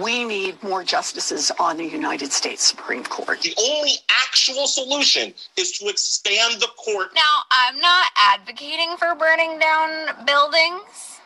we 0.00 0.24
need 0.24 0.62
more 0.62 0.84
justices 0.84 1.50
on 1.58 1.76
the 1.76 1.84
United 1.84 2.32
States 2.32 2.62
Supreme 2.62 3.02
Court. 3.04 3.40
The 3.42 3.54
only 3.58 3.94
actual 4.24 4.66
solution 4.66 5.34
is 5.56 5.72
to 5.78 5.88
expand 5.88 6.60
the 6.60 6.68
court. 6.76 7.08
Now, 7.14 7.40
I'm 7.50 7.78
not 7.78 8.06
advocating 8.16 8.96
for 8.96 9.14
burning 9.16 9.58
down 9.58 10.24
buildings. 10.24 11.20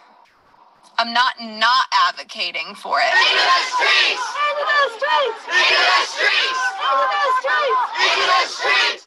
I'm 0.99 1.13
not 1.13 1.35
not 1.39 1.87
advocating 2.09 2.75
for 2.75 2.99
it. 2.99 3.13
Into 3.13 3.45
the 3.45 3.61
streets! 3.69 4.25
Into 4.49 4.65
the 4.65 4.89
streets! 4.97 5.41
Into 5.53 5.85
the 5.85 6.03
streets! 6.09 6.61
Into 6.81 7.07
the 7.13 7.25
streets! 7.37 7.81
Into 8.01 8.25
the 8.27 8.43
streets! 8.49 9.07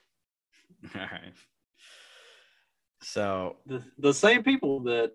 All 0.95 1.01
right. 1.01 1.33
So 3.09 3.55
the, 3.65 3.81
the 3.97 4.13
same 4.13 4.43
people 4.43 4.81
that 4.81 5.13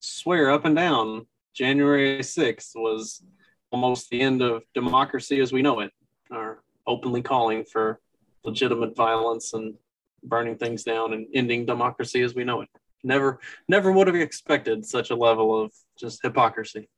swear 0.00 0.50
up 0.50 0.64
and 0.64 0.74
down 0.74 1.26
January 1.54 2.20
6th 2.20 2.70
was 2.74 3.22
almost 3.70 4.08
the 4.08 4.22
end 4.22 4.40
of 4.40 4.62
democracy 4.72 5.40
as 5.40 5.52
we 5.52 5.60
know 5.60 5.80
it 5.80 5.90
are 6.30 6.62
openly 6.86 7.20
calling 7.20 7.64
for 7.64 8.00
legitimate 8.44 8.96
violence 8.96 9.52
and 9.52 9.74
burning 10.22 10.56
things 10.56 10.84
down 10.84 11.12
and 11.12 11.26
ending 11.34 11.66
democracy 11.66 12.22
as 12.22 12.34
we 12.34 12.44
know 12.44 12.62
it. 12.62 12.68
Never 13.04 13.40
never 13.68 13.92
would 13.92 14.06
have 14.06 14.16
expected 14.16 14.86
such 14.86 15.10
a 15.10 15.14
level 15.14 15.62
of 15.62 15.70
just 15.98 16.20
hypocrisy. 16.22 16.88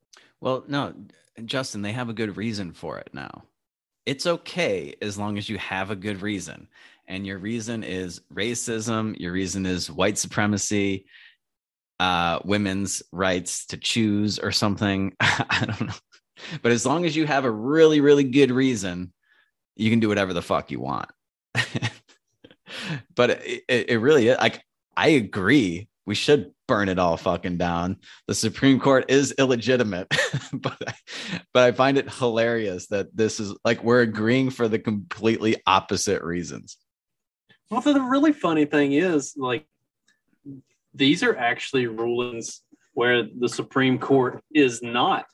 Well, 0.40 0.62
no, 0.68 0.94
Justin, 1.44 1.82
they 1.82 1.92
have 1.92 2.08
a 2.08 2.14
good 2.14 2.36
reason 2.36 2.72
for 2.72 2.98
it 2.98 3.10
now. 3.12 3.46
It's 4.06 4.26
okay 4.26 4.94
as 5.02 5.18
long 5.18 5.38
as 5.38 5.48
you 5.48 5.58
have 5.58 5.90
a 5.90 5.96
good 5.96 6.22
reason. 6.22 6.68
And 7.10 7.26
your 7.26 7.38
reason 7.38 7.82
is 7.82 8.20
racism, 8.32 9.18
your 9.18 9.32
reason 9.32 9.66
is 9.66 9.90
white 9.90 10.16
supremacy, 10.16 11.06
uh, 11.98 12.38
women's 12.44 13.02
rights 13.10 13.66
to 13.66 13.76
choose 13.76 14.38
or 14.38 14.52
something. 14.52 15.16
I 15.20 15.64
don't 15.66 15.88
know. 15.88 15.94
But 16.62 16.70
as 16.70 16.86
long 16.86 17.04
as 17.04 17.16
you 17.16 17.26
have 17.26 17.44
a 17.44 17.50
really, 17.50 18.00
really 18.00 18.22
good 18.22 18.52
reason, 18.52 19.12
you 19.74 19.90
can 19.90 19.98
do 19.98 20.08
whatever 20.08 20.32
the 20.32 20.40
fuck 20.40 20.70
you 20.70 20.78
want. 20.78 21.10
but 23.16 23.30
it, 23.44 23.64
it 23.68 24.00
really 24.00 24.28
is 24.28 24.38
like 24.38 24.62
I 24.96 25.08
agree. 25.08 25.88
We 26.06 26.14
should 26.14 26.52
burn 26.68 26.88
it 26.88 27.00
all 27.00 27.16
fucking 27.16 27.58
down. 27.58 27.96
The 28.28 28.36
Supreme 28.36 28.78
Court 28.78 29.06
is 29.08 29.32
illegitimate, 29.36 30.06
but 30.52 30.80
but 31.52 31.64
I 31.64 31.72
find 31.72 31.98
it 31.98 32.08
hilarious 32.08 32.86
that 32.86 33.16
this 33.16 33.40
is 33.40 33.52
like 33.64 33.82
we're 33.82 34.02
agreeing 34.02 34.50
for 34.50 34.68
the 34.68 34.78
completely 34.78 35.56
opposite 35.66 36.22
reasons. 36.22 36.76
Well, 37.70 37.80
the 37.80 38.00
really 38.00 38.32
funny 38.32 38.64
thing 38.64 38.92
is 38.92 39.34
like 39.36 39.64
these 40.94 41.22
are 41.22 41.36
actually 41.36 41.86
rulings 41.86 42.62
where 42.94 43.22
the 43.22 43.48
Supreme 43.48 43.98
Court 43.98 44.42
is 44.52 44.82
not 44.82 45.26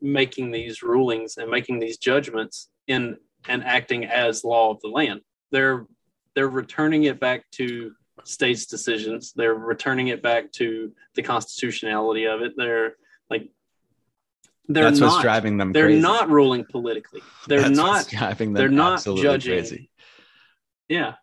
making 0.00 0.50
these 0.50 0.82
rulings 0.82 1.36
and 1.36 1.50
making 1.50 1.78
these 1.78 1.98
judgments 1.98 2.68
in 2.86 3.16
and 3.48 3.62
acting 3.64 4.04
as 4.06 4.44
law 4.44 4.70
of 4.70 4.80
the 4.80 4.88
land. 4.88 5.20
They're 5.52 5.86
they're 6.34 6.48
returning 6.48 7.04
it 7.04 7.20
back 7.20 7.44
to 7.52 7.92
states' 8.24 8.66
decisions. 8.66 9.32
They're 9.36 9.54
returning 9.54 10.08
it 10.08 10.22
back 10.22 10.52
to 10.52 10.92
the 11.14 11.22
constitutionality 11.22 12.24
of 12.24 12.40
it. 12.40 12.54
They're 12.56 12.94
like 13.30 13.50
they're 14.68 14.84
That's 14.84 15.00
not 15.00 15.10
what's 15.12 15.22
driving 15.22 15.58
them 15.58 15.72
They're 15.72 15.86
crazy. 15.86 16.00
not 16.00 16.30
ruling 16.30 16.64
politically. 16.64 17.20
They're 17.46 17.60
That's 17.60 17.76
not 17.76 18.08
driving 18.08 18.52
them 18.52 18.60
They're 18.60 18.68
not 18.68 19.04
judging. 19.04 19.52
crazy. 19.58 19.90
Yeah. 20.88 21.14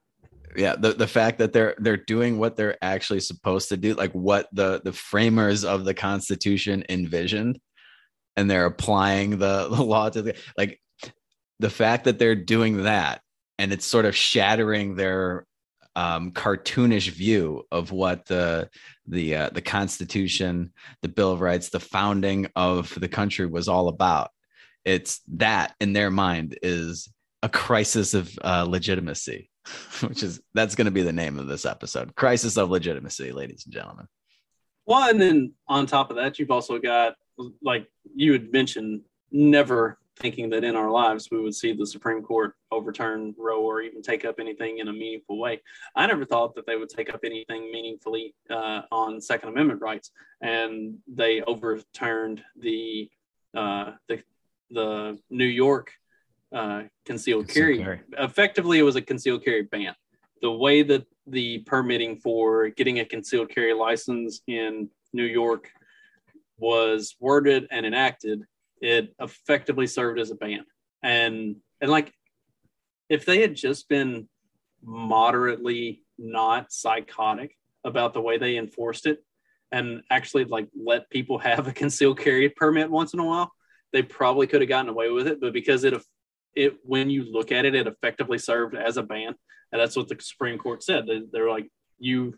Yeah 0.55 0.75
the, 0.75 0.93
the 0.93 1.07
fact 1.07 1.39
that 1.39 1.53
they're 1.53 1.75
they're 1.77 1.97
doing 1.97 2.37
what 2.37 2.55
they're 2.55 2.77
actually 2.81 3.19
supposed 3.19 3.69
to 3.69 3.77
do 3.77 3.93
like 3.93 4.11
what 4.11 4.47
the 4.53 4.81
the 4.83 4.93
framers 4.93 5.63
of 5.63 5.85
the 5.85 5.93
constitution 5.93 6.83
envisioned 6.89 7.59
and 8.35 8.49
they're 8.49 8.65
applying 8.65 9.31
the, 9.31 9.67
the 9.71 9.83
law 9.83 10.09
to 10.09 10.21
the 10.21 10.35
like 10.57 10.79
the 11.59 11.69
fact 11.69 12.05
that 12.05 12.19
they're 12.19 12.35
doing 12.35 12.83
that 12.83 13.21
and 13.57 13.71
it's 13.71 13.85
sort 13.85 14.05
of 14.05 14.15
shattering 14.15 14.95
their 14.95 15.45
um, 15.95 16.31
cartoonish 16.31 17.09
view 17.09 17.63
of 17.71 17.91
what 17.91 18.25
the 18.25 18.69
the 19.07 19.35
uh, 19.35 19.49
the 19.49 19.61
constitution 19.61 20.73
the 21.01 21.07
bill 21.07 21.31
of 21.31 21.41
rights 21.41 21.69
the 21.69 21.79
founding 21.79 22.47
of 22.55 22.93
the 22.99 23.07
country 23.07 23.45
was 23.45 23.67
all 23.67 23.87
about. 23.87 24.31
It's 24.85 25.21
that 25.35 25.75
in 25.79 25.93
their 25.93 26.11
mind 26.11 26.57
is 26.61 27.09
a 27.41 27.49
crisis 27.49 28.13
of 28.13 28.31
uh, 28.43 28.65
legitimacy 28.67 29.49
which 30.07 30.23
is 30.23 30.41
that's 30.53 30.75
going 30.75 30.85
to 30.85 30.91
be 30.91 31.03
the 31.03 31.13
name 31.13 31.39
of 31.39 31.47
this 31.47 31.65
episode 31.65 32.13
crisis 32.15 32.57
of 32.57 32.69
legitimacy 32.69 33.31
ladies 33.31 33.63
and 33.65 33.73
gentlemen 33.73 34.07
Well, 34.85 35.09
and 35.09 35.21
then 35.21 35.53
on 35.67 35.85
top 35.85 36.09
of 36.09 36.17
that, 36.17 36.39
you've 36.39 36.51
also 36.51 36.77
got 36.79 37.15
like 37.61 37.87
you 38.15 38.33
had 38.33 38.51
mentioned, 38.51 39.01
never 39.31 39.97
thinking 40.17 40.49
that 40.51 40.63
in 40.63 40.75
our 40.75 40.91
lives 40.91 41.29
we 41.31 41.41
would 41.41 41.55
see 41.55 41.73
the 41.73 41.87
Supreme 41.87 42.21
Court 42.21 42.53
overturn 42.71 43.33
Roe 43.37 43.61
or 43.61 43.81
even 43.81 44.03
take 44.03 44.25
up 44.25 44.35
anything 44.39 44.77
in 44.77 44.87
a 44.87 44.93
meaningful 44.93 45.39
way. 45.39 45.59
I 45.95 46.05
never 46.05 46.23
thought 46.23 46.53
that 46.55 46.67
they 46.67 46.75
would 46.75 46.89
take 46.89 47.11
up 47.11 47.21
anything 47.23 47.71
meaningfully 47.71 48.35
uh, 48.49 48.83
on 48.91 49.19
Second 49.19 49.49
Amendment 49.49 49.81
rights, 49.81 50.11
and 50.41 50.97
they 51.07 51.41
overturned 51.41 52.43
the 52.59 53.09
uh, 53.55 53.91
the 54.07 54.21
the 54.69 55.17
New 55.29 55.45
York 55.45 55.91
uh, 56.53 56.83
concealed 57.05 57.47
carry. 57.47 57.77
carry. 57.77 58.01
Effectively, 58.19 58.79
it 58.79 58.83
was 58.83 58.95
a 58.95 59.01
concealed 59.01 59.43
carry 59.43 59.63
ban. 59.63 59.95
The 60.41 60.51
way 60.51 60.83
that 60.83 61.05
the 61.25 61.59
permitting 61.59 62.17
for 62.17 62.69
getting 62.69 62.99
a 62.99 63.05
concealed 63.05 63.49
carry 63.49 63.73
license 63.73 64.41
in 64.47 64.89
New 65.13 65.23
York 65.23 65.69
was 66.57 67.15
worded 67.19 67.67
and 67.71 67.85
enacted, 67.85 68.43
it 68.81 69.13
effectively 69.19 69.87
served 69.87 70.19
as 70.19 70.31
a 70.31 70.35
ban. 70.35 70.65
And 71.01 71.57
and 71.81 71.89
like 71.89 72.13
if 73.09 73.25
they 73.25 73.41
had 73.41 73.55
just 73.55 73.89
been 73.89 74.27
moderately 74.83 76.03
not 76.17 76.71
psychotic 76.71 77.57
about 77.83 78.13
the 78.13 78.21
way 78.21 78.37
they 78.37 78.57
enforced 78.57 79.05
it 79.05 79.23
and 79.71 80.01
actually 80.09 80.45
like 80.45 80.67
let 80.75 81.09
people 81.09 81.37
have 81.49 81.67
a 81.67 81.73
concealed 81.73 82.19
carry 82.19 82.49
permit 82.49 82.91
once 82.91 83.13
in 83.13 83.19
a 83.19 83.25
while, 83.25 83.51
they 83.91 84.01
probably 84.01 84.47
could 84.47 84.61
have 84.61 84.69
gotten 84.69 84.89
away 84.89 85.09
with 85.09 85.27
it. 85.27 85.39
But 85.39 85.53
because 85.53 85.83
it 85.83 85.93
it 86.55 86.77
when 86.83 87.09
you 87.09 87.23
look 87.31 87.51
at 87.51 87.65
it, 87.65 87.75
it 87.75 87.87
effectively 87.87 88.37
served 88.37 88.75
as 88.75 88.97
a 88.97 89.03
ban. 89.03 89.35
And 89.71 89.81
that's 89.81 89.95
what 89.95 90.07
the 90.07 90.17
Supreme 90.19 90.57
Court 90.57 90.83
said. 90.83 91.07
They, 91.07 91.21
they're 91.31 91.49
like, 91.49 91.69
you 91.99 92.35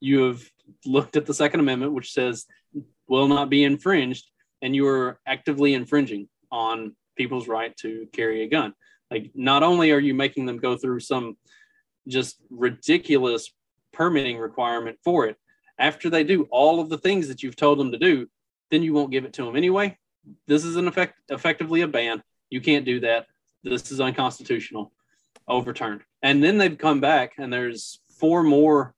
you 0.00 0.24
have 0.24 0.42
looked 0.84 1.16
at 1.16 1.26
the 1.26 1.34
Second 1.34 1.60
Amendment, 1.60 1.92
which 1.92 2.12
says 2.12 2.46
will 3.08 3.28
not 3.28 3.50
be 3.50 3.64
infringed, 3.64 4.26
and 4.60 4.74
you 4.74 4.86
are 4.86 5.20
actively 5.26 5.74
infringing 5.74 6.28
on 6.50 6.94
people's 7.16 7.48
right 7.48 7.76
to 7.78 8.06
carry 8.12 8.42
a 8.42 8.48
gun. 8.48 8.74
Like, 9.10 9.30
not 9.34 9.62
only 9.62 9.90
are 9.90 10.00
you 10.00 10.14
making 10.14 10.46
them 10.46 10.58
go 10.58 10.76
through 10.76 11.00
some 11.00 11.36
just 12.08 12.36
ridiculous 12.50 13.52
permitting 13.92 14.38
requirement 14.38 14.98
for 15.04 15.26
it, 15.26 15.36
after 15.78 16.08
they 16.08 16.24
do 16.24 16.48
all 16.50 16.80
of 16.80 16.88
the 16.88 16.98
things 16.98 17.28
that 17.28 17.42
you've 17.42 17.56
told 17.56 17.78
them 17.78 17.92
to 17.92 17.98
do, 17.98 18.26
then 18.70 18.82
you 18.82 18.92
won't 18.92 19.10
give 19.10 19.24
it 19.24 19.32
to 19.34 19.44
them 19.44 19.56
anyway. 19.56 19.96
This 20.46 20.64
is 20.64 20.76
an 20.76 20.88
effect, 20.88 21.18
effectively 21.28 21.82
a 21.82 21.88
ban. 21.88 22.22
You 22.50 22.60
can't 22.60 22.84
do 22.84 23.00
that. 23.00 23.26
This 23.62 23.92
is 23.92 24.00
unconstitutional. 24.00 24.92
Overturned. 25.48 26.02
And 26.22 26.42
then 26.42 26.56
they've 26.58 26.78
come 26.78 27.00
back, 27.00 27.32
and 27.38 27.52
there's 27.52 28.00
four 28.18 28.42
more 28.42 28.94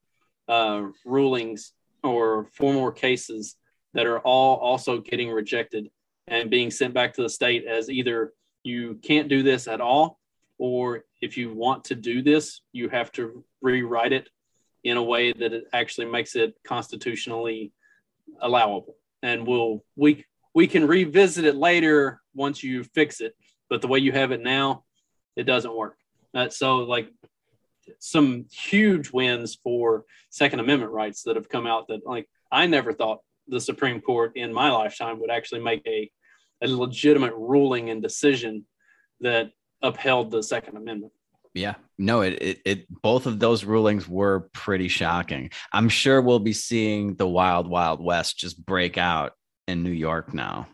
uh, 0.46 0.88
rulings 1.04 1.72
or 2.02 2.48
four 2.52 2.74
more 2.74 2.92
cases 2.92 3.56
that 3.94 4.06
are 4.06 4.18
all 4.20 4.56
also 4.56 5.00
getting 5.00 5.30
rejected 5.30 5.88
and 6.26 6.50
being 6.50 6.70
sent 6.70 6.92
back 6.92 7.14
to 7.14 7.22
the 7.22 7.28
state 7.28 7.64
as 7.64 7.88
either 7.88 8.32
you 8.62 8.98
can't 9.02 9.28
do 9.28 9.42
this 9.42 9.68
at 9.68 9.80
all, 9.80 10.18
or 10.58 11.04
if 11.20 11.36
you 11.36 11.54
want 11.54 11.84
to 11.84 11.94
do 11.94 12.22
this, 12.22 12.60
you 12.72 12.88
have 12.88 13.12
to 13.12 13.44
rewrite 13.62 14.12
it 14.12 14.28
in 14.82 14.96
a 14.96 15.02
way 15.02 15.32
that 15.32 15.52
it 15.52 15.64
actually 15.72 16.06
makes 16.06 16.36
it 16.36 16.54
constitutionally 16.64 17.72
allowable. 18.40 18.96
And 19.22 19.46
we'll 19.46 19.82
we 19.96 20.24
we 20.54 20.66
can 20.66 20.86
revisit 20.86 21.44
it 21.44 21.56
later 21.56 22.20
once 22.34 22.62
you 22.62 22.84
fix 22.84 23.20
it. 23.20 23.34
But 23.70 23.80
the 23.80 23.88
way 23.88 23.98
you 23.98 24.12
have 24.12 24.32
it 24.32 24.42
now, 24.42 24.84
it 25.36 25.44
doesn't 25.44 25.74
work. 25.74 25.96
Uh, 26.34 26.48
so 26.48 26.78
like 26.78 27.08
some 27.98 28.46
huge 28.50 29.10
wins 29.10 29.54
for 29.62 30.04
Second 30.30 30.60
Amendment 30.60 30.92
rights 30.92 31.22
that 31.22 31.36
have 31.36 31.48
come 31.48 31.66
out 31.66 31.88
that 31.88 32.06
like 32.06 32.28
I 32.50 32.66
never 32.66 32.92
thought 32.92 33.20
the 33.48 33.60
Supreme 33.60 34.00
Court 34.00 34.32
in 34.36 34.52
my 34.52 34.70
lifetime 34.70 35.20
would 35.20 35.30
actually 35.30 35.60
make 35.60 35.82
a, 35.86 36.10
a 36.62 36.68
legitimate 36.68 37.34
ruling 37.34 37.90
and 37.90 38.02
decision 38.02 38.64
that 39.20 39.50
upheld 39.82 40.30
the 40.30 40.42
Second 40.42 40.76
Amendment. 40.76 41.12
Yeah, 41.52 41.74
no, 41.98 42.22
it, 42.22 42.42
it, 42.42 42.60
it, 42.64 43.02
both 43.02 43.26
of 43.26 43.38
those 43.38 43.64
rulings 43.64 44.08
were 44.08 44.48
pretty 44.52 44.88
shocking. 44.88 45.50
I'm 45.72 45.88
sure 45.88 46.20
we'll 46.20 46.40
be 46.40 46.52
seeing 46.52 47.14
the 47.14 47.28
wild, 47.28 47.68
wild 47.68 48.02
west 48.02 48.38
just 48.38 48.64
break 48.64 48.98
out 48.98 49.32
in 49.68 49.84
New 49.84 49.92
York 49.92 50.34
now. 50.34 50.66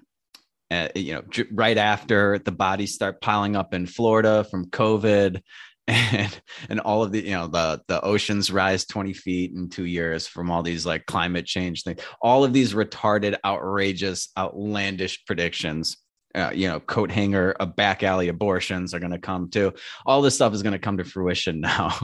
Uh, 0.71 0.89
you 0.95 1.15
know, 1.15 1.45
right 1.53 1.77
after 1.77 2.39
the 2.39 2.53
bodies 2.53 2.95
start 2.95 3.21
piling 3.21 3.57
up 3.57 3.75
in 3.75 3.87
Florida 3.87 4.45
from 4.45 4.67
COVID, 4.67 5.43
and 5.91 6.41
and 6.69 6.81
all 6.81 7.03
of 7.03 7.11
the 7.11 7.25
you 7.25 7.33
know 7.33 7.49
the 7.49 7.81
the 7.89 8.01
oceans 8.03 8.53
rise 8.53 8.85
20 8.85 9.13
feet 9.13 9.53
in 9.53 9.69
two 9.69 9.87
years 9.87 10.27
from 10.27 10.51
all 10.51 10.63
these 10.63 10.87
like 10.87 11.05
climate 11.07 11.47
change 11.47 11.83
things 11.83 12.01
all 12.23 12.45
of 12.45 12.53
these 12.53 12.75
retarded 12.75 13.37
outrageous 13.45 14.29
outlandish 14.39 15.25
predictions. 15.27 15.97
Uh, 16.33 16.53
you 16.55 16.69
know 16.69 16.79
coat 16.79 17.11
hanger 17.11 17.57
a 17.59 17.67
back 17.67 18.05
alley 18.05 18.29
abortions 18.29 18.95
are 18.95 19.01
going 19.01 19.11
to 19.11 19.19
come 19.19 19.51
too. 19.51 19.73
All 20.07 20.23
this 20.23 20.37
stuff 20.37 20.55
is 20.55 20.63
going 20.63 20.75
to 20.75 20.79
come 20.79 20.99
to 20.99 21.05
fruition 21.05 21.61
now. 21.61 21.99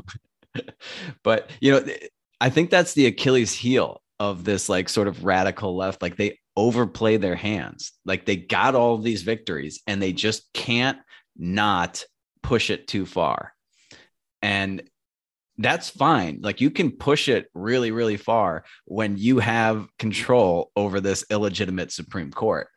But 1.22 1.50
you 1.60 1.72
know 1.72 1.86
i 2.40 2.50
think 2.50 2.70
that's 2.70 2.94
the 2.94 3.06
achilles 3.06 3.52
heel 3.52 4.02
of 4.18 4.44
this 4.44 4.68
like 4.68 4.88
sort 4.88 5.08
of 5.08 5.24
radical 5.24 5.76
left. 5.76 6.02
Like 6.02 6.16
they 6.16 6.38
overplay 6.56 7.16
their 7.16 7.34
hands 7.34 7.92
like 8.04 8.24
they 8.24 8.36
got 8.36 8.74
all 8.74 8.98
these 8.98 9.22
victories 9.22 9.82
and 9.86 10.00
they 10.00 10.12
just 10.12 10.52
can't 10.52 10.98
not 11.36 12.04
push 12.42 12.70
it 12.70 12.88
too 12.88 13.04
far 13.04 13.52
and 14.42 14.82
that's 15.58 15.88
fine. 15.88 16.40
Like 16.42 16.60
you 16.60 16.70
can 16.70 16.90
push 16.90 17.28
it 17.28 17.48
really, 17.54 17.90
really 17.90 18.16
far 18.16 18.64
when 18.84 19.16
you 19.16 19.38
have 19.38 19.88
control 19.98 20.70
over 20.76 21.00
this 21.00 21.24
illegitimate 21.30 21.92
Supreme 21.92 22.30
Court. 22.30 22.68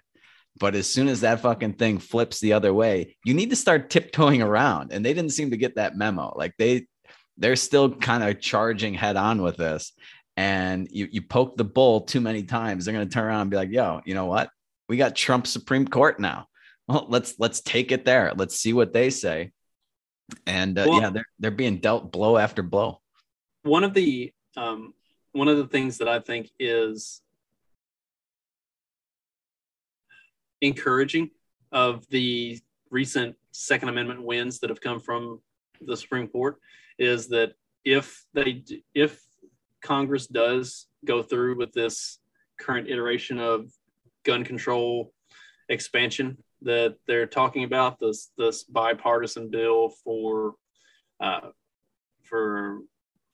But 0.59 0.75
as 0.75 0.87
soon 0.87 1.07
as 1.07 1.21
that 1.21 1.41
fucking 1.41 1.73
thing 1.73 1.99
flips 1.99 2.39
the 2.39 2.53
other 2.53 2.73
way, 2.73 3.17
you 3.23 3.33
need 3.33 3.49
to 3.51 3.55
start 3.55 3.89
tiptoeing 3.89 4.41
around. 4.41 4.91
And 4.91 5.05
they 5.05 5.13
didn't 5.13 5.31
seem 5.31 5.51
to 5.51 5.57
get 5.57 5.75
that 5.75 5.95
memo. 5.95 6.33
Like 6.35 6.53
they 6.57 6.87
they're 7.37 7.55
still 7.55 7.95
kind 7.95 8.23
of 8.23 8.41
charging 8.41 8.93
head 8.93 9.15
on 9.15 9.41
with 9.41 9.55
this. 9.57 9.93
And 10.39 10.87
you 10.89 11.07
you 11.11 11.21
poke 11.21 11.57
the 11.57 11.65
bull 11.65 12.01
too 12.01 12.21
many 12.21 12.43
times, 12.43 12.85
they're 12.85 12.93
gonna 12.93 13.07
turn 13.07 13.25
around 13.25 13.41
and 13.41 13.51
be 13.51 13.57
like, 13.57 13.71
yo, 13.71 13.99
you 14.05 14.13
know 14.15 14.25
what? 14.25 14.49
We 14.87 14.95
got 14.95 15.15
Trump 15.15 15.45
Supreme 15.45 15.87
Court 15.87 16.19
now. 16.19 16.47
Well, 16.87 17.05
let's 17.09 17.35
let's 17.39 17.59
take 17.59 17.91
it 17.91 18.05
there. 18.05 18.33
Let's 18.35 18.55
see 18.55 18.73
what 18.73 18.93
they 18.93 19.09
say 19.09 19.51
and 20.45 20.77
uh, 20.77 20.85
well, 20.87 21.01
yeah, 21.01 21.09
they're 21.09 21.25
they're 21.39 21.51
being 21.51 21.77
dealt 21.77 22.11
blow 22.11 22.37
after 22.37 22.63
blow. 22.63 23.01
One 23.63 23.83
of 23.83 23.93
the 23.93 24.31
um, 24.57 24.93
one 25.31 25.47
of 25.47 25.57
the 25.57 25.67
things 25.67 25.97
that 25.99 26.07
I 26.07 26.19
think 26.19 26.49
is 26.59 27.21
encouraging 30.61 31.29
of 31.71 32.07
the 32.09 32.59
recent 32.89 33.35
Second 33.51 33.89
Amendment 33.89 34.23
wins 34.23 34.59
that 34.59 34.69
have 34.69 34.81
come 34.81 34.99
from 34.99 35.41
the 35.81 35.95
Supreme 35.95 36.27
Court 36.27 36.57
is 36.97 37.27
that 37.29 37.53
if 37.85 38.25
they 38.33 38.63
if 38.93 39.21
Congress 39.81 40.27
does 40.27 40.87
go 41.05 41.23
through 41.23 41.57
with 41.57 41.71
this 41.73 42.19
current 42.59 42.89
iteration 42.89 43.39
of 43.39 43.71
gun 44.25 44.43
control 44.43 45.13
expansion 45.69 46.37
that 46.61 46.95
they're 47.07 47.27
talking 47.27 47.63
about 47.63 47.99
this 47.99 48.31
this 48.37 48.63
bipartisan 48.63 49.49
bill 49.49 49.89
for 50.03 50.55
uh, 51.21 51.49
for 52.23 52.79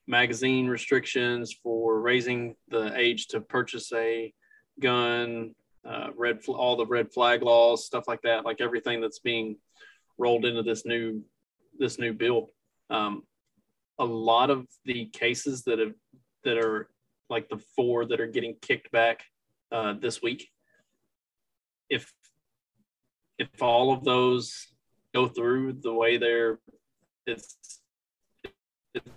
magazine 0.08 0.68
restrictions 0.68 1.56
for 1.64 2.00
raising 2.00 2.56
the 2.68 2.96
age 3.00 3.28
to 3.28 3.41
purchase 3.41 3.91
a 3.93 4.32
gun 4.80 5.56
uh, 5.88 6.10
red 6.16 6.39
all 6.48 6.76
the 6.76 6.86
red 6.86 7.12
flag 7.12 7.41
laws 7.41 7.86
stuff 7.86 8.04
like 8.08 8.22
that 8.22 8.46
like 8.46 8.62
everything 8.62 9.02
that's 9.02 9.20
being 9.20 9.56
rolled 10.18 10.46
into 10.46 10.64
this 10.64 10.86
new 10.86 11.24
this 11.78 12.00
new 12.00 12.14
bill. 12.14 12.50
Um, 12.89 13.24
a 14.00 14.06
lot 14.06 14.50
of 14.50 14.68
the 14.86 15.06
cases 15.08 15.64
that 15.64 15.80
have 15.80 15.93
that 16.46 16.58
are 16.58 16.88
like 17.30 17.50
the 17.50 17.62
four 17.76 18.06
that 18.06 18.22
are 18.22 18.28
getting 18.28 18.56
kicked 18.62 18.91
back 18.91 19.24
uh, 19.72 19.93
this 20.00 20.22
week. 20.22 20.50
If 21.89 22.12
if 23.38 23.62
all 23.62 23.91
of 23.91 24.04
those 24.04 24.68
go 25.14 25.28
through 25.28 25.74
the 25.74 25.93
way 25.93 26.18
they're 26.18 26.60
it's, 27.28 27.58
it's 28.93 29.10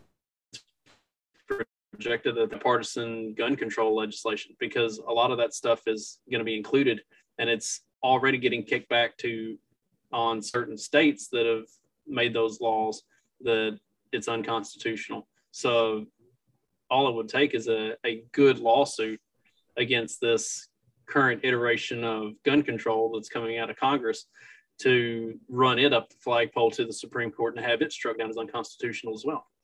projected 1.92 2.36
that 2.36 2.50
the 2.50 2.58
partisan 2.58 3.34
gun 3.34 3.56
control 3.56 3.94
legislation 3.96 4.54
because 4.58 4.98
a 4.98 5.12
lot 5.12 5.30
of 5.30 5.38
that 5.38 5.54
stuff 5.54 5.82
is 5.86 6.18
going 6.30 6.40
to 6.40 6.44
be 6.44 6.56
included 6.56 7.00
and 7.38 7.48
it's 7.48 7.82
already 8.02 8.38
getting 8.38 8.62
kicked 8.62 8.88
back 8.88 9.16
to 9.18 9.58
on 10.12 10.40
certain 10.40 10.78
states 10.78 11.28
that 11.28 11.46
have 11.46 11.66
made 12.06 12.32
those 12.32 12.60
laws 12.60 13.02
that 13.40 13.78
it's 14.12 14.28
unconstitutional. 14.28 15.28
So 15.50 16.06
all 16.90 17.08
it 17.08 17.14
would 17.14 17.28
take 17.28 17.54
is 17.54 17.68
a, 17.68 17.94
a 18.04 18.22
good 18.32 18.58
lawsuit 18.58 19.20
against 19.76 20.20
this 20.20 20.68
current 21.06 21.40
iteration 21.44 22.04
of 22.04 22.32
gun 22.44 22.62
control 22.62 23.12
that's 23.14 23.28
coming 23.28 23.58
out 23.58 23.70
of 23.70 23.76
Congress 23.76 24.26
to 24.80 25.38
run 25.48 25.78
it 25.78 25.92
up 25.92 26.08
the 26.08 26.16
flagpole 26.20 26.70
to 26.70 26.84
the 26.84 26.92
Supreme 26.92 27.30
Court 27.30 27.56
and 27.56 27.64
have 27.64 27.82
it 27.82 27.92
struck 27.92 28.18
down 28.18 28.30
as 28.30 28.36
unconstitutional 28.36 29.14
as 29.14 29.24
well. 29.24 29.46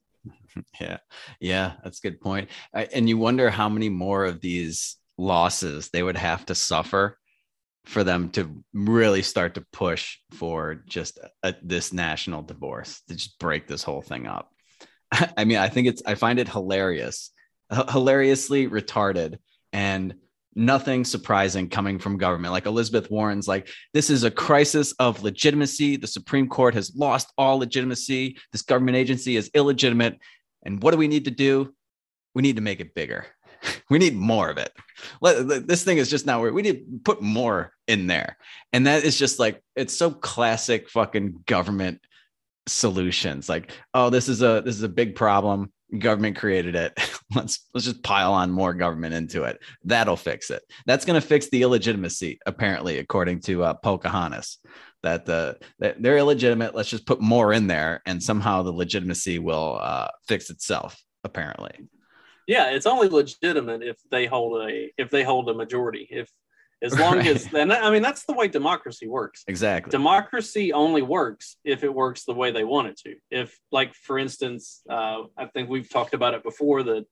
Yeah, 0.81 0.99
yeah, 1.41 1.73
that's 1.83 1.99
a 1.99 2.09
good 2.09 2.21
point. 2.21 2.49
And 2.73 3.09
you 3.09 3.19
wonder 3.19 3.51
how 3.51 3.69
many 3.69 3.89
more 3.89 4.25
of 4.25 4.41
these 4.41 4.97
losses 5.19 5.91
they 5.91 6.03
would 6.03 6.17
have 6.17 6.47
to 6.47 6.55
suffer 6.55 7.19
for 7.85 8.05
them 8.05 8.31
to 8.31 8.65
really 8.73 9.23
start 9.23 9.55
to 9.55 9.67
push 9.73 10.19
for 10.33 10.83
just 10.87 11.19
a, 11.43 11.55
this 11.63 11.93
national 11.93 12.43
divorce 12.43 13.03
to 13.09 13.15
just 13.15 13.39
break 13.39 13.67
this 13.67 13.83
whole 13.83 14.01
thing 14.01 14.27
up. 14.27 14.54
I 15.37 15.45
mean, 15.45 15.59
I 15.59 15.69
think 15.69 15.89
it's 15.89 16.03
I 16.07 16.15
find 16.15 16.39
it 16.39 16.49
hilarious, 16.49 17.31
H- 17.73 17.91
hilariously 17.91 18.69
retarded, 18.69 19.39
and 19.73 20.15
nothing 20.55 21.05
surprising 21.05 21.69
coming 21.69 21.99
from 21.99 22.17
government. 22.17 22.53
Like 22.53 22.67
Elizabeth 22.67 23.11
Warren's 23.11 23.49
like, 23.49 23.69
this 23.93 24.11
is 24.11 24.25
a 24.25 24.31
crisis 24.31 24.93
of 24.99 25.23
legitimacy. 25.23 25.97
The 25.97 26.07
Supreme 26.07 26.49
Court 26.49 26.75
has 26.75 26.95
lost 26.95 27.33
all 27.37 27.59
legitimacy. 27.59 28.39
This 28.53 28.63
government 28.63 28.97
agency 28.97 29.37
is 29.37 29.51
illegitimate. 29.55 30.19
And 30.65 30.83
what 30.83 30.93
do 30.93 30.97
we 30.97 31.09
need 31.09 31.25
to 31.25 31.31
do? 31.31 31.75
We 32.35 32.43
need 32.43 32.57
to 32.57 32.63
make 32.63 32.81
it 32.81 32.95
bigger. 32.95 33.27
we 33.91 33.99
need 33.99 34.15
more 34.15 34.49
of 34.49 34.59
it. 34.59 34.73
This 35.67 35.83
thing 35.83 35.99
is 35.99 36.11
just 36.11 36.27
now 36.27 36.41
where 36.41 36.53
we 36.53 36.63
need 36.63 36.79
to 36.79 37.01
put 37.05 37.21
more 37.21 37.73
in 37.89 38.07
there. 38.07 38.37
And 38.73 38.87
that 38.87 39.05
is 39.05 39.19
just 39.19 39.39
like, 39.39 39.63
it's 39.75 39.97
so 39.97 40.11
classic 40.11 40.89
fucking 40.89 41.43
government 41.47 42.01
solutions. 42.67 43.49
Like, 43.49 43.73
oh, 43.93 44.11
this 44.11 44.29
is 44.29 44.43
a 44.43 44.63
this 44.65 44.77
is 44.77 44.83
a 44.83 44.89
big 44.89 45.15
problem. 45.15 45.73
Government 45.99 46.37
created 46.37 46.75
it. 46.75 46.99
Let's 47.35 47.69
let's 47.75 47.87
just 47.87 48.03
pile 48.03 48.33
on 48.33 48.51
more 48.51 48.75
government 48.75 49.15
into 49.15 49.43
it. 49.43 49.59
That'll 49.83 50.17
fix 50.17 50.51
it. 50.51 50.63
That's 50.87 51.05
going 51.05 51.21
to 51.21 51.27
fix 51.27 51.49
the 51.49 51.63
illegitimacy 51.63 52.39
apparently 52.47 52.99
according 52.99 53.41
to 53.41 53.65
uh, 53.65 53.75
pocahontas 53.75 54.59
that 55.03 55.27
the 55.27 55.59
that 55.81 56.01
they're 56.01 56.19
illegitimate. 56.19 56.75
Let's 56.75 56.91
just 56.91 57.07
put 57.07 57.21
more 57.21 57.53
in 57.53 57.67
there 57.67 58.03
and 58.07 58.23
somehow 58.23 58.63
the 58.63 58.73
legitimacy 58.73 59.41
will 59.41 59.79
uh, 59.81 60.09
fix 60.29 60.51
itself 60.51 61.03
apparently. 61.25 61.73
Yeah 62.47 62.71
it's 62.71 62.87
only 62.87 63.09
legitimate 63.09 63.83
if 63.83 63.97
they 64.11 64.27
hold 64.27 64.69
a 64.69 64.93
if 64.97 65.11
they 65.11 65.25
hold 65.25 65.49
a 65.49 65.55
majority. 65.55 66.07
If 66.11 66.31
as 66.85 66.99
long 66.99 67.17
right. 67.17 67.27
as 67.27 67.53
and 67.53 67.73
I 67.73 67.91
mean 67.91 68.03
that's 68.03 68.25
the 68.25 68.35
way 68.35 68.49
democracy 68.49 69.09
works. 69.09 69.43
Exactly. 69.49 69.91
Democracy 69.91 70.73
only 70.73 71.03
works 71.03 71.57
if 71.65 71.83
it 71.83 71.93
works 71.93 72.25
the 72.25 72.35
way 72.35 72.51
they 72.51 72.65
want 72.65 72.89
it 72.89 72.99
to. 73.05 73.17
If 73.31 73.59
like 73.73 73.95
for 73.95 74.19
instance, 74.19 74.83
uh, 74.89 75.23
I 75.37 75.47
think 75.47 75.71
we've 75.71 75.89
talked 75.89 76.15
about 76.15 76.35
it 76.35 76.43
before 76.43 76.83
that 76.85 77.07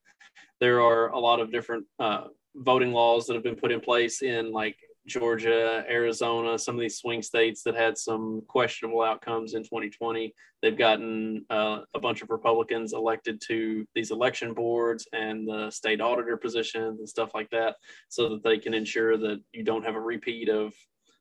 there 0.61 0.81
are 0.81 1.09
a 1.09 1.19
lot 1.19 1.41
of 1.41 1.51
different 1.51 1.87
uh, 1.99 2.25
voting 2.55 2.93
laws 2.93 3.27
that 3.27 3.35
have 3.35 3.43
been 3.43 3.57
put 3.57 3.73
in 3.73 3.81
place 3.81 4.23
in 4.23 4.53
like 4.53 4.77
Georgia, 5.07 5.85
Arizona, 5.89 6.59
some 6.59 6.77
of 6.77 6.81
these 6.81 6.99
swing 6.99 7.23
states 7.23 7.63
that 7.63 7.75
had 7.75 7.99
some 7.99 8.43
questionable 8.47 9.03
outcomes 9.03 9.55
in 9.55 9.63
2020. 9.63 10.33
They've 10.61 10.79
gotten 10.79 11.45
uh, 11.51 11.81
a 11.95 12.01
bunch 12.01 12.23
of 12.23 12.31
Republicans 12.31 12.93
elected 12.93 13.41
to 13.49 13.85
these 13.95 14.13
election 14.13 14.55
boards 14.55 15.07
and 15.13 15.47
the 15.49 15.71
state 15.71 16.01
auditor 16.01 16.37
positions 16.37 17.01
and 17.01 17.09
stuff 17.09 17.31
like 17.35 17.51
that, 17.51 17.77
so 18.09 18.29
that 18.29 18.45
they 18.45 18.59
can 18.59 18.75
ensure 18.75 19.17
that 19.17 19.41
you 19.53 19.65
don't 19.65 19.85
have 19.85 19.97
a 19.97 20.01
repeat 20.01 20.49
of 20.49 20.73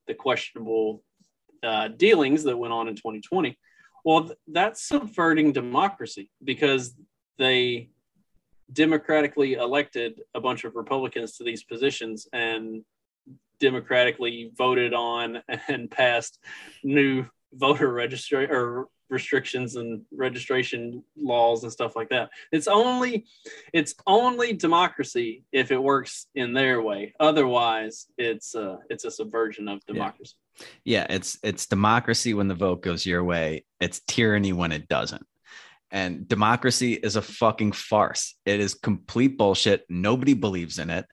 the 0.07 0.13
questionable 0.13 1.03
uh, 1.63 1.87
dealings 1.87 2.43
that 2.43 2.57
went 2.57 2.73
on 2.73 2.87
in 2.87 2.95
2020. 2.95 3.57
Well, 4.05 4.31
that's 4.47 4.87
subverting 4.87 5.53
democracy 5.53 6.29
because 6.43 6.95
they 7.37 7.89
democratically 8.73 9.53
elected 9.53 10.21
a 10.33 10.41
bunch 10.41 10.63
of 10.63 10.75
Republicans 10.75 11.37
to 11.37 11.43
these 11.43 11.63
positions 11.63 12.27
and 12.33 12.83
democratically 13.61 14.51
voted 14.57 14.93
on 14.93 15.41
and 15.69 15.89
passed 15.89 16.39
new 16.83 17.25
voter 17.53 17.91
registry 17.93 18.49
or 18.49 18.87
restrictions 19.09 19.75
and 19.75 20.01
registration 20.11 21.03
laws 21.17 21.63
and 21.63 21.71
stuff 21.71 21.95
like 21.95 22.09
that. 22.09 22.29
It's 22.51 22.67
only 22.67 23.25
it's 23.73 23.93
only 24.07 24.53
democracy 24.53 25.43
if 25.51 25.71
it 25.71 25.81
works 25.81 26.27
in 26.33 26.53
their 26.53 26.81
way. 26.81 27.13
Otherwise, 27.19 28.07
it's 28.17 28.55
uh 28.55 28.77
it's 28.89 29.05
a 29.05 29.11
subversion 29.11 29.67
of 29.67 29.85
democracy. 29.85 30.35
Yeah, 30.85 31.05
it's 31.09 31.37
it's 31.43 31.67
democracy 31.67 32.33
when 32.33 32.47
the 32.47 32.55
vote 32.55 32.81
goes 32.81 33.05
your 33.05 33.23
way. 33.23 33.65
It's 33.79 34.01
tyranny 34.07 34.53
when 34.53 34.71
it 34.71 34.87
doesn't. 34.87 35.25
And 35.91 36.25
democracy 36.25 36.93
is 36.93 37.17
a 37.17 37.21
fucking 37.21 37.73
farce. 37.73 38.35
It 38.45 38.61
is 38.61 38.73
complete 38.75 39.37
bullshit. 39.37 39.83
Nobody 39.89 40.33
believes 40.33 40.79
in 40.79 40.89
it. 40.89 41.05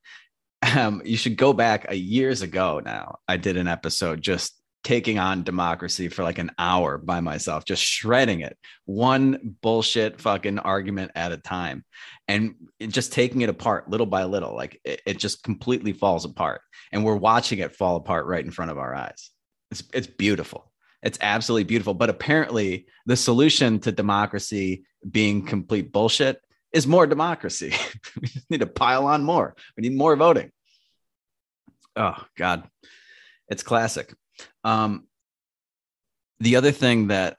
Um, 0.76 1.02
you 1.04 1.16
should 1.16 1.36
go 1.36 1.52
back 1.52 1.86
a 1.88 1.96
years 1.96 2.42
ago 2.42 2.80
now. 2.84 3.20
I 3.28 3.36
did 3.36 3.56
an 3.56 3.68
episode 3.68 4.20
just 4.20 4.60
taking 4.84 5.18
on 5.18 5.42
democracy 5.42 6.08
for 6.08 6.22
like 6.22 6.38
an 6.38 6.50
hour 6.58 6.98
by 6.98 7.20
myself, 7.20 7.64
just 7.64 7.82
shredding 7.82 8.40
it, 8.40 8.56
one 8.84 9.56
bullshit 9.60 10.20
fucking 10.20 10.58
argument 10.58 11.12
at 11.14 11.32
a 11.32 11.36
time, 11.36 11.84
and 12.26 12.54
just 12.80 13.12
taking 13.12 13.42
it 13.42 13.48
apart 13.48 13.90
little 13.90 14.06
by 14.06 14.24
little. 14.24 14.54
Like 14.54 14.80
it, 14.84 15.00
it 15.06 15.18
just 15.18 15.42
completely 15.42 15.92
falls 15.92 16.24
apart, 16.24 16.62
and 16.92 17.04
we're 17.04 17.16
watching 17.16 17.58
it 17.58 17.76
fall 17.76 17.96
apart 17.96 18.26
right 18.26 18.44
in 18.44 18.50
front 18.50 18.70
of 18.70 18.78
our 18.78 18.94
eyes. 18.94 19.30
It's 19.70 19.82
it's 19.92 20.06
beautiful. 20.06 20.72
It's 21.02 21.18
absolutely 21.20 21.64
beautiful. 21.64 21.94
But 21.94 22.10
apparently, 22.10 22.86
the 23.06 23.16
solution 23.16 23.78
to 23.80 23.92
democracy 23.92 24.84
being 25.08 25.44
complete 25.44 25.92
bullshit 25.92 26.40
is 26.72 26.86
more 26.86 27.06
democracy. 27.06 27.74
we 28.20 28.28
just 28.28 28.50
need 28.50 28.60
to 28.60 28.66
pile 28.66 29.06
on 29.06 29.24
more. 29.24 29.54
We 29.76 29.82
need 29.82 29.96
more 29.96 30.16
voting. 30.16 30.50
Oh 31.96 32.22
God, 32.36 32.68
it's 33.48 33.62
classic. 33.62 34.14
Um, 34.64 35.06
the 36.40 36.56
other 36.56 36.70
thing 36.70 37.08
that 37.08 37.36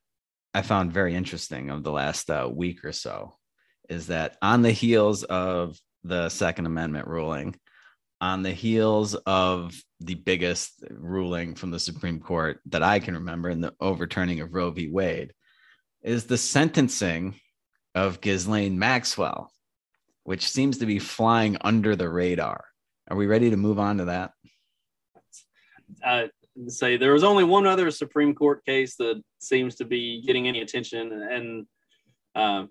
I 0.54 0.62
found 0.62 0.92
very 0.92 1.16
interesting 1.16 1.70
of 1.70 1.84
the 1.84 1.92
last 1.92 2.30
uh, 2.30 2.50
week 2.52 2.84
or 2.84 2.92
so 2.92 3.38
is 3.88 4.08
that 4.08 4.38
on 4.42 4.62
the 4.62 4.72
heels 4.72 5.24
of 5.24 5.78
the 6.04 6.30
Second 6.30 6.66
Amendment 6.66 7.08
ruling, 7.08 7.56
on 8.22 8.44
the 8.44 8.52
heels 8.52 9.16
of 9.16 9.82
the 10.00 10.16
biggest 10.16 10.84
ruling 10.90 11.56
from 11.56 11.72
the 11.72 11.80
Supreme 11.80 12.20
Court 12.20 12.60
that 12.68 12.84
I 12.84 13.00
can 13.00 13.16
remember 13.16 13.50
in 13.50 13.62
the 13.62 13.74
overturning 13.80 14.42
of 14.42 14.54
Roe 14.54 14.72
v. 14.72 14.90
Wade, 14.90 15.34
is 16.02 16.26
the 16.26 16.38
sentencing 16.38 17.36
of 18.00 18.22
Ghislaine 18.22 18.80
Maxwell, 18.80 19.52
which 20.24 20.50
seems 20.50 20.78
to 20.80 20.86
be 20.86 21.00
flying 21.00 21.58
under 21.62 21.96
the 21.96 22.10
radar. 22.10 22.66
Are 23.10 23.18
we 23.18 23.28
ready 23.28 23.50
to 23.50 23.58
move 23.58 23.78
on 23.78 23.98
to 23.98 24.06
that? 24.06 24.32
Uh, 26.04 26.28
say 26.68 26.98
there 26.98 27.14
was 27.14 27.24
only 27.24 27.44
one 27.44 27.68
other 27.68 27.92
Supreme 27.92 28.34
Court 28.34 28.64
case 28.66 28.96
that 28.96 29.22
seems 29.40 29.76
to 29.76 29.86
be 29.86 30.24
getting 30.26 30.48
any 30.48 30.62
attention, 30.62 31.12
and 31.12 31.66
uh, 32.36 32.66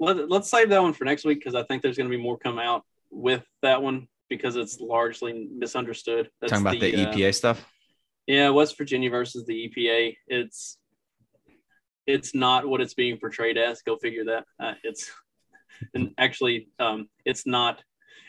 let, 0.00 0.18
us 0.18 0.50
save 0.50 0.68
that 0.68 0.82
one 0.82 0.92
for 0.92 1.04
next 1.04 1.24
week 1.24 1.38
because 1.38 1.54
I 1.54 1.62
think 1.62 1.82
there's 1.82 1.96
going 1.96 2.10
to 2.10 2.16
be 2.16 2.22
more 2.22 2.36
come 2.36 2.58
out 2.58 2.82
with 3.10 3.44
that 3.62 3.82
one 3.82 4.08
because 4.28 4.56
it's 4.56 4.80
largely 4.80 5.48
misunderstood. 5.56 6.28
That's 6.40 6.50
Talking 6.50 6.66
about 6.66 6.80
the, 6.80 6.90
the 6.90 7.06
EPA 7.06 7.28
uh, 7.28 7.32
stuff. 7.32 7.66
Yeah, 8.26 8.50
West 8.50 8.76
Virginia 8.76 9.10
versus 9.10 9.46
the 9.46 9.68
EPA. 9.68 10.16
It's 10.26 10.78
it's 12.06 12.34
not 12.34 12.66
what 12.66 12.80
it's 12.80 12.94
being 12.94 13.18
portrayed 13.18 13.58
as. 13.58 13.82
Go 13.82 13.96
figure 13.96 14.24
that. 14.24 14.44
Uh, 14.58 14.74
it's 14.82 15.10
and 15.94 16.12
actually 16.18 16.68
um, 16.78 17.08
it's 17.24 17.46
not 17.46 17.82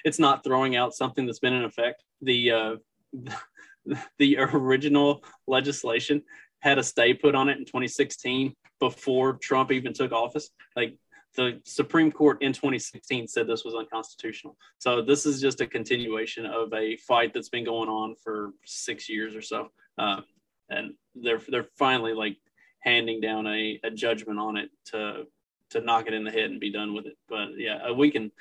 it's 0.06 0.20
not 0.20 0.44
throwing 0.44 0.76
out 0.76 0.94
something 0.94 1.26
that's 1.26 1.40
been 1.40 1.54
in 1.54 1.64
effect. 1.64 2.04
The 2.22 2.52
uh, 2.52 2.76
the 4.18 4.38
original 4.38 5.24
legislation 5.48 6.24
had 6.60 6.78
a 6.78 6.84
stay 6.84 7.14
put 7.14 7.36
on 7.36 7.50
it 7.50 7.58
in 7.58 7.66
2016 7.66 8.54
before 8.80 9.34
Trump 9.34 9.72
even 9.72 9.94
took 9.94 10.14
office. 10.14 10.50
Like 10.76 10.98
the 11.36 11.60
Supreme 11.66 12.12
Court 12.12 12.42
in 12.42 12.54
2016 12.54 13.28
said 13.28 13.48
this 13.48 13.66
was 13.66 13.76
unconstitutional. 13.76 14.56
So 14.78 15.02
this 15.02 15.26
is 15.26 15.42
just 15.42 15.62
a 15.62 15.68
continuation 15.68 16.46
of 16.46 16.74
a 16.74 16.96
fight 16.98 17.34
that's 17.34 17.50
been 17.50 17.66
going 17.66 17.90
on 17.90 18.16
for 18.24 18.52
six 18.66 19.10
years 19.10 19.36
or 19.36 19.42
so, 19.42 19.70
uh, 19.98 20.22
and 20.70 20.94
they're 21.16 21.42
they're 21.50 21.68
finally 21.78 22.14
like 22.14 22.38
handing 22.84 23.22
down 23.22 23.48
a, 23.48 23.80
a 23.84 23.92
judgment 23.92 24.40
on 24.40 24.58
it 24.58 24.70
to 24.86 25.26
to 25.72 25.82
knock 25.82 26.08
it 26.08 26.14
in 26.14 26.24
the 26.24 26.32
head 26.32 26.52
and 26.52 26.60
be 26.60 26.72
done 26.72 26.94
with 26.94 27.06
it. 27.06 27.18
But 27.28 27.58
yeah, 27.58 27.90
uh, 27.90 27.94
we 27.94 28.12
can 28.12 28.32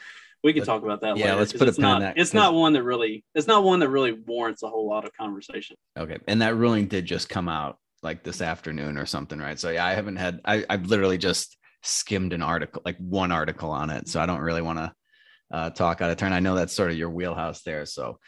we 0.42 0.52
can 0.52 0.64
talk 0.64 0.82
about 0.82 1.00
that. 1.02 1.16
Yeah, 1.16 1.26
later, 1.26 1.36
let's 1.38 1.52
put 1.52 1.68
a 1.68 1.72
pin 1.72 1.82
not, 1.82 2.00
that. 2.00 2.18
It's 2.18 2.34
not 2.34 2.54
one 2.54 2.72
that 2.74 2.82
really 2.82 3.24
it's 3.34 3.46
not 3.46 3.64
one 3.64 3.80
that 3.80 3.88
really 3.88 4.12
warrants 4.12 4.62
a 4.62 4.68
whole 4.68 4.88
lot 4.88 5.04
of 5.04 5.12
conversation. 5.16 5.76
Okay, 5.98 6.18
and 6.26 6.42
that 6.42 6.56
ruling 6.56 6.86
did 6.86 7.06
just 7.06 7.28
come 7.28 7.48
out 7.48 7.78
like 8.02 8.24
this 8.24 8.42
afternoon 8.42 8.98
or 8.98 9.06
something, 9.06 9.38
right? 9.38 9.58
So 9.58 9.70
yeah, 9.70 9.86
I 9.86 9.94
haven't 9.94 10.16
had 10.16 10.40
I 10.44 10.64
I've 10.68 10.86
literally 10.86 11.18
just 11.18 11.56
skimmed 11.82 12.32
an 12.32 12.42
article, 12.42 12.82
like 12.84 12.96
one 12.98 13.32
article 13.32 13.70
on 13.70 13.90
it. 13.90 14.08
So 14.08 14.20
I 14.20 14.26
don't 14.26 14.40
really 14.40 14.62
want 14.62 14.78
to 14.78 14.92
uh, 15.50 15.70
talk 15.70 16.00
out 16.00 16.10
of 16.10 16.16
turn. 16.16 16.32
I 16.32 16.40
know 16.40 16.54
that's 16.54 16.72
sort 16.72 16.90
of 16.90 16.96
your 16.96 17.10
wheelhouse 17.10 17.62
there. 17.62 17.86
So 17.86 18.18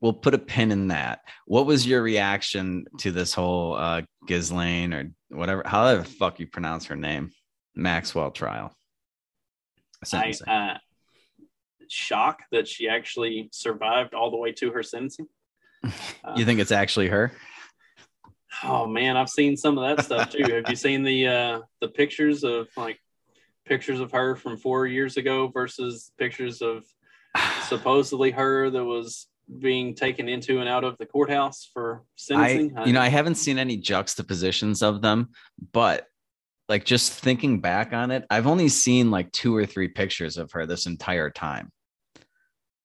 we'll 0.00 0.12
put 0.12 0.34
a 0.34 0.38
pin 0.38 0.70
in 0.72 0.88
that. 0.88 1.20
What 1.46 1.66
was 1.66 1.86
your 1.86 2.02
reaction 2.02 2.86
to 2.98 3.10
this 3.10 3.34
whole 3.34 3.74
uh, 3.74 4.02
Ghislaine 4.26 4.92
or 4.92 5.10
whatever, 5.28 5.62
how 5.64 5.94
the 5.94 6.04
fuck 6.04 6.40
you 6.40 6.46
pronounce 6.46 6.86
her 6.86 6.96
name, 6.96 7.30
Maxwell 7.74 8.30
trial? 8.30 8.72
I, 10.12 10.32
uh, 10.46 10.78
shock 11.88 12.42
that 12.52 12.68
she 12.68 12.88
actually 12.88 13.48
survived 13.52 14.14
all 14.14 14.30
the 14.30 14.36
way 14.36 14.52
to 14.52 14.70
her 14.70 14.82
sentencing. 14.82 15.26
you 16.36 16.44
think 16.44 16.60
it's 16.60 16.72
actually 16.72 17.08
her? 17.08 17.32
Oh 18.62 18.86
man, 18.86 19.16
I've 19.16 19.28
seen 19.28 19.56
some 19.56 19.78
of 19.78 19.96
that 19.96 20.04
stuff 20.04 20.30
too. 20.30 20.44
Have 20.52 20.68
you 20.68 20.76
seen 20.76 21.02
the 21.02 21.28
uh 21.28 21.60
the 21.80 21.88
pictures 21.88 22.42
of 22.42 22.68
like 22.76 22.98
pictures 23.66 24.00
of 24.00 24.12
her 24.12 24.36
from 24.36 24.56
four 24.56 24.86
years 24.86 25.16
ago 25.16 25.48
versus 25.48 26.10
pictures 26.18 26.62
of 26.62 26.84
supposedly 27.68 28.30
her 28.30 28.70
that 28.70 28.84
was 28.84 29.26
being 29.58 29.94
taken 29.94 30.28
into 30.28 30.60
and 30.60 30.68
out 30.68 30.84
of 30.84 30.96
the 30.98 31.06
courthouse 31.06 31.68
for 31.72 32.04
sentencing? 32.16 32.76
I, 32.76 32.84
you 32.86 32.92
know, 32.92 33.00
I 33.00 33.08
haven't 33.08 33.36
seen 33.36 33.58
any 33.58 33.76
juxtapositions 33.76 34.82
of 34.82 35.02
them, 35.02 35.30
but 35.72 36.06
like 36.68 36.84
just 36.84 37.12
thinking 37.12 37.60
back 37.60 37.92
on 37.92 38.10
it, 38.10 38.24
I've 38.30 38.46
only 38.46 38.68
seen 38.68 39.10
like 39.10 39.30
two 39.32 39.56
or 39.56 39.66
three 39.66 39.88
pictures 39.88 40.36
of 40.36 40.52
her 40.52 40.66
this 40.66 40.86
entire 40.86 41.30
time 41.30 41.70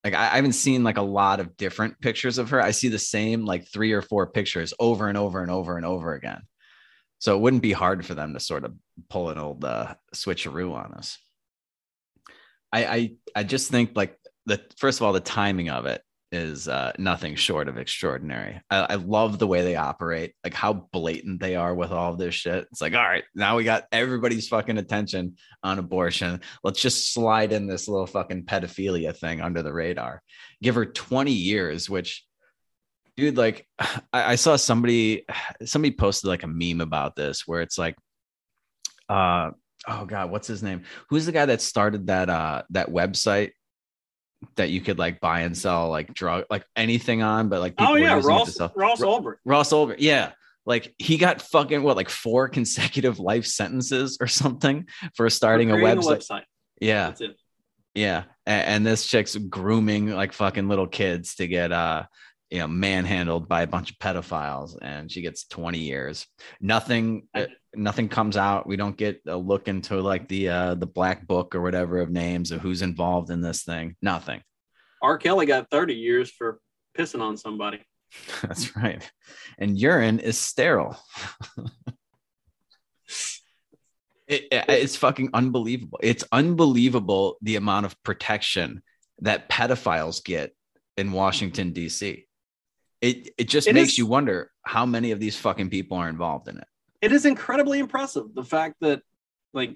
like 0.04 0.14
I, 0.14 0.32
I 0.32 0.36
haven't 0.36 0.54
seen 0.54 0.84
like 0.84 0.98
a 0.98 1.04
lot 1.04 1.40
of 1.40 1.56
different 1.58 2.00
pictures 2.02 2.38
of 2.38 2.50
her. 2.50 2.62
I 2.62 2.72
see 2.72 2.88
the 2.88 3.00
same 3.00 3.46
like 3.46 3.68
three 3.68 3.92
or 3.92 4.02
four 4.02 4.28
pictures 4.28 4.74
over 4.80 5.08
and 5.08 5.18
over 5.18 5.42
and 5.42 5.52
over 5.52 5.78
and 5.78 5.86
over 5.86 6.14
again. 6.14 6.42
So 7.20 7.36
it 7.36 7.40
wouldn't 7.40 7.62
be 7.62 7.72
hard 7.72 8.06
for 8.06 8.16
them 8.16 8.34
to 8.34 8.40
sort 8.40 8.66
of 8.66 8.74
pull 9.10 9.30
an 9.30 9.38
old 9.38 9.64
uh, 9.64 9.94
switcheroo 10.16 10.74
on 10.74 10.94
us. 10.94 11.18
I, 12.74 12.86
I 12.86 13.12
I 13.36 13.44
just 13.44 13.70
think 13.70 13.92
like 13.96 14.18
the 14.46 14.62
first 14.78 15.00
of 15.00 15.06
all 15.06 15.14
the 15.14 15.20
timing 15.20 15.70
of 15.70 15.86
it 15.86 16.02
is 16.32 16.68
uh, 16.68 16.94
nothing 16.98 17.36
short 17.36 17.68
of 17.68 17.78
extraordinary. 17.78 18.62
I, 18.70 18.80
I, 18.92 18.96
love 18.96 19.38
the 19.38 19.48
way 19.48 19.64
they 19.64 19.76
operate, 19.76 20.34
like 20.44 20.54
how 20.54 20.88
blatant 20.94 21.42
they 21.42 21.56
are 21.56 21.76
with 21.76 21.92
all 21.92 22.16
this 22.16 22.34
shit. 22.34 22.68
It's 22.72 22.80
like, 22.80 22.94
all 22.94 23.04
right, 23.04 23.26
now 23.36 23.58
we 23.58 23.66
got 23.66 23.84
everybody's 23.92 24.48
fucking 24.48 24.78
attention 24.78 25.36
on 25.62 25.78
abortion. 25.78 26.40
Let's 26.64 26.82
just 26.82 27.14
slide 27.14 27.52
in 27.52 27.68
this 27.68 27.90
little 27.90 28.08
fucking 28.08 28.46
pedophilia 28.46 29.16
thing 29.16 29.42
under 29.42 29.62
the 29.62 29.74
radar. 29.74 30.22
Give 30.62 30.76
her 30.76 30.86
20 30.86 31.32
years, 31.32 31.90
which, 31.90 32.26
dude, 33.18 33.38
like, 33.38 33.68
I, 33.80 33.98
I 34.14 34.36
saw 34.36 34.56
somebody, 34.56 35.26
somebody 35.66 35.94
posted 35.94 36.30
like 36.30 36.44
a 36.44 36.48
meme 36.48 36.82
about 36.82 37.16
this 37.16 37.46
where 37.46 37.62
it's 37.62 37.78
like, 37.78 37.98
uh, 39.10 39.52
oh 39.88 40.06
god, 40.06 40.32
what's 40.32 40.48
his 40.48 40.64
name? 40.64 40.84
Who's 41.10 41.26
the 41.26 41.32
guy 41.32 41.46
that 41.46 41.62
started 41.62 42.08
that 42.08 42.30
uh 42.30 42.64
that 42.70 42.90
website 42.90 43.52
that 44.56 44.70
you 44.70 44.82
could 44.82 45.00
like 45.00 45.20
buy 45.20 45.42
and 45.42 45.58
sell 45.58 45.90
like 45.90 46.14
drug 46.14 46.46
like 46.50 46.66
anything 46.76 47.22
on, 47.22 47.50
but 47.50 47.60
like 47.60 47.76
oh 47.78 47.96
yeah, 47.96 48.20
Ross 48.24 48.60
Ross 48.76 49.02
Ulbricht. 49.02 49.38
Ross 49.46 49.72
Ulbricht, 49.72 49.98
yeah. 50.00 50.32
Like 50.66 50.94
he 50.98 51.18
got 51.18 51.42
fucking 51.42 51.82
what 51.84 51.98
like 51.98 52.10
four 52.10 52.48
consecutive 52.50 53.20
life 53.20 53.46
sentences 53.46 54.18
or 54.22 54.28
something 54.28 54.88
for 55.16 55.30
starting 55.30 55.72
a 55.72 55.76
website. 55.76 56.20
website. 56.20 56.44
Yeah, 56.80 57.14
yeah, 57.94 58.24
and, 58.46 58.68
and 58.68 58.86
this 58.86 59.06
chick's 59.06 59.36
grooming 59.36 60.10
like 60.10 60.34
fucking 60.34 60.68
little 60.68 60.88
kids 60.88 61.36
to 61.36 61.48
get 61.48 61.72
uh 61.72 62.04
you 62.52 62.60
know 62.60 62.68
manhandled 62.68 63.48
by 63.48 63.62
a 63.64 63.68
bunch 63.68 63.92
of 63.92 63.98
pedophiles 63.98 64.78
and 64.82 65.12
she 65.12 65.22
gets 65.22 65.46
20 65.48 65.80
years. 65.80 66.28
Nothing 66.60 67.28
uh, 67.34 67.46
nothing 67.74 68.10
comes 68.10 68.36
out. 68.38 68.68
We 68.68 68.76
don't 68.76 68.98
get 68.98 69.22
a 69.28 69.38
look 69.38 69.68
into 69.68 70.02
like 70.02 70.28
the 70.28 70.50
uh 70.50 70.76
the 70.76 70.86
black 70.86 71.26
book 71.26 71.56
or 71.56 71.62
whatever 71.62 72.00
of 72.00 72.10
names 72.12 72.52
of 72.52 72.62
who's 72.62 72.82
involved 72.82 73.32
in 73.32 73.42
this 73.42 73.64
thing. 73.64 73.96
Nothing. 74.02 74.42
R. 75.02 75.18
Kelly 75.18 75.46
got 75.48 75.70
30 75.72 75.96
years 75.96 76.30
for 76.30 76.60
pissing 76.98 77.22
on 77.22 77.38
somebody. 77.38 77.80
That's 78.44 78.76
right. 78.76 79.10
And 79.58 79.80
urine 79.80 80.20
is 80.20 80.38
sterile. 80.38 80.98
It, 84.28 84.48
it- 84.52 84.66
it's 84.70 84.96
fucking 84.96 85.32
unbelievable. 85.34 86.00
It's 86.02 86.24
unbelievable 86.32 87.38
the 87.42 87.58
amount 87.58 87.86
of 87.86 88.02
protection 88.04 88.82
that 89.20 89.50
pedophiles 89.50 90.24
get 90.24 90.56
in 90.96 91.12
Washington 91.12 91.74
D.C. 91.74 92.26
It 93.02 93.34
it 93.38 93.50
just 93.50 93.68
It 93.68 93.74
makes 93.74 93.94
is- 93.94 93.98
you 93.98 94.06
wonder 94.06 94.52
how 94.64 94.86
many 94.86 95.12
of 95.12 95.20
these 95.20 95.36
fucking 95.38 95.70
people 95.70 95.98
are 95.98 96.08
involved 96.10 96.48
in 96.48 96.58
it. 96.58 96.68
it 97.02 97.12
is 97.12 97.26
incredibly 97.26 97.80
impressive 97.80 98.26
the 98.36 98.44
fact 98.44 98.76
that 98.82 99.02
like 99.54 99.76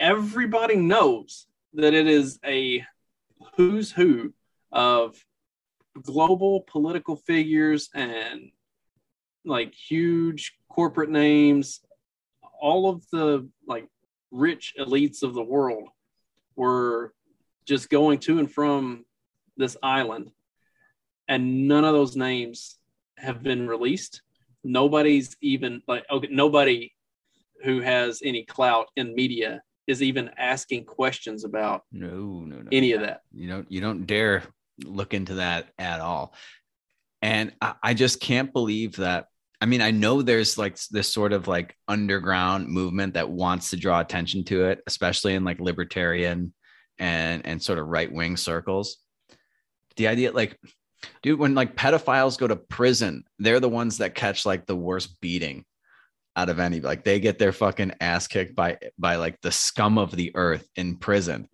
everybody 0.00 0.76
knows 0.76 1.46
that 1.74 1.92
it 1.94 2.06
is 2.06 2.38
a 2.44 2.82
who's 3.56 3.92
who 3.92 4.32
of 4.72 5.22
global 6.02 6.62
political 6.66 7.16
figures 7.16 7.90
and 7.94 8.50
like 9.44 9.74
huge 9.74 10.54
corporate 10.70 11.10
names 11.10 11.80
all 12.60 12.88
of 12.88 13.04
the 13.12 13.46
like 13.66 13.86
rich 14.30 14.74
elites 14.78 15.22
of 15.22 15.34
the 15.34 15.42
world 15.42 15.88
were 16.56 17.12
just 17.66 17.90
going 17.90 18.18
to 18.18 18.38
and 18.38 18.50
from 18.50 19.04
this 19.58 19.76
island 19.82 20.30
and 21.28 21.68
none 21.68 21.84
of 21.84 21.92
those 21.92 22.16
names 22.16 22.76
have 23.18 23.42
been 23.42 23.66
released 23.66 24.22
nobody's 24.64 25.36
even 25.40 25.82
like 25.86 26.04
okay 26.10 26.28
nobody 26.30 26.92
who 27.64 27.80
has 27.80 28.20
any 28.24 28.44
clout 28.44 28.88
in 28.96 29.14
media 29.14 29.62
is 29.86 30.02
even 30.02 30.30
asking 30.36 30.84
questions 30.84 31.44
about 31.44 31.82
No, 31.92 32.40
no, 32.44 32.56
no. 32.56 32.68
any 32.72 32.92
of 32.92 33.00
that 33.02 33.20
You 33.32 33.48
don't 33.48 33.70
you 33.70 33.80
don't 33.80 34.06
dare 34.06 34.42
look 34.84 35.14
into 35.14 35.34
that 35.34 35.68
at 35.78 36.00
all. 36.00 36.34
And 37.22 37.54
I, 37.62 37.74
I 37.82 37.94
just 37.94 38.20
can't 38.20 38.52
believe 38.52 38.96
that. 38.96 39.26
I 39.60 39.64
mean, 39.64 39.80
I 39.80 39.90
know 39.90 40.20
there's 40.20 40.58
like 40.58 40.76
this 40.90 41.08
sort 41.10 41.32
of 41.32 41.48
like 41.48 41.74
underground 41.88 42.68
movement 42.68 43.14
that 43.14 43.30
wants 43.30 43.70
to 43.70 43.76
draw 43.78 44.00
attention 44.00 44.44
to 44.44 44.66
it, 44.66 44.82
especially 44.86 45.34
in 45.34 45.44
like 45.44 45.60
libertarian 45.60 46.52
and 46.98 47.46
and 47.46 47.62
sort 47.62 47.78
of 47.78 47.86
right 47.86 48.12
wing 48.12 48.36
circles. 48.36 48.98
The 49.96 50.08
idea, 50.08 50.30
like, 50.32 50.58
dude, 51.22 51.38
when 51.38 51.54
like 51.54 51.76
pedophiles 51.76 52.38
go 52.38 52.46
to 52.46 52.56
prison, 52.56 53.24
they're 53.38 53.60
the 53.60 53.68
ones 53.68 53.98
that 53.98 54.14
catch 54.14 54.46
like 54.46 54.66
the 54.66 54.76
worst 54.76 55.20
beating 55.20 55.64
out 56.34 56.48
of 56.48 56.58
any. 56.58 56.80
Like, 56.80 57.04
they 57.04 57.20
get 57.20 57.38
their 57.38 57.52
fucking 57.52 57.92
ass 58.00 58.26
kicked 58.26 58.54
by 58.54 58.78
by 58.98 59.16
like 59.16 59.40
the 59.40 59.52
scum 59.52 59.98
of 59.98 60.10
the 60.10 60.32
earth 60.34 60.68
in 60.76 60.96
prison, 60.96 61.48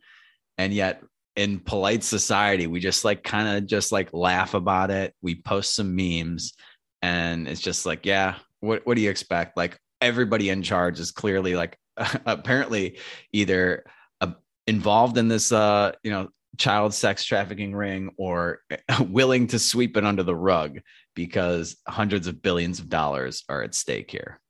and 0.59 0.73
yet 0.73 1.03
in 1.37 1.59
polite 1.61 2.05
society 2.05 2.67
we 2.67 2.79
just 2.79 3.05
like 3.05 3.23
kind 3.23 3.57
of 3.57 3.67
just 3.67 3.91
like 3.91 4.13
laugh 4.13 4.55
about 4.55 4.91
it 4.91 5.15
we 5.23 5.35
post 5.35 5.75
some 5.75 5.97
memes 5.97 6.53
and 7.01 7.49
it's 7.49 7.61
just 7.61 7.87
like 7.87 8.05
yeah 8.05 8.35
what 8.61 8.85
what 8.85 8.95
do 8.95 9.01
you 9.01 9.09
expect 9.11 9.57
like 9.57 9.79
everybody 10.01 10.51
in 10.51 10.63
charge 10.63 11.01
is 11.01 11.11
clearly 11.11 11.55
like 11.55 11.79
apparently 12.27 12.99
either 13.33 13.85
uh, 14.21 14.33
involved 14.67 15.17
in 15.17 15.29
this 15.29 15.53
uh 15.53 15.93
you 16.03 16.11
know 16.11 16.29
child 16.59 16.93
sex 16.95 17.25
trafficking 17.25 17.75
ring 17.75 18.11
or 18.19 18.61
willing 19.09 19.47
to 19.49 19.59
sweep 19.59 19.97
it 19.97 20.05
under 20.05 20.23
the 20.23 20.35
rug 20.35 20.81
because 21.15 21.77
hundreds 21.89 22.27
of 22.27 22.43
billions 22.43 22.79
of 22.79 22.89
dollars 22.89 23.45
are 23.49 23.63
at 23.63 23.75
stake 23.75 24.11
here. 24.11 24.41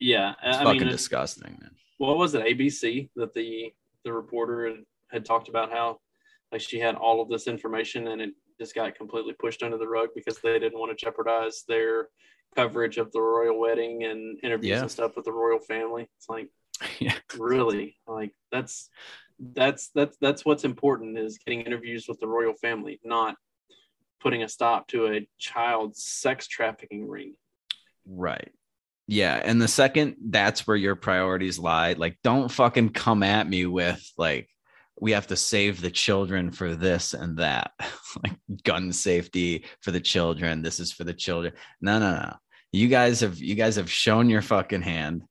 Yeah 0.00 0.34
it's 0.42 0.58
i 0.58 0.64
fucking 0.64 0.80
mean 0.80 0.88
uh, 0.88 0.92
disgusting 0.92 1.56
man. 1.60 1.70
what 1.98 2.18
was 2.18 2.34
it 2.34 2.44
abc 2.44 3.08
that 3.14 3.32
the 3.34 3.72
the 4.04 4.12
reporter 4.12 4.66
had, 4.66 4.76
had 5.12 5.24
talked 5.24 5.48
about 5.48 5.70
how 5.70 5.98
like 6.50 6.60
she 6.60 6.80
had 6.80 6.96
all 6.96 7.20
of 7.22 7.28
this 7.28 7.46
information 7.46 8.08
and 8.08 8.20
it 8.20 8.30
just 8.60 8.74
got 8.74 8.94
completely 8.96 9.32
pushed 9.32 9.62
under 9.62 9.78
the 9.78 9.86
rug 9.86 10.08
because 10.14 10.38
they 10.40 10.58
didn't 10.58 10.78
want 10.78 10.90
to 10.96 11.04
jeopardize 11.04 11.62
their 11.68 12.08
coverage 12.56 12.98
of 12.98 13.10
the 13.12 13.20
royal 13.20 13.58
wedding 13.58 14.04
and 14.04 14.38
interviews 14.42 14.70
Yeah. 14.70 14.80
and 14.82 14.90
stuff 14.90 15.16
with 15.16 15.24
the 15.24 15.32
royal 15.32 15.58
family? 15.60 16.08
It's 16.18 16.28
like 16.28 16.48
yeah. 16.98 17.14
really? 17.38 17.96
Like 18.06 18.32
that's 18.50 18.90
that's 19.54 19.90
that's 19.94 20.16
that's 20.20 20.44
what's 20.44 20.64
important 20.64 21.18
is 21.18 21.38
getting 21.38 21.62
interviews 21.62 22.06
with 22.08 22.20
the 22.20 22.26
royal 22.26 22.54
family 22.54 23.00
not 23.04 23.34
putting 24.20 24.44
a 24.44 24.48
stop 24.48 24.86
to 24.86 25.08
a 25.08 25.28
child 25.38 25.96
sex 25.96 26.46
trafficking 26.46 27.08
ring 27.08 27.34
Right. 28.06 28.50
Yeah. 29.06 29.40
And 29.42 29.60
the 29.60 29.68
second 29.68 30.16
that's 30.28 30.66
where 30.66 30.76
your 30.76 30.94
priorities 30.94 31.58
lie, 31.58 31.94
like 31.94 32.18
don't 32.22 32.50
fucking 32.50 32.90
come 32.90 33.22
at 33.22 33.48
me 33.48 33.66
with 33.66 34.02
like, 34.16 34.48
we 35.00 35.12
have 35.12 35.26
to 35.28 35.36
save 35.36 35.80
the 35.80 35.90
children 35.90 36.52
for 36.52 36.74
this 36.74 37.14
and 37.14 37.38
that, 37.38 37.72
like 38.22 38.36
gun 38.62 38.92
safety 38.92 39.64
for 39.80 39.90
the 39.90 40.00
children. 40.00 40.62
This 40.62 40.78
is 40.78 40.92
for 40.92 41.04
the 41.04 41.14
children. 41.14 41.54
No, 41.80 41.98
no, 41.98 42.12
no. 42.12 42.34
You 42.70 42.88
guys 42.88 43.20
have 43.20 43.38
you 43.38 43.54
guys 43.54 43.76
have 43.76 43.90
shown 43.90 44.30
your 44.30 44.42
fucking 44.42 44.82
hand. 44.82 45.24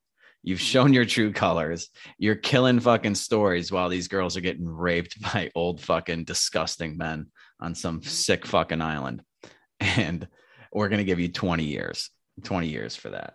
You've 0.44 0.62
shown 0.62 0.94
your 0.94 1.06
true 1.06 1.32
colors. 1.32 1.90
You're 2.18 2.36
killing 2.36 2.80
fucking 2.80 3.16
stories 3.16 3.72
while 3.72 3.90
these 3.90 4.08
girls 4.08 4.36
are 4.36 4.42
getting 4.42 4.68
raped 4.68 5.22
by 5.34 5.52
old 5.56 5.82
fucking 5.82 6.24
disgusting 6.24 6.98
men 6.98 7.28
on 7.60 7.76
some 7.76 8.02
sick 8.02 8.46
fucking 8.46 8.82
island. 8.82 9.24
And 9.80 10.28
we're 10.74 10.90
gonna 10.90 11.04
give 11.04 11.20
you 11.20 11.28
20 11.28 11.64
years. 11.64 12.10
20 12.44 12.68
years 12.68 12.96
for 12.96 13.10
that. 13.10 13.34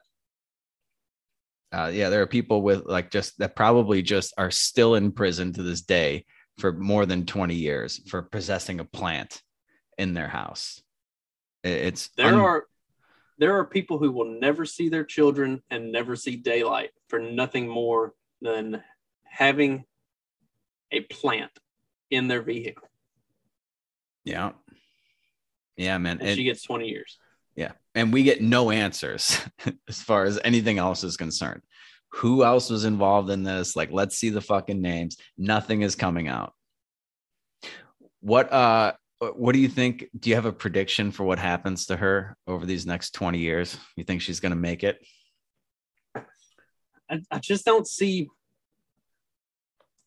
Uh, 1.72 1.90
yeah, 1.92 2.08
there 2.08 2.22
are 2.22 2.26
people 2.26 2.62
with 2.62 2.84
like 2.86 3.10
just 3.10 3.38
that 3.38 3.56
probably 3.56 4.00
just 4.02 4.32
are 4.38 4.50
still 4.50 4.94
in 4.94 5.12
prison 5.12 5.52
to 5.52 5.62
this 5.62 5.82
day 5.82 6.24
for 6.58 6.72
more 6.72 7.04
than 7.04 7.26
20 7.26 7.54
years 7.54 8.00
for 8.08 8.22
possessing 8.22 8.80
a 8.80 8.84
plant 8.84 9.42
in 9.98 10.14
their 10.14 10.28
house. 10.28 10.80
It's 11.62 12.08
there 12.16 12.28
un- 12.28 12.34
are 12.34 12.64
there 13.38 13.56
are 13.58 13.64
people 13.64 13.98
who 13.98 14.10
will 14.12 14.38
never 14.40 14.64
see 14.64 14.88
their 14.88 15.04
children 15.04 15.62
and 15.70 15.92
never 15.92 16.16
see 16.16 16.36
daylight 16.36 16.90
for 17.08 17.18
nothing 17.18 17.68
more 17.68 18.14
than 18.40 18.82
having 19.24 19.84
a 20.92 21.00
plant 21.00 21.50
in 22.10 22.28
their 22.28 22.42
vehicle 22.42 22.88
yeah, 24.24 24.52
yeah, 25.76 25.98
man. 25.98 26.18
and 26.18 26.28
And- 26.28 26.36
she 26.36 26.44
gets 26.44 26.62
20 26.62 26.88
years 26.88 27.18
Yeah. 27.54 27.72
And 27.94 28.12
we 28.12 28.22
get 28.24 28.42
no 28.42 28.70
answers 28.70 29.40
as 29.88 30.02
far 30.02 30.24
as 30.24 30.38
anything 30.44 30.76
else 30.78 31.02
is 31.04 31.16
concerned. 31.16 31.62
Who 32.10 32.44
else 32.44 32.68
was 32.70 32.84
involved 32.84 33.30
in 33.30 33.42
this? 33.42 33.74
Like, 33.76 33.90
let's 33.90 34.18
see 34.18 34.28
the 34.30 34.40
fucking 34.42 34.80
names. 34.82 35.16
Nothing 35.38 35.80
is 35.82 35.94
coming 35.94 36.28
out. 36.28 36.52
What 38.20 38.52
uh 38.52 38.92
Uh, 39.20 39.28
what 39.28 39.52
do 39.52 39.58
you 39.58 39.68
think? 39.68 40.06
Do 40.18 40.30
you 40.30 40.36
have 40.36 40.44
a 40.44 40.52
prediction 40.52 41.10
for 41.10 41.24
what 41.24 41.38
happens 41.38 41.86
to 41.86 41.96
her 41.96 42.36
over 42.46 42.66
these 42.66 42.86
next 42.86 43.12
20 43.12 43.38
years? 43.38 43.78
You 43.96 44.04
think 44.04 44.20
she's 44.20 44.40
gonna 44.40 44.56
make 44.56 44.84
it? 44.84 44.98
I, 46.14 47.20
I 47.30 47.38
just 47.38 47.64
don't 47.64 47.86
see 47.86 48.28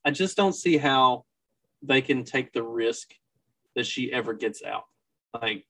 I 0.05 0.11
just 0.11 0.37
don't 0.37 0.53
see 0.53 0.77
how 0.77 1.25
they 1.81 2.01
can 2.01 2.23
take 2.23 2.51
the 2.51 2.63
risk 2.63 3.13
that 3.75 3.85
she 3.85 4.11
ever 4.11 4.33
gets 4.33 4.63
out. 4.63 4.85
Like 5.39 5.65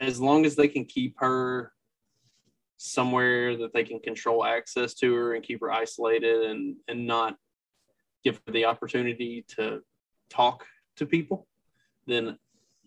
as 0.00 0.20
long 0.20 0.46
as 0.46 0.56
they 0.56 0.68
can 0.68 0.84
keep 0.84 1.16
her 1.18 1.72
somewhere 2.76 3.56
that 3.56 3.72
they 3.72 3.82
can 3.82 3.98
control 3.98 4.44
access 4.44 4.94
to 4.94 5.12
her 5.12 5.34
and 5.34 5.44
keep 5.44 5.60
her 5.60 5.72
isolated 5.72 6.44
and 6.44 6.76
and 6.86 7.06
not 7.06 7.36
give 8.24 8.40
her 8.46 8.52
the 8.52 8.64
opportunity 8.64 9.44
to 9.56 9.80
talk 10.30 10.64
to 10.96 11.06
people, 11.06 11.47
then 12.08 12.38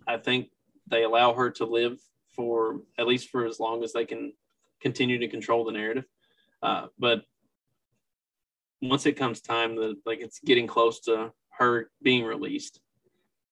I 0.07 0.17
think 0.17 0.49
they 0.88 1.03
allow 1.03 1.34
her 1.34 1.51
to 1.51 1.65
live 1.65 1.99
for 2.36 2.82
at 2.97 3.07
least 3.07 3.30
for 3.30 3.45
as 3.45 3.59
long 3.59 3.84
as 3.84 3.93
they 3.93 4.05
can 4.05 4.34
continue 4.82 5.19
to 5.19 5.28
control 5.28 5.63
the 5.63 5.72
narrative. 5.72 6.05
Uh, 6.61 6.88
but 6.97 7.24
once 8.82 9.05
it 9.05 9.13
comes 9.13 9.41
time 9.41 9.76
that 9.76 9.95
like 10.05 10.19
it's 10.22 10.39
getting 10.39 10.67
close 10.67 10.99
to 11.01 11.32
her 11.51 11.91
being 12.01 12.24
released, 12.24 12.82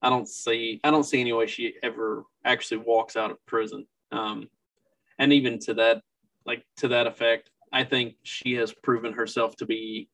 I 0.01 0.09
don't 0.09 0.27
see 0.27 0.79
I 0.83 0.91
don't 0.91 1.03
see 1.03 1.21
any 1.21 1.33
way 1.33 1.47
she 1.47 1.75
ever 1.83 2.25
actually 2.43 2.77
walks 2.77 3.15
out 3.15 3.31
of 3.31 3.45
prison. 3.45 3.85
Um, 4.11 4.49
and 5.17 5.31
even 5.33 5.59
to 5.59 5.75
that 5.75 6.01
like 6.45 6.65
to 6.77 6.87
that 6.89 7.07
effect, 7.07 7.51
I 7.71 7.83
think 7.83 8.15
she 8.23 8.53
has 8.53 8.73
proven 8.73 9.13
herself 9.13 9.55
to 9.57 9.65
be 9.65 10.09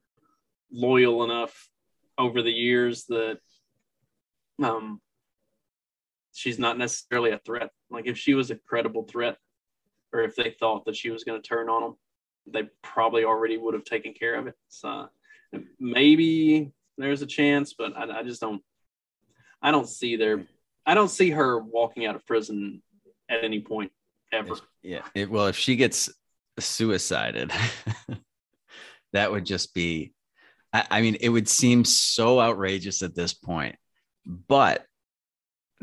loyal 0.72 1.24
enough 1.24 1.70
over 2.18 2.42
the 2.42 2.52
years 2.52 3.06
that 3.06 3.40
um 4.64 5.00
she's 6.36 6.60
not 6.60 6.78
necessarily 6.78 7.32
a 7.32 7.40
threat. 7.40 7.72
Like 7.90 8.08
if 8.08 8.18
she 8.18 8.34
was 8.34 8.52
a 8.52 8.56
credible 8.56 9.04
threat, 9.04 9.38
or 10.14 10.22
if 10.22 10.36
they 10.36 10.56
thought 10.60 10.86
that 10.86 10.96
she 10.96 11.10
was 11.10 11.24
going 11.24 11.42
to 11.42 11.48
turn 11.48 11.70
on 11.70 11.82
them, 11.82 11.96
they 12.48 12.70
probably 12.84 13.24
already 13.24 13.58
would 13.58 13.74
have 13.74 13.86
taken 13.86 14.14
care 14.14 14.36
of 14.36 14.48
it. 14.48 14.56
So 14.70 15.10
maybe 15.80 16.72
there's 16.98 17.22
a 17.22 17.26
chance, 17.26 17.74
but 17.74 17.98
I, 17.98 18.20
I 18.20 18.24
just 18.24 18.42
don't. 18.42 18.62
I 19.62 19.72
don't 19.72 19.90
see 19.90 20.16
there. 20.16 20.46
I 20.86 20.94
don't 20.94 21.10
see 21.10 21.32
her 21.32 21.58
walking 21.58 22.06
out 22.06 22.16
of 22.16 22.26
prison 22.28 22.84
at 23.30 23.44
any 23.44 23.62
point 23.62 23.92
ever. 24.32 24.56
Yeah. 24.84 25.02
It, 25.16 25.30
well, 25.32 25.48
if 25.48 25.58
she 25.58 25.76
gets 25.76 26.10
suicided, 26.60 27.52
that 29.14 29.32
would 29.32 29.46
just 29.46 29.74
be, 29.74 30.14
I, 30.72 30.86
I 30.92 31.02
mean, 31.02 31.18
it 31.22 31.30
would 31.30 31.50
seem 31.50 31.84
so 31.84 32.40
outrageous 32.40 33.02
at 33.02 33.16
this 33.16 33.34
point, 33.34 33.76
but 34.26 34.86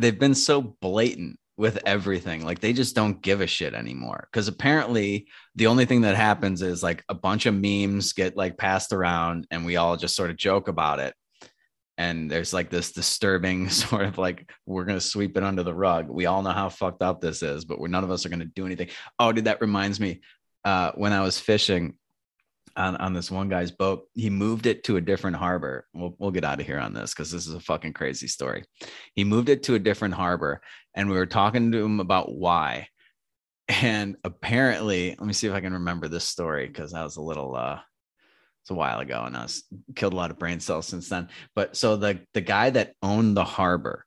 they've 0.03 0.19
been 0.19 0.35
so 0.35 0.61
blatant 0.81 1.39
with 1.57 1.79
everything. 1.87 2.45
Like 2.45 2.61
they 2.61 2.73
just 2.73 2.95
don't 2.95 3.21
give 3.23 3.41
a 3.41 3.47
shit 3.47 3.75
anymore. 3.75 4.29
Because 4.33 4.49
apparently 4.49 5.29
the 5.55 5.67
only 5.67 5.85
thing 5.85 6.03
that 6.03 6.17
happens 6.17 6.63
is 6.63 6.83
like 6.83 7.05
a 7.09 7.15
bunch 7.15 7.47
of 7.47 7.55
memes 7.55 8.13
get 8.15 8.37
like 8.37 8.57
passed 8.57 8.93
around 8.93 9.47
and 9.51 9.65
we 9.65 9.77
all 9.77 9.97
just 9.97 10.17
sort 10.17 10.31
of 10.31 10.37
joke 10.37 10.69
about 10.69 10.99
it. 10.99 11.15
And 11.99 12.31
there's 12.31 12.53
like 12.53 12.71
this 12.71 12.93
disturbing 12.93 13.69
sort 13.71 14.07
of 14.07 14.19
like 14.19 14.51
we're 14.67 14.85
gonna 14.85 15.01
sweep 15.01 15.37
it 15.37 15.45
under 15.45 15.63
the 15.63 15.75
rug. 15.75 16.09
We 16.09 16.27
all 16.27 16.43
know 16.43 16.51
how 16.51 16.69
fucked 16.69 17.03
up 17.03 17.21
this 17.21 17.43
is, 17.43 17.65
but 17.65 17.79
we're 17.79 17.89
none 17.89 18.05
of 18.05 18.11
us 18.11 18.25
are 18.25 18.31
gonna 18.31 18.47
do 18.47 18.67
anything. 18.67 18.89
Oh, 19.19 19.33
dude, 19.33 19.45
that 19.45 19.61
reminds 19.61 20.01
me. 20.01 20.21
Uh, 20.65 20.93
when 20.95 21.13
I 21.13 21.23
was 21.23 21.41
fishing, 21.41 21.95
on, 22.77 22.97
on 22.97 23.13
this 23.13 23.31
one 23.31 23.49
guy's 23.49 23.71
boat. 23.71 24.09
He 24.15 24.31
moved 24.31 24.67
it 24.67 24.85
to 24.85 24.97
a 24.97 25.01
different 25.01 25.37
harbor. 25.37 25.87
We'll, 25.93 26.15
we'll 26.19 26.31
get 26.31 26.45
out 26.45 26.61
of 26.61 26.67
here 26.67 26.79
on 26.79 26.93
this 26.93 27.13
because 27.13 27.31
this 27.31 27.47
is 27.47 27.55
a 27.55 27.61
fucking 27.61 27.93
crazy 27.93 28.29
story. 28.29 28.65
He 29.15 29.25
moved 29.25 29.49
it 29.49 29.63
to 29.65 29.75
a 29.75 29.79
different 29.79 30.15
harbor 30.15 30.61
and 30.95 31.09
we 31.09 31.17
were 31.17 31.27
talking 31.27 31.73
to 31.73 31.85
him 31.85 32.01
about 32.01 32.35
why. 32.35 32.89
And 33.69 34.17
apparently, 34.25 35.11
let 35.11 35.27
me 35.27 35.33
see 35.33 35.47
if 35.47 35.55
I 35.55 35.61
can 35.61 35.73
remember 35.73 36.09
this 36.09 36.25
story 36.25 36.67
because 36.67 36.93
that 36.93 37.05
was 37.05 37.17
a 37.17 37.23
little, 37.23 37.55
uh, 37.55 37.79
it's 38.63 38.71
a 38.71 38.75
while 38.75 39.01
ago 39.01 39.25
and 39.25 39.37
I 39.37 39.43
was 39.43 39.65
killed 39.97 40.13
a 40.13 40.17
lot 40.17 40.31
of 40.31 40.39
brain 40.39 40.61
cells 40.61 40.87
since 40.87 41.09
then. 41.09 41.29
But 41.55 41.77
so 41.77 41.97
the, 41.97 42.21
the 42.35 42.41
guy 42.41 42.71
that 42.71 42.95
owned 43.03 43.37
the 43.37 43.45
harbor, 43.45 44.07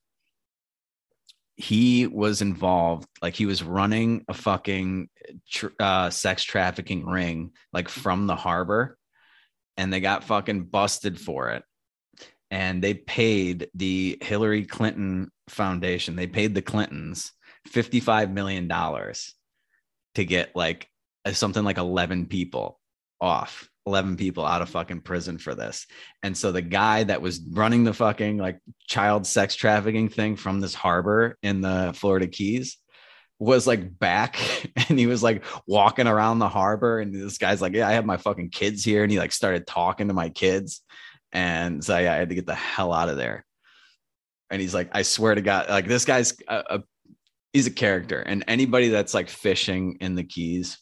he 1.57 2.05
was 2.05 2.41
involved 2.41 3.07
like 3.21 3.35
he 3.35 3.45
was 3.45 3.63
running 3.63 4.25
a 4.27 4.33
fucking 4.33 5.09
tr- 5.49 5.67
uh, 5.79 6.09
sex 6.09 6.43
trafficking 6.43 7.05
ring 7.05 7.51
like 7.71 7.87
from 7.87 8.27
the 8.27 8.35
harbor 8.35 8.97
and 9.77 9.91
they 9.91 9.99
got 9.99 10.23
fucking 10.23 10.65
busted 10.65 11.19
for 11.19 11.49
it. 11.51 11.63
And 12.51 12.83
they 12.83 12.93
paid 12.93 13.69
the 13.73 14.17
hillary 14.21 14.65
clinton 14.65 15.31
foundation 15.47 16.15
they 16.15 16.27
paid 16.27 16.55
the 16.55 16.61
clintons 16.61 17.31
55 17.67 18.31
million 18.31 18.67
dollars 18.67 19.33
to 20.15 20.25
get 20.25 20.55
like 20.55 20.87
something 21.33 21.63
like 21.63 21.77
11 21.77 22.27
people 22.27 22.79
off 23.19 23.69
11 23.85 24.17
people 24.17 24.45
out 24.45 24.61
of 24.61 24.69
fucking 24.69 25.01
prison 25.01 25.37
for 25.37 25.53
this. 25.53 25.85
And 26.23 26.35
so 26.35 26.51
the 26.51 26.61
guy 26.61 27.03
that 27.03 27.21
was 27.21 27.41
running 27.51 27.83
the 27.83 27.93
fucking 27.93 28.37
like 28.37 28.59
child 28.87 29.27
sex 29.27 29.55
trafficking 29.55 30.09
thing 30.09 30.35
from 30.35 30.59
this 30.59 30.73
harbor 30.73 31.37
in 31.43 31.61
the 31.61 31.93
Florida 31.95 32.27
Keys 32.27 32.77
was 33.37 33.67
like 33.67 33.99
back 33.99 34.39
and 34.89 34.97
he 34.97 35.07
was 35.07 35.21
like 35.21 35.43
walking 35.67 36.07
around 36.07 36.39
the 36.39 36.49
harbor 36.49 36.99
and 36.99 37.13
this 37.13 37.37
guy's 37.37 37.61
like, 37.61 37.73
"Yeah, 37.73 37.87
I 37.87 37.93
have 37.93 38.05
my 38.05 38.17
fucking 38.17 38.49
kids 38.49 38.83
here." 38.83 39.03
And 39.03 39.11
he 39.11 39.19
like 39.19 39.31
started 39.31 39.67
talking 39.67 40.07
to 40.07 40.13
my 40.13 40.29
kids. 40.29 40.81
And 41.31 41.83
so 41.83 41.97
yeah, 41.97 42.13
I 42.13 42.17
had 42.17 42.29
to 42.29 42.35
get 42.35 42.45
the 42.45 42.55
hell 42.55 42.93
out 42.93 43.09
of 43.09 43.17
there. 43.17 43.45
And 44.49 44.61
he's 44.61 44.73
like, 44.73 44.89
"I 44.93 45.01
swear 45.01 45.35
to 45.35 45.41
God, 45.41 45.69
like 45.69 45.87
this 45.87 46.05
guy's 46.05 46.33
a, 46.47 46.63
a 46.69 46.83
he's 47.53 47.67
a 47.67 47.71
character 47.71 48.19
and 48.19 48.43
anybody 48.49 48.89
that's 48.89 49.13
like 49.13 49.29
fishing 49.29 49.97
in 50.01 50.15
the 50.15 50.23
Keys 50.23 50.77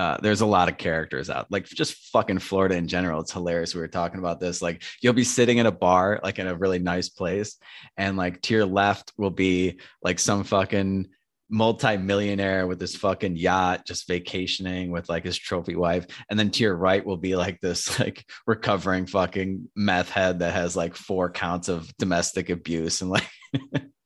uh, 0.00 0.16
there's 0.22 0.40
a 0.40 0.46
lot 0.46 0.70
of 0.70 0.78
characters 0.78 1.28
out 1.28 1.46
like 1.50 1.66
just 1.66 1.92
fucking 2.10 2.38
florida 2.38 2.74
in 2.74 2.88
general. 2.88 3.20
It's 3.20 3.32
hilarious 3.32 3.74
we 3.74 3.82
were 3.82 3.88
talking 3.88 4.18
about 4.18 4.40
this. 4.40 4.62
Like 4.62 4.82
you'll 5.02 5.12
be 5.12 5.24
sitting 5.24 5.58
in 5.58 5.66
a 5.66 5.72
bar 5.72 6.20
like 6.22 6.38
in 6.38 6.46
a 6.46 6.56
really 6.56 6.78
nice 6.78 7.10
place 7.10 7.58
and 7.98 8.16
like 8.16 8.40
to 8.42 8.54
your 8.54 8.64
left 8.64 9.12
will 9.18 9.30
be 9.30 9.78
like 10.02 10.18
some 10.18 10.42
fucking 10.42 11.08
multi-millionaire 11.50 12.66
with 12.66 12.78
this 12.78 12.96
fucking 12.96 13.36
yacht 13.36 13.84
just 13.84 14.08
vacationing 14.08 14.90
with 14.90 15.10
like 15.10 15.24
his 15.24 15.36
trophy 15.36 15.76
wife 15.76 16.06
and 16.30 16.38
then 16.38 16.50
to 16.50 16.62
your 16.62 16.76
right 16.76 17.04
will 17.04 17.18
be 17.18 17.36
like 17.36 17.60
this 17.60 17.98
like 18.00 18.24
recovering 18.46 19.04
fucking 19.04 19.68
meth 19.76 20.08
head 20.08 20.38
that 20.38 20.54
has 20.54 20.76
like 20.76 20.96
four 20.96 21.28
counts 21.28 21.68
of 21.68 21.94
domestic 21.98 22.48
abuse 22.48 23.02
and 23.02 23.10
like 23.10 23.28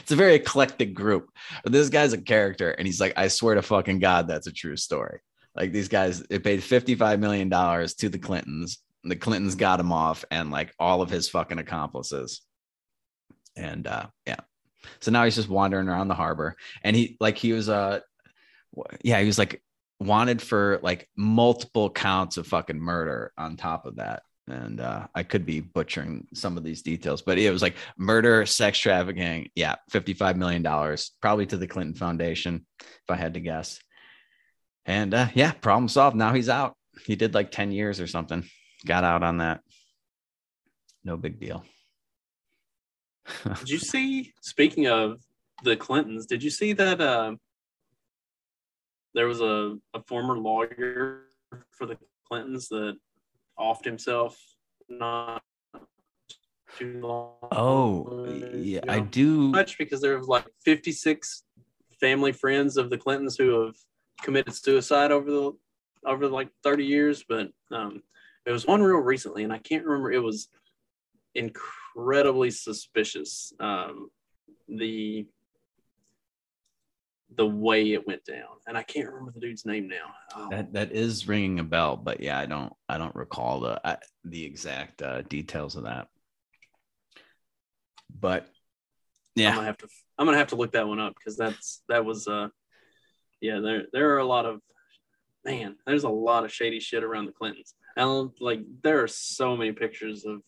it's 0.00 0.12
a 0.12 0.16
very 0.16 0.34
eclectic 0.34 0.94
group. 0.94 1.30
But 1.62 1.72
this 1.72 1.88
guy's 1.88 2.12
a 2.12 2.20
character, 2.20 2.70
and 2.70 2.86
he's 2.86 3.00
like, 3.00 3.14
I 3.16 3.28
swear 3.28 3.54
to 3.54 3.62
fucking 3.62 3.98
God, 3.98 4.28
that's 4.28 4.46
a 4.46 4.52
true 4.52 4.76
story. 4.76 5.20
Like 5.56 5.72
these 5.72 5.88
guys, 5.88 6.22
it 6.28 6.44
paid 6.44 6.60
$55 6.60 7.18
million 7.18 7.48
to 7.50 8.08
the 8.08 8.18
Clintons. 8.18 8.78
The 9.04 9.16
Clintons 9.16 9.54
got 9.54 9.80
him 9.80 9.90
off 9.90 10.24
and 10.30 10.50
like 10.50 10.74
all 10.78 11.00
of 11.00 11.08
his 11.08 11.28
fucking 11.28 11.58
accomplices. 11.58 12.42
And 13.56 13.86
uh 13.86 14.08
yeah. 14.26 14.40
So 15.00 15.10
now 15.10 15.24
he's 15.24 15.36
just 15.36 15.48
wandering 15.48 15.88
around 15.88 16.08
the 16.08 16.14
harbor. 16.14 16.56
And 16.82 16.94
he 16.94 17.16
like 17.20 17.38
he 17.38 17.52
was 17.52 17.70
uh 17.70 18.00
yeah, 19.02 19.20
he 19.20 19.26
was 19.26 19.38
like 19.38 19.62
wanted 19.98 20.42
for 20.42 20.78
like 20.82 21.08
multiple 21.16 21.88
counts 21.88 22.36
of 22.36 22.46
fucking 22.46 22.78
murder 22.78 23.32
on 23.38 23.56
top 23.56 23.86
of 23.86 23.96
that 23.96 24.22
and 24.48 24.80
uh, 24.80 25.06
I 25.14 25.22
could 25.22 25.44
be 25.44 25.60
butchering 25.60 26.26
some 26.32 26.56
of 26.56 26.64
these 26.64 26.82
details, 26.82 27.22
but 27.22 27.38
it 27.38 27.50
was 27.50 27.62
like 27.62 27.76
murder, 27.96 28.46
sex 28.46 28.78
trafficking. 28.78 29.50
Yeah, 29.54 29.76
$55 29.90 30.36
million, 30.36 30.62
probably 31.20 31.46
to 31.46 31.56
the 31.56 31.66
Clinton 31.66 31.94
Foundation, 31.94 32.66
if 32.80 33.10
I 33.10 33.16
had 33.16 33.34
to 33.34 33.40
guess. 33.40 33.80
And 34.84 35.14
uh, 35.14 35.28
yeah, 35.34 35.52
problem 35.52 35.88
solved. 35.88 36.16
Now 36.16 36.32
he's 36.32 36.48
out. 36.48 36.76
He 37.04 37.16
did 37.16 37.34
like 37.34 37.50
10 37.50 37.72
years 37.72 38.00
or 38.00 38.06
something, 38.06 38.44
got 38.86 39.04
out 39.04 39.22
on 39.22 39.38
that. 39.38 39.60
No 41.04 41.16
big 41.16 41.40
deal. 41.40 41.64
did 43.44 43.68
you 43.68 43.78
see, 43.78 44.32
speaking 44.42 44.86
of 44.86 45.20
the 45.64 45.76
Clintons, 45.76 46.26
did 46.26 46.42
you 46.42 46.50
see 46.50 46.72
that 46.74 47.00
uh, 47.00 47.34
there 49.14 49.26
was 49.26 49.40
a, 49.40 49.76
a 49.94 50.02
former 50.06 50.38
lawyer 50.38 51.22
for 51.72 51.86
the 51.86 51.98
Clintons 52.28 52.68
that 52.68 52.96
offed 53.58 53.84
himself 53.84 54.38
not 54.88 55.42
too 56.76 57.00
long. 57.00 57.34
Oh, 57.52 58.26
yeah, 58.54 58.80
I 58.88 59.00
do. 59.00 59.48
Much 59.48 59.78
because 59.78 60.00
there 60.00 60.18
was 60.18 60.28
like 60.28 60.46
56 60.64 61.44
family 62.00 62.32
friends 62.32 62.76
of 62.76 62.90
the 62.90 62.98
Clintons 62.98 63.36
who 63.36 63.64
have 63.64 63.76
committed 64.22 64.54
suicide 64.54 65.10
over 65.10 65.30
the 65.30 65.52
over 66.04 66.28
like 66.28 66.48
30 66.62 66.84
years, 66.84 67.24
but 67.28 67.48
um, 67.72 68.02
it 68.44 68.52
was 68.52 68.66
one 68.66 68.82
real 68.82 68.98
recently, 68.98 69.44
and 69.44 69.52
I 69.52 69.58
can't 69.58 69.84
remember. 69.84 70.12
It 70.12 70.22
was 70.22 70.48
incredibly 71.34 72.50
suspicious. 72.50 73.52
Um, 73.58 74.10
the 74.68 75.26
the 77.36 77.46
way 77.46 77.92
it 77.92 78.06
went 78.06 78.24
down, 78.24 78.56
and 78.66 78.76
I 78.76 78.82
can't 78.82 79.08
remember 79.08 79.32
the 79.32 79.40
dude's 79.40 79.66
name 79.66 79.88
now. 79.88 80.14
Oh. 80.34 80.48
That 80.50 80.72
that 80.72 80.92
is 80.92 81.28
ringing 81.28 81.60
a 81.60 81.64
bell, 81.64 81.96
but 81.96 82.20
yeah, 82.20 82.38
I 82.38 82.46
don't 82.46 82.72
I 82.88 82.98
don't 82.98 83.14
recall 83.14 83.60
the 83.60 83.86
uh, 83.86 83.96
the 84.24 84.44
exact 84.44 85.02
uh, 85.02 85.22
details 85.22 85.76
of 85.76 85.84
that. 85.84 86.08
But 88.18 88.48
yeah, 89.34 89.50
I'm 89.50 89.56
gonna 89.56 89.66
have 89.66 89.78
to 89.78 89.88
I'm 90.18 90.26
gonna 90.26 90.38
have 90.38 90.48
to 90.48 90.56
look 90.56 90.72
that 90.72 90.88
one 90.88 91.00
up 91.00 91.14
because 91.14 91.36
that's 91.36 91.82
that 91.88 92.04
was 92.04 92.26
uh 92.26 92.48
yeah 93.40 93.60
there 93.60 93.84
there 93.92 94.14
are 94.14 94.18
a 94.18 94.26
lot 94.26 94.46
of 94.46 94.60
man 95.44 95.76
there's 95.86 96.04
a 96.04 96.08
lot 96.08 96.44
of 96.44 96.52
shady 96.52 96.80
shit 96.80 97.04
around 97.04 97.26
the 97.26 97.32
Clintons 97.32 97.74
and 97.96 98.30
like 98.40 98.60
there 98.82 99.02
are 99.02 99.08
so 99.08 99.56
many 99.56 99.72
pictures 99.72 100.24
of 100.24 100.40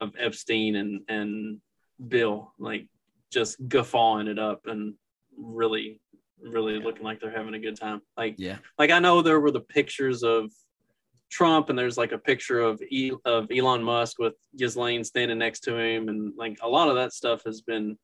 of 0.00 0.14
Epstein 0.18 0.76
and 0.76 1.02
and 1.08 1.60
Bill 2.08 2.52
like 2.58 2.88
just 3.32 3.56
guffawing 3.68 4.26
it 4.26 4.38
up 4.38 4.66
and 4.66 4.94
really 5.36 6.00
really 6.42 6.78
looking 6.78 7.02
like 7.02 7.20
they're 7.20 7.36
having 7.36 7.54
a 7.54 7.58
good 7.58 7.78
time. 7.78 8.02
Like 8.16 8.34
yeah. 8.38 8.58
like 8.78 8.90
i 8.90 8.98
know 8.98 9.22
there 9.22 9.40
were 9.40 9.50
the 9.50 9.60
pictures 9.60 10.22
of 10.22 10.50
trump 11.30 11.70
and 11.70 11.78
there's 11.78 11.98
like 11.98 12.12
a 12.12 12.18
picture 12.18 12.60
of 12.60 12.80
e- 12.82 13.12
of 13.24 13.48
elon 13.50 13.82
musk 13.82 14.18
with 14.18 14.34
Ghislaine 14.56 15.02
standing 15.04 15.38
next 15.38 15.60
to 15.60 15.76
him. 15.76 16.08
And 16.08 16.32
like 16.36 16.58
a 16.62 16.68
lot 16.68 16.88
of 16.88 16.96
that 16.96 17.12
stuff 17.12 17.42
has 17.44 17.60
been 17.62 17.98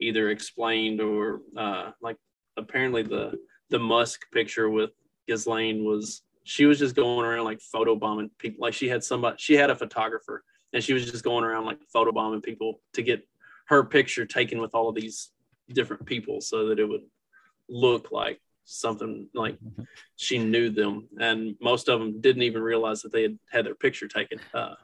either 0.00 0.30
explained 0.30 1.00
or 1.00 1.40
uh 1.56 1.90
like 2.00 2.16
apparently 2.56 3.02
the 3.02 3.38
the 3.70 3.78
musk 3.78 4.22
picture 4.32 4.70
with 4.70 4.90
Ghislaine 5.26 5.84
was 5.84 6.22
she 6.44 6.64
was 6.64 6.78
just 6.78 6.94
going 6.94 7.26
around 7.26 7.44
like 7.44 7.60
photo 7.60 7.96
bombing 7.96 8.30
people 8.38 8.58
like 8.62 8.74
she 8.74 8.88
had 8.88 9.02
somebody 9.02 9.36
she 9.38 9.54
had 9.54 9.70
a 9.70 9.74
photographer 9.74 10.44
and 10.72 10.82
she 10.82 10.92
was 10.92 11.10
just 11.10 11.24
going 11.24 11.44
around 11.44 11.64
like 11.64 11.78
photo 11.92 12.12
bombing 12.12 12.40
people 12.40 12.80
to 12.92 13.02
get 13.02 13.26
her 13.66 13.84
picture 13.84 14.24
taken 14.24 14.60
with 14.60 14.74
all 14.74 14.88
of 14.88 14.94
these 14.94 15.30
different 15.72 16.06
people 16.06 16.40
so 16.40 16.68
that 16.68 16.78
it 16.78 16.88
would 16.88 17.04
look 17.68 18.12
like 18.12 18.40
something 18.64 19.28
like 19.34 19.54
mm-hmm. 19.54 19.82
she 20.16 20.38
knew 20.38 20.70
them. 20.70 21.08
And 21.20 21.56
most 21.60 21.88
of 21.88 22.00
them 22.00 22.20
didn't 22.20 22.42
even 22.42 22.62
realize 22.62 23.02
that 23.02 23.12
they 23.12 23.22
had 23.22 23.38
had 23.50 23.66
their 23.66 23.74
picture 23.74 24.08
taken 24.08 24.40
uh, 24.54 24.74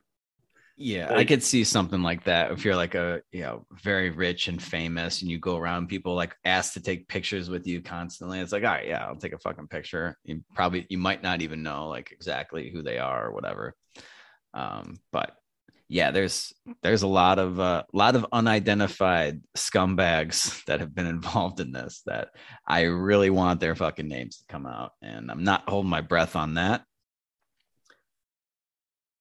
yeah 0.77 1.13
i 1.15 1.25
could 1.25 1.43
see 1.43 1.65
something 1.65 2.03
like 2.03 2.25
that. 2.25 2.51
If 2.51 2.65
you're 2.65 2.77
like 2.77 2.95
a 2.95 3.23
you 3.31 3.43
know 3.43 3.67
very 3.83 4.11
rich 4.11 4.49
and 4.49 4.63
famous 4.63 5.23
and 5.23 5.31
you 5.31 5.39
go 5.39 5.57
around 5.57 5.89
people 5.89 6.15
like 6.15 6.35
ask 6.45 6.73
to 6.75 6.81
take 6.81 7.09
pictures 7.09 7.51
with 7.51 7.67
you 7.67 7.83
constantly 7.83 8.41
it's 8.41 8.53
like 8.53 8.65
all 8.65 8.71
right 8.71 8.89
yeah 8.89 9.05
i'll 9.05 9.17
take 9.17 9.35
a 9.35 9.39
fucking 9.39 9.69
picture. 9.69 10.17
You 10.25 10.43
probably 10.55 10.87
you 10.89 10.99
might 10.99 11.23
not 11.23 11.43
even 11.43 11.63
know 11.63 11.89
like 11.89 12.11
exactly 12.13 12.71
who 12.71 12.83
they 12.83 12.99
are 12.99 13.29
or 13.29 13.33
whatever. 13.33 13.75
Um 14.55 14.99
but 15.13 15.37
yeah, 15.93 16.11
there's 16.11 16.55
there's 16.83 17.03
a 17.03 17.07
lot 17.07 17.39
of 17.39 17.59
a 17.59 17.63
uh, 17.63 17.83
lot 17.93 18.17
of 18.17 18.25
unidentified 18.33 19.43
scumbags 19.55 20.65
that 20.65 20.81
have 20.81 20.95
been 20.95 21.07
involved 21.19 21.61
in 21.61 21.71
this 21.71 22.01
that 22.07 22.31
I 22.67 22.85
really 22.85 23.29
want 23.29 23.61
their 23.61 23.75
fucking 23.75 24.09
names 24.09 24.39
to 24.39 24.45
come 24.49 24.65
out, 24.67 24.93
and 25.03 25.31
I'm 25.31 25.45
not 25.45 25.69
holding 25.69 25.91
my 25.91 26.01
breath 26.01 26.35
on 26.35 26.55
that. 26.55 26.85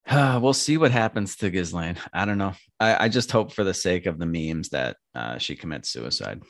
Uh, 0.07 0.39
we'll 0.41 0.53
see 0.53 0.77
what 0.77 0.91
happens 0.91 1.35
to 1.37 1.49
Ghislaine. 1.49 1.97
I 2.13 2.23
don't 2.23 2.37
know. 2.37 2.53
I, 2.79 3.05
I, 3.05 3.09
just 3.09 3.33
hope 3.33 3.51
for 3.51 3.65
the 3.65 3.73
sake 3.73 4.05
of 4.05 4.17
the 4.17 4.25
memes 4.25 4.69
that 4.69 4.95
uh, 5.13 5.39
she 5.39 5.57
commits 5.57 5.89
suicide. 5.89 6.41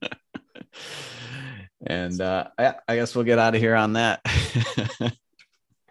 and 1.84 2.20
uh, 2.20 2.46
I, 2.56 2.74
I, 2.86 2.94
guess 2.94 3.16
we'll 3.16 3.24
get 3.24 3.40
out 3.40 3.56
of 3.56 3.60
here 3.60 3.74
on 3.74 3.94
that 3.94 4.20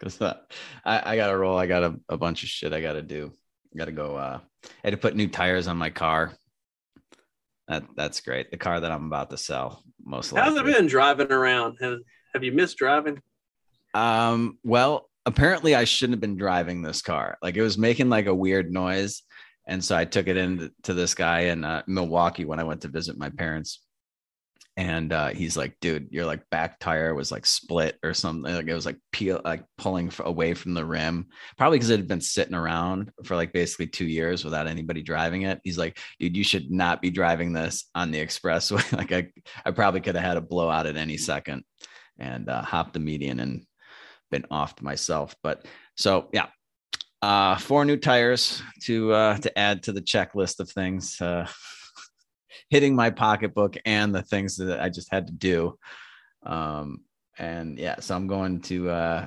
because 0.05 0.37
I, 0.85 1.13
I 1.13 1.15
got 1.15 1.27
to 1.27 1.37
roll. 1.37 1.57
I 1.57 1.65
got 1.65 1.83
a, 1.83 1.99
a, 2.09 2.17
bunch 2.17 2.43
of 2.43 2.49
shit 2.49 2.73
I 2.73 2.81
got 2.81 2.93
to 2.93 3.01
do. 3.01 3.31
I 3.73 3.77
Got 3.77 3.85
to 3.85 3.91
go. 3.91 4.15
Uh, 4.15 4.39
I 4.63 4.69
had 4.83 4.91
to 4.91 4.97
put 4.97 5.15
new 5.15 5.27
tires 5.27 5.67
on 5.67 5.77
my 5.77 5.89
car. 5.89 6.33
That 7.67 7.83
that's 7.95 8.21
great. 8.21 8.51
The 8.51 8.57
car 8.57 8.79
that 8.79 8.91
I'm 8.91 9.07
about 9.07 9.31
to 9.31 9.37
sell, 9.37 9.83
most 10.03 10.31
likely. 10.31 10.49
How's 10.49 10.59
it 10.59 10.65
been 10.65 10.87
driving 10.87 11.31
around? 11.31 11.77
Have 11.81 11.99
Have 12.33 12.43
you 12.43 12.51
missed 12.51 12.77
driving? 12.77 13.21
Um. 13.93 14.59
Well, 14.63 15.09
apparently 15.25 15.73
I 15.73 15.85
shouldn't 15.85 16.13
have 16.13 16.21
been 16.21 16.37
driving 16.37 16.81
this 16.81 17.01
car. 17.01 17.37
Like 17.41 17.57
it 17.57 17.63
was 17.63 17.77
making 17.77 18.09
like 18.09 18.27
a 18.27 18.35
weird 18.35 18.71
noise, 18.71 19.23
and 19.67 19.83
so 19.83 19.97
I 19.97 20.05
took 20.05 20.27
it 20.27 20.37
in 20.37 20.71
to 20.83 20.93
this 20.93 21.15
guy 21.15 21.41
in 21.41 21.63
uh, 21.63 21.81
Milwaukee 21.87 22.45
when 22.45 22.59
I 22.59 22.63
went 22.63 22.81
to 22.81 22.87
visit 22.87 23.17
my 23.17 23.29
parents 23.29 23.84
and 24.77 25.13
uh, 25.13 25.29
he's 25.29 25.55
like, 25.55 25.77
dude, 25.79 26.09
your 26.11 26.25
like 26.25 26.49
back 26.49 26.79
tire 26.79 27.15
was 27.15 27.31
like 27.31 27.45
split 27.45 27.97
or 28.03 28.13
something. 28.13 28.53
Like 28.53 28.67
it 28.67 28.73
was 28.73 28.85
like 28.85 28.97
peel, 29.11 29.39
like 29.45 29.63
pulling 29.77 30.11
away 30.19 30.53
from 30.53 30.73
the 30.73 30.83
rim, 30.83 31.27
probably 31.57 31.77
because 31.77 31.91
it 31.91 31.99
had 31.99 32.09
been 32.09 32.19
sitting 32.19 32.55
around 32.55 33.11
for 33.23 33.37
like 33.37 33.53
basically 33.53 33.87
two 33.87 34.05
years 34.05 34.43
without 34.43 34.67
anybody 34.67 35.01
driving 35.01 35.43
it. 35.43 35.61
He's 35.63 35.77
like, 35.77 35.97
dude, 36.19 36.35
you 36.35 36.43
should 36.43 36.71
not 36.71 37.01
be 37.01 37.09
driving 37.09 37.53
this 37.53 37.85
on 37.95 38.11
the 38.11 38.19
expressway. 38.19 38.91
like 38.97 39.13
I, 39.13 39.29
I 39.65 39.71
probably 39.71 40.01
could 40.01 40.15
have 40.15 40.25
had 40.25 40.37
a 40.37 40.41
blowout 40.41 40.87
at 40.87 40.97
any 40.97 41.15
second, 41.15 41.63
and 42.19 42.49
uh, 42.49 42.61
hopped 42.61 42.93
the 42.93 42.99
median 42.99 43.39
and 43.39 43.65
been 44.29 44.45
off 44.51 44.75
to 44.75 44.83
myself. 44.83 45.35
But 45.41 45.65
so 45.95 46.27
yeah, 46.33 46.47
uh, 47.21 47.57
four 47.57 47.85
new 47.85 47.97
tires 47.97 48.61
to 48.83 49.13
uh, 49.13 49.37
to 49.37 49.57
add 49.57 49.83
to 49.83 49.93
the 49.93 50.01
checklist 50.01 50.59
of 50.59 50.69
things. 50.69 51.21
Uh, 51.21 51.47
hitting 52.69 52.95
my 52.95 53.09
pocketbook 53.09 53.75
and 53.85 54.13
the 54.13 54.21
things 54.21 54.57
that 54.57 54.79
I 54.81 54.89
just 54.89 55.11
had 55.11 55.27
to 55.27 55.33
do. 55.33 55.77
Um, 56.45 57.01
and 57.37 57.77
yeah, 57.77 57.99
so 57.99 58.15
I'm 58.15 58.27
going 58.27 58.61
to 58.61 58.89
uh, 58.89 59.25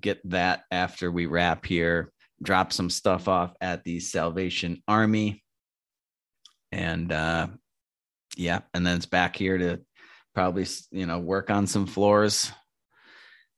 get 0.00 0.20
that 0.30 0.64
after 0.70 1.10
we 1.10 1.26
wrap 1.26 1.64
here, 1.64 2.12
drop 2.42 2.72
some 2.72 2.90
stuff 2.90 3.28
off 3.28 3.54
at 3.60 3.84
the 3.84 4.00
Salvation 4.00 4.82
Army. 4.86 5.42
And 6.72 7.12
uh, 7.12 7.48
yeah, 8.36 8.60
and 8.74 8.86
then 8.86 8.96
it's 8.96 9.06
back 9.06 9.36
here 9.36 9.58
to 9.58 9.80
probably, 10.34 10.66
you 10.90 11.06
know, 11.06 11.18
work 11.18 11.50
on 11.50 11.66
some 11.66 11.86
floors 11.86 12.52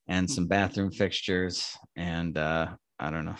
and 0.06 0.30
some 0.30 0.46
bathroom 0.46 0.90
fixtures. 0.90 1.76
And 1.96 2.36
uh, 2.36 2.68
I 2.98 3.10
don't 3.10 3.24
know. 3.24 3.36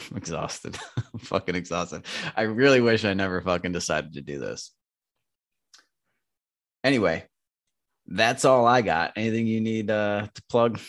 I'm 0.10 0.16
exhausted. 0.16 0.78
I'm 0.96 1.20
fucking 1.20 1.54
exhausted. 1.54 2.04
I 2.36 2.42
really 2.42 2.80
wish 2.80 3.04
I 3.04 3.14
never 3.14 3.40
fucking 3.40 3.72
decided 3.72 4.14
to 4.14 4.22
do 4.22 4.38
this. 4.38 4.72
Anyway, 6.84 7.24
that's 8.06 8.44
all 8.44 8.66
I 8.66 8.82
got. 8.82 9.12
Anything 9.16 9.46
you 9.46 9.60
need 9.60 9.90
uh, 9.90 10.26
to 10.34 10.42
plug? 10.48 10.80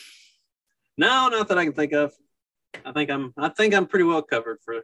No, 0.97 1.30
not 1.30 1.47
that 1.47 1.58
I 1.58 1.66
can 1.66 1.74
think 1.74 1.93
of. 1.93 2.14
I 2.86 2.91
think 2.91 3.12
I'm 3.12 3.34
I 3.38 3.49
think 3.49 3.74
I'm 3.74 3.86
pretty 3.86 4.06
well 4.06 4.24
covered 4.24 4.60
for 4.66 4.82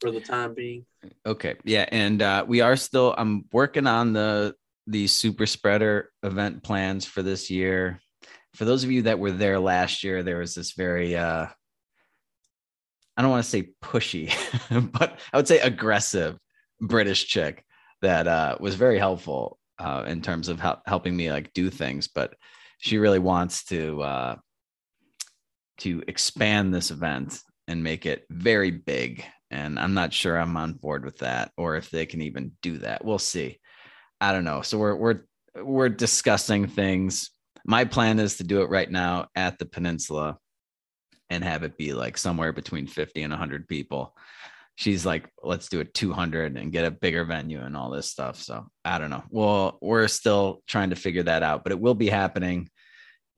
for 0.00 0.10
the 0.10 0.20
time 0.20 0.54
being. 0.54 0.84
Okay. 1.24 1.54
Yeah, 1.64 1.86
and 1.90 2.20
uh, 2.20 2.44
we 2.46 2.60
are 2.60 2.76
still 2.76 3.14
I'm 3.16 3.46
working 3.52 3.86
on 3.86 4.12
the 4.12 4.54
the 4.86 5.06
super 5.06 5.46
spreader 5.46 6.10
event 6.22 6.62
plans 6.62 7.06
for 7.06 7.22
this 7.22 7.50
year. 7.50 8.00
For 8.54 8.64
those 8.64 8.84
of 8.84 8.90
you 8.90 9.02
that 9.02 9.18
were 9.18 9.30
there 9.30 9.58
last 9.58 10.04
year, 10.04 10.22
there 10.22 10.38
was 10.38 10.54
this 10.54 10.72
very 10.72 11.16
uh 11.16 11.46
I 13.16 13.22
don't 13.22 13.30
want 13.30 13.44
to 13.44 13.50
say 13.50 13.70
pushy, 13.82 14.32
but 14.92 15.18
I 15.32 15.36
would 15.36 15.48
say 15.48 15.60
aggressive 15.60 16.38
British 16.80 17.26
chick 17.26 17.64
that 18.00 18.26
uh, 18.26 18.56
was 18.58 18.74
very 18.74 18.98
helpful 18.98 19.58
uh, 19.78 20.04
in 20.06 20.22
terms 20.22 20.48
of 20.48 20.62
helping 20.86 21.16
me 21.16 21.30
like 21.30 21.52
do 21.52 21.70
things. 21.70 22.08
But 22.08 22.34
she 22.78 22.98
really 22.98 23.18
wants 23.18 23.64
to 23.64 24.02
uh, 24.02 24.36
to 25.78 26.02
expand 26.08 26.74
this 26.74 26.90
event 26.90 27.40
and 27.68 27.82
make 27.82 28.06
it 28.06 28.24
very 28.30 28.70
big. 28.70 29.24
And 29.50 29.78
I'm 29.78 29.94
not 29.94 30.12
sure 30.12 30.36
I'm 30.36 30.56
on 30.56 30.72
board 30.72 31.04
with 31.04 31.18
that, 31.18 31.52
or 31.56 31.76
if 31.76 31.90
they 31.90 32.06
can 32.06 32.22
even 32.22 32.52
do 32.62 32.78
that. 32.78 33.04
We'll 33.04 33.18
see. 33.18 33.60
I 34.20 34.32
don't 34.32 34.44
know. 34.44 34.62
So 34.62 34.78
we're 34.78 34.96
we're 34.96 35.20
we're 35.54 35.88
discussing 35.90 36.66
things. 36.66 37.30
My 37.64 37.84
plan 37.84 38.18
is 38.18 38.38
to 38.38 38.44
do 38.44 38.62
it 38.62 38.70
right 38.70 38.90
now 38.90 39.28
at 39.36 39.58
the 39.58 39.66
peninsula 39.66 40.38
and 41.32 41.42
have 41.42 41.62
it 41.62 41.78
be 41.78 41.94
like 41.94 42.18
somewhere 42.18 42.52
between 42.52 42.86
50 42.86 43.22
and 43.22 43.32
100 43.32 43.66
people. 43.66 44.14
She's 44.74 45.06
like, 45.06 45.30
let's 45.42 45.68
do 45.68 45.80
it 45.80 45.94
200 45.94 46.56
and 46.58 46.72
get 46.72 46.84
a 46.84 46.90
bigger 46.90 47.24
venue 47.24 47.60
and 47.62 47.74
all 47.74 47.90
this 47.90 48.10
stuff. 48.10 48.36
So 48.36 48.66
I 48.84 48.98
don't 48.98 49.10
know. 49.10 49.24
Well, 49.30 49.78
we're 49.80 50.08
still 50.08 50.62
trying 50.66 50.90
to 50.90 50.96
figure 50.96 51.22
that 51.22 51.42
out, 51.42 51.62
but 51.62 51.72
it 51.72 51.80
will 51.80 51.94
be 51.94 52.08
happening 52.08 52.68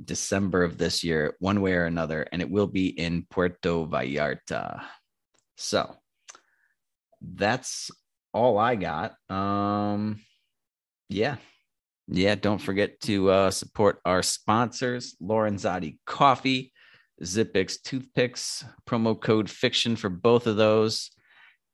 December 0.05 0.65
of 0.65 0.77
this 0.77 1.05
year, 1.05 1.37
one 1.39 1.61
way 1.61 1.75
or 1.75 1.85
another, 1.85 2.27
and 2.33 2.43
it 2.43 2.51
will 2.51 2.67
be 2.67 2.89
in 2.89 3.27
Puerto 3.31 3.87
Vallarta. 3.87 4.83
So 5.57 5.95
that's 7.23 7.93
all 8.33 8.59
I 8.59 8.75
got. 8.75 9.15
Um, 9.31 10.21
yeah. 11.09 11.37
Yeah, 12.09 12.35
don't 12.35 12.61
forget 12.61 13.01
to 13.03 13.31
uh, 13.31 13.51
support 13.53 14.01
our 14.05 14.23
sponsors, 14.23 15.17
Lorenzotti 15.23 15.99
Coffee, 16.05 16.74
Zippix 17.23 17.81
toothpicks, 17.83 18.65
promo 18.87 19.21
code 19.21 19.49
fiction 19.49 19.97
for 19.97 20.09
both 20.09 20.47
of 20.47 20.57
those. 20.57 21.11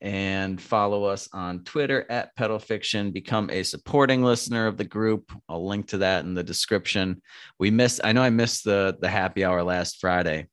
And 0.02 0.58
follow 0.58 1.04
us 1.04 1.28
on 1.34 1.62
Twitter 1.64 2.06
at 2.08 2.34
Pedal 2.34 2.58
Fiction. 2.58 3.10
Become 3.10 3.50
a 3.50 3.62
supporting 3.62 4.22
listener 4.22 4.66
of 4.66 4.78
the 4.78 4.84
group. 4.84 5.30
I'll 5.46 5.68
link 5.68 5.88
to 5.88 5.98
that 5.98 6.24
in 6.24 6.32
the 6.32 6.42
description. 6.42 7.20
We 7.58 7.70
missed, 7.70 8.00
I 8.02 8.12
know 8.12 8.22
I 8.22 8.30
missed 8.30 8.64
the 8.64 8.96
the 8.98 9.10
happy 9.10 9.44
hour 9.44 9.62
last 9.62 10.00
Friday 10.00 10.48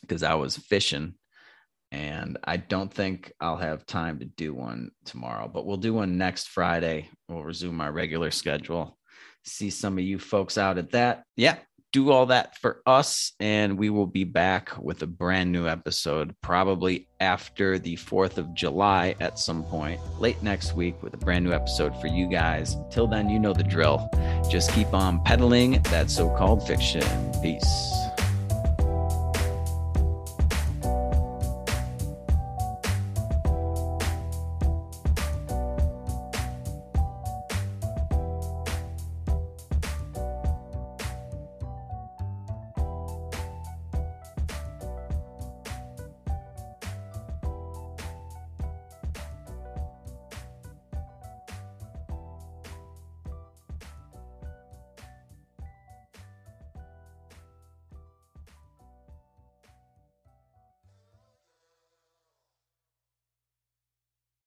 because 0.00 0.22
I 0.22 0.34
was 0.36 0.56
fishing. 0.56 1.14
And 1.92 2.38
I 2.42 2.56
don't 2.56 2.92
think 2.92 3.32
I'll 3.38 3.56
have 3.56 3.86
time 3.86 4.18
to 4.18 4.24
do 4.24 4.54
one 4.54 4.90
tomorrow, 5.04 5.46
but 5.46 5.64
we'll 5.64 5.76
do 5.76 5.94
one 5.94 6.18
next 6.18 6.48
Friday. 6.48 7.08
We'll 7.28 7.44
resume 7.44 7.80
our 7.80 7.92
regular 7.92 8.30
schedule. 8.30 8.98
See 9.44 9.70
some 9.70 9.98
of 9.98 10.04
you 10.04 10.18
folks 10.18 10.58
out 10.58 10.78
at 10.78 10.90
that. 10.92 11.24
Yeah, 11.36 11.56
do 11.94 12.10
all 12.10 12.26
that 12.26 12.58
for 12.58 12.82
us. 12.86 13.32
And 13.38 13.78
we 13.78 13.88
will 13.88 14.08
be 14.08 14.24
back 14.24 14.76
with 14.82 15.00
a 15.02 15.06
brand 15.06 15.52
new 15.52 15.68
episode, 15.68 16.34
probably 16.42 17.06
after 17.20 17.78
the 17.78 17.94
4th 17.94 18.36
of 18.36 18.52
July 18.52 19.14
at 19.20 19.38
some 19.38 19.62
point, 19.62 20.00
late 20.18 20.42
next 20.42 20.74
week, 20.74 21.00
with 21.04 21.14
a 21.14 21.18
brand 21.18 21.44
new 21.44 21.52
episode 21.52 21.98
for 22.00 22.08
you 22.08 22.28
guys. 22.28 22.74
Until 22.74 23.06
then, 23.06 23.30
you 23.30 23.38
know 23.38 23.52
the 23.52 23.62
drill. 23.62 24.10
Just 24.50 24.72
keep 24.72 24.92
on 24.92 25.22
peddling 25.22 25.80
that 25.84 26.10
so 26.10 26.28
called 26.36 26.66
fiction. 26.66 27.04
Peace. 27.40 28.03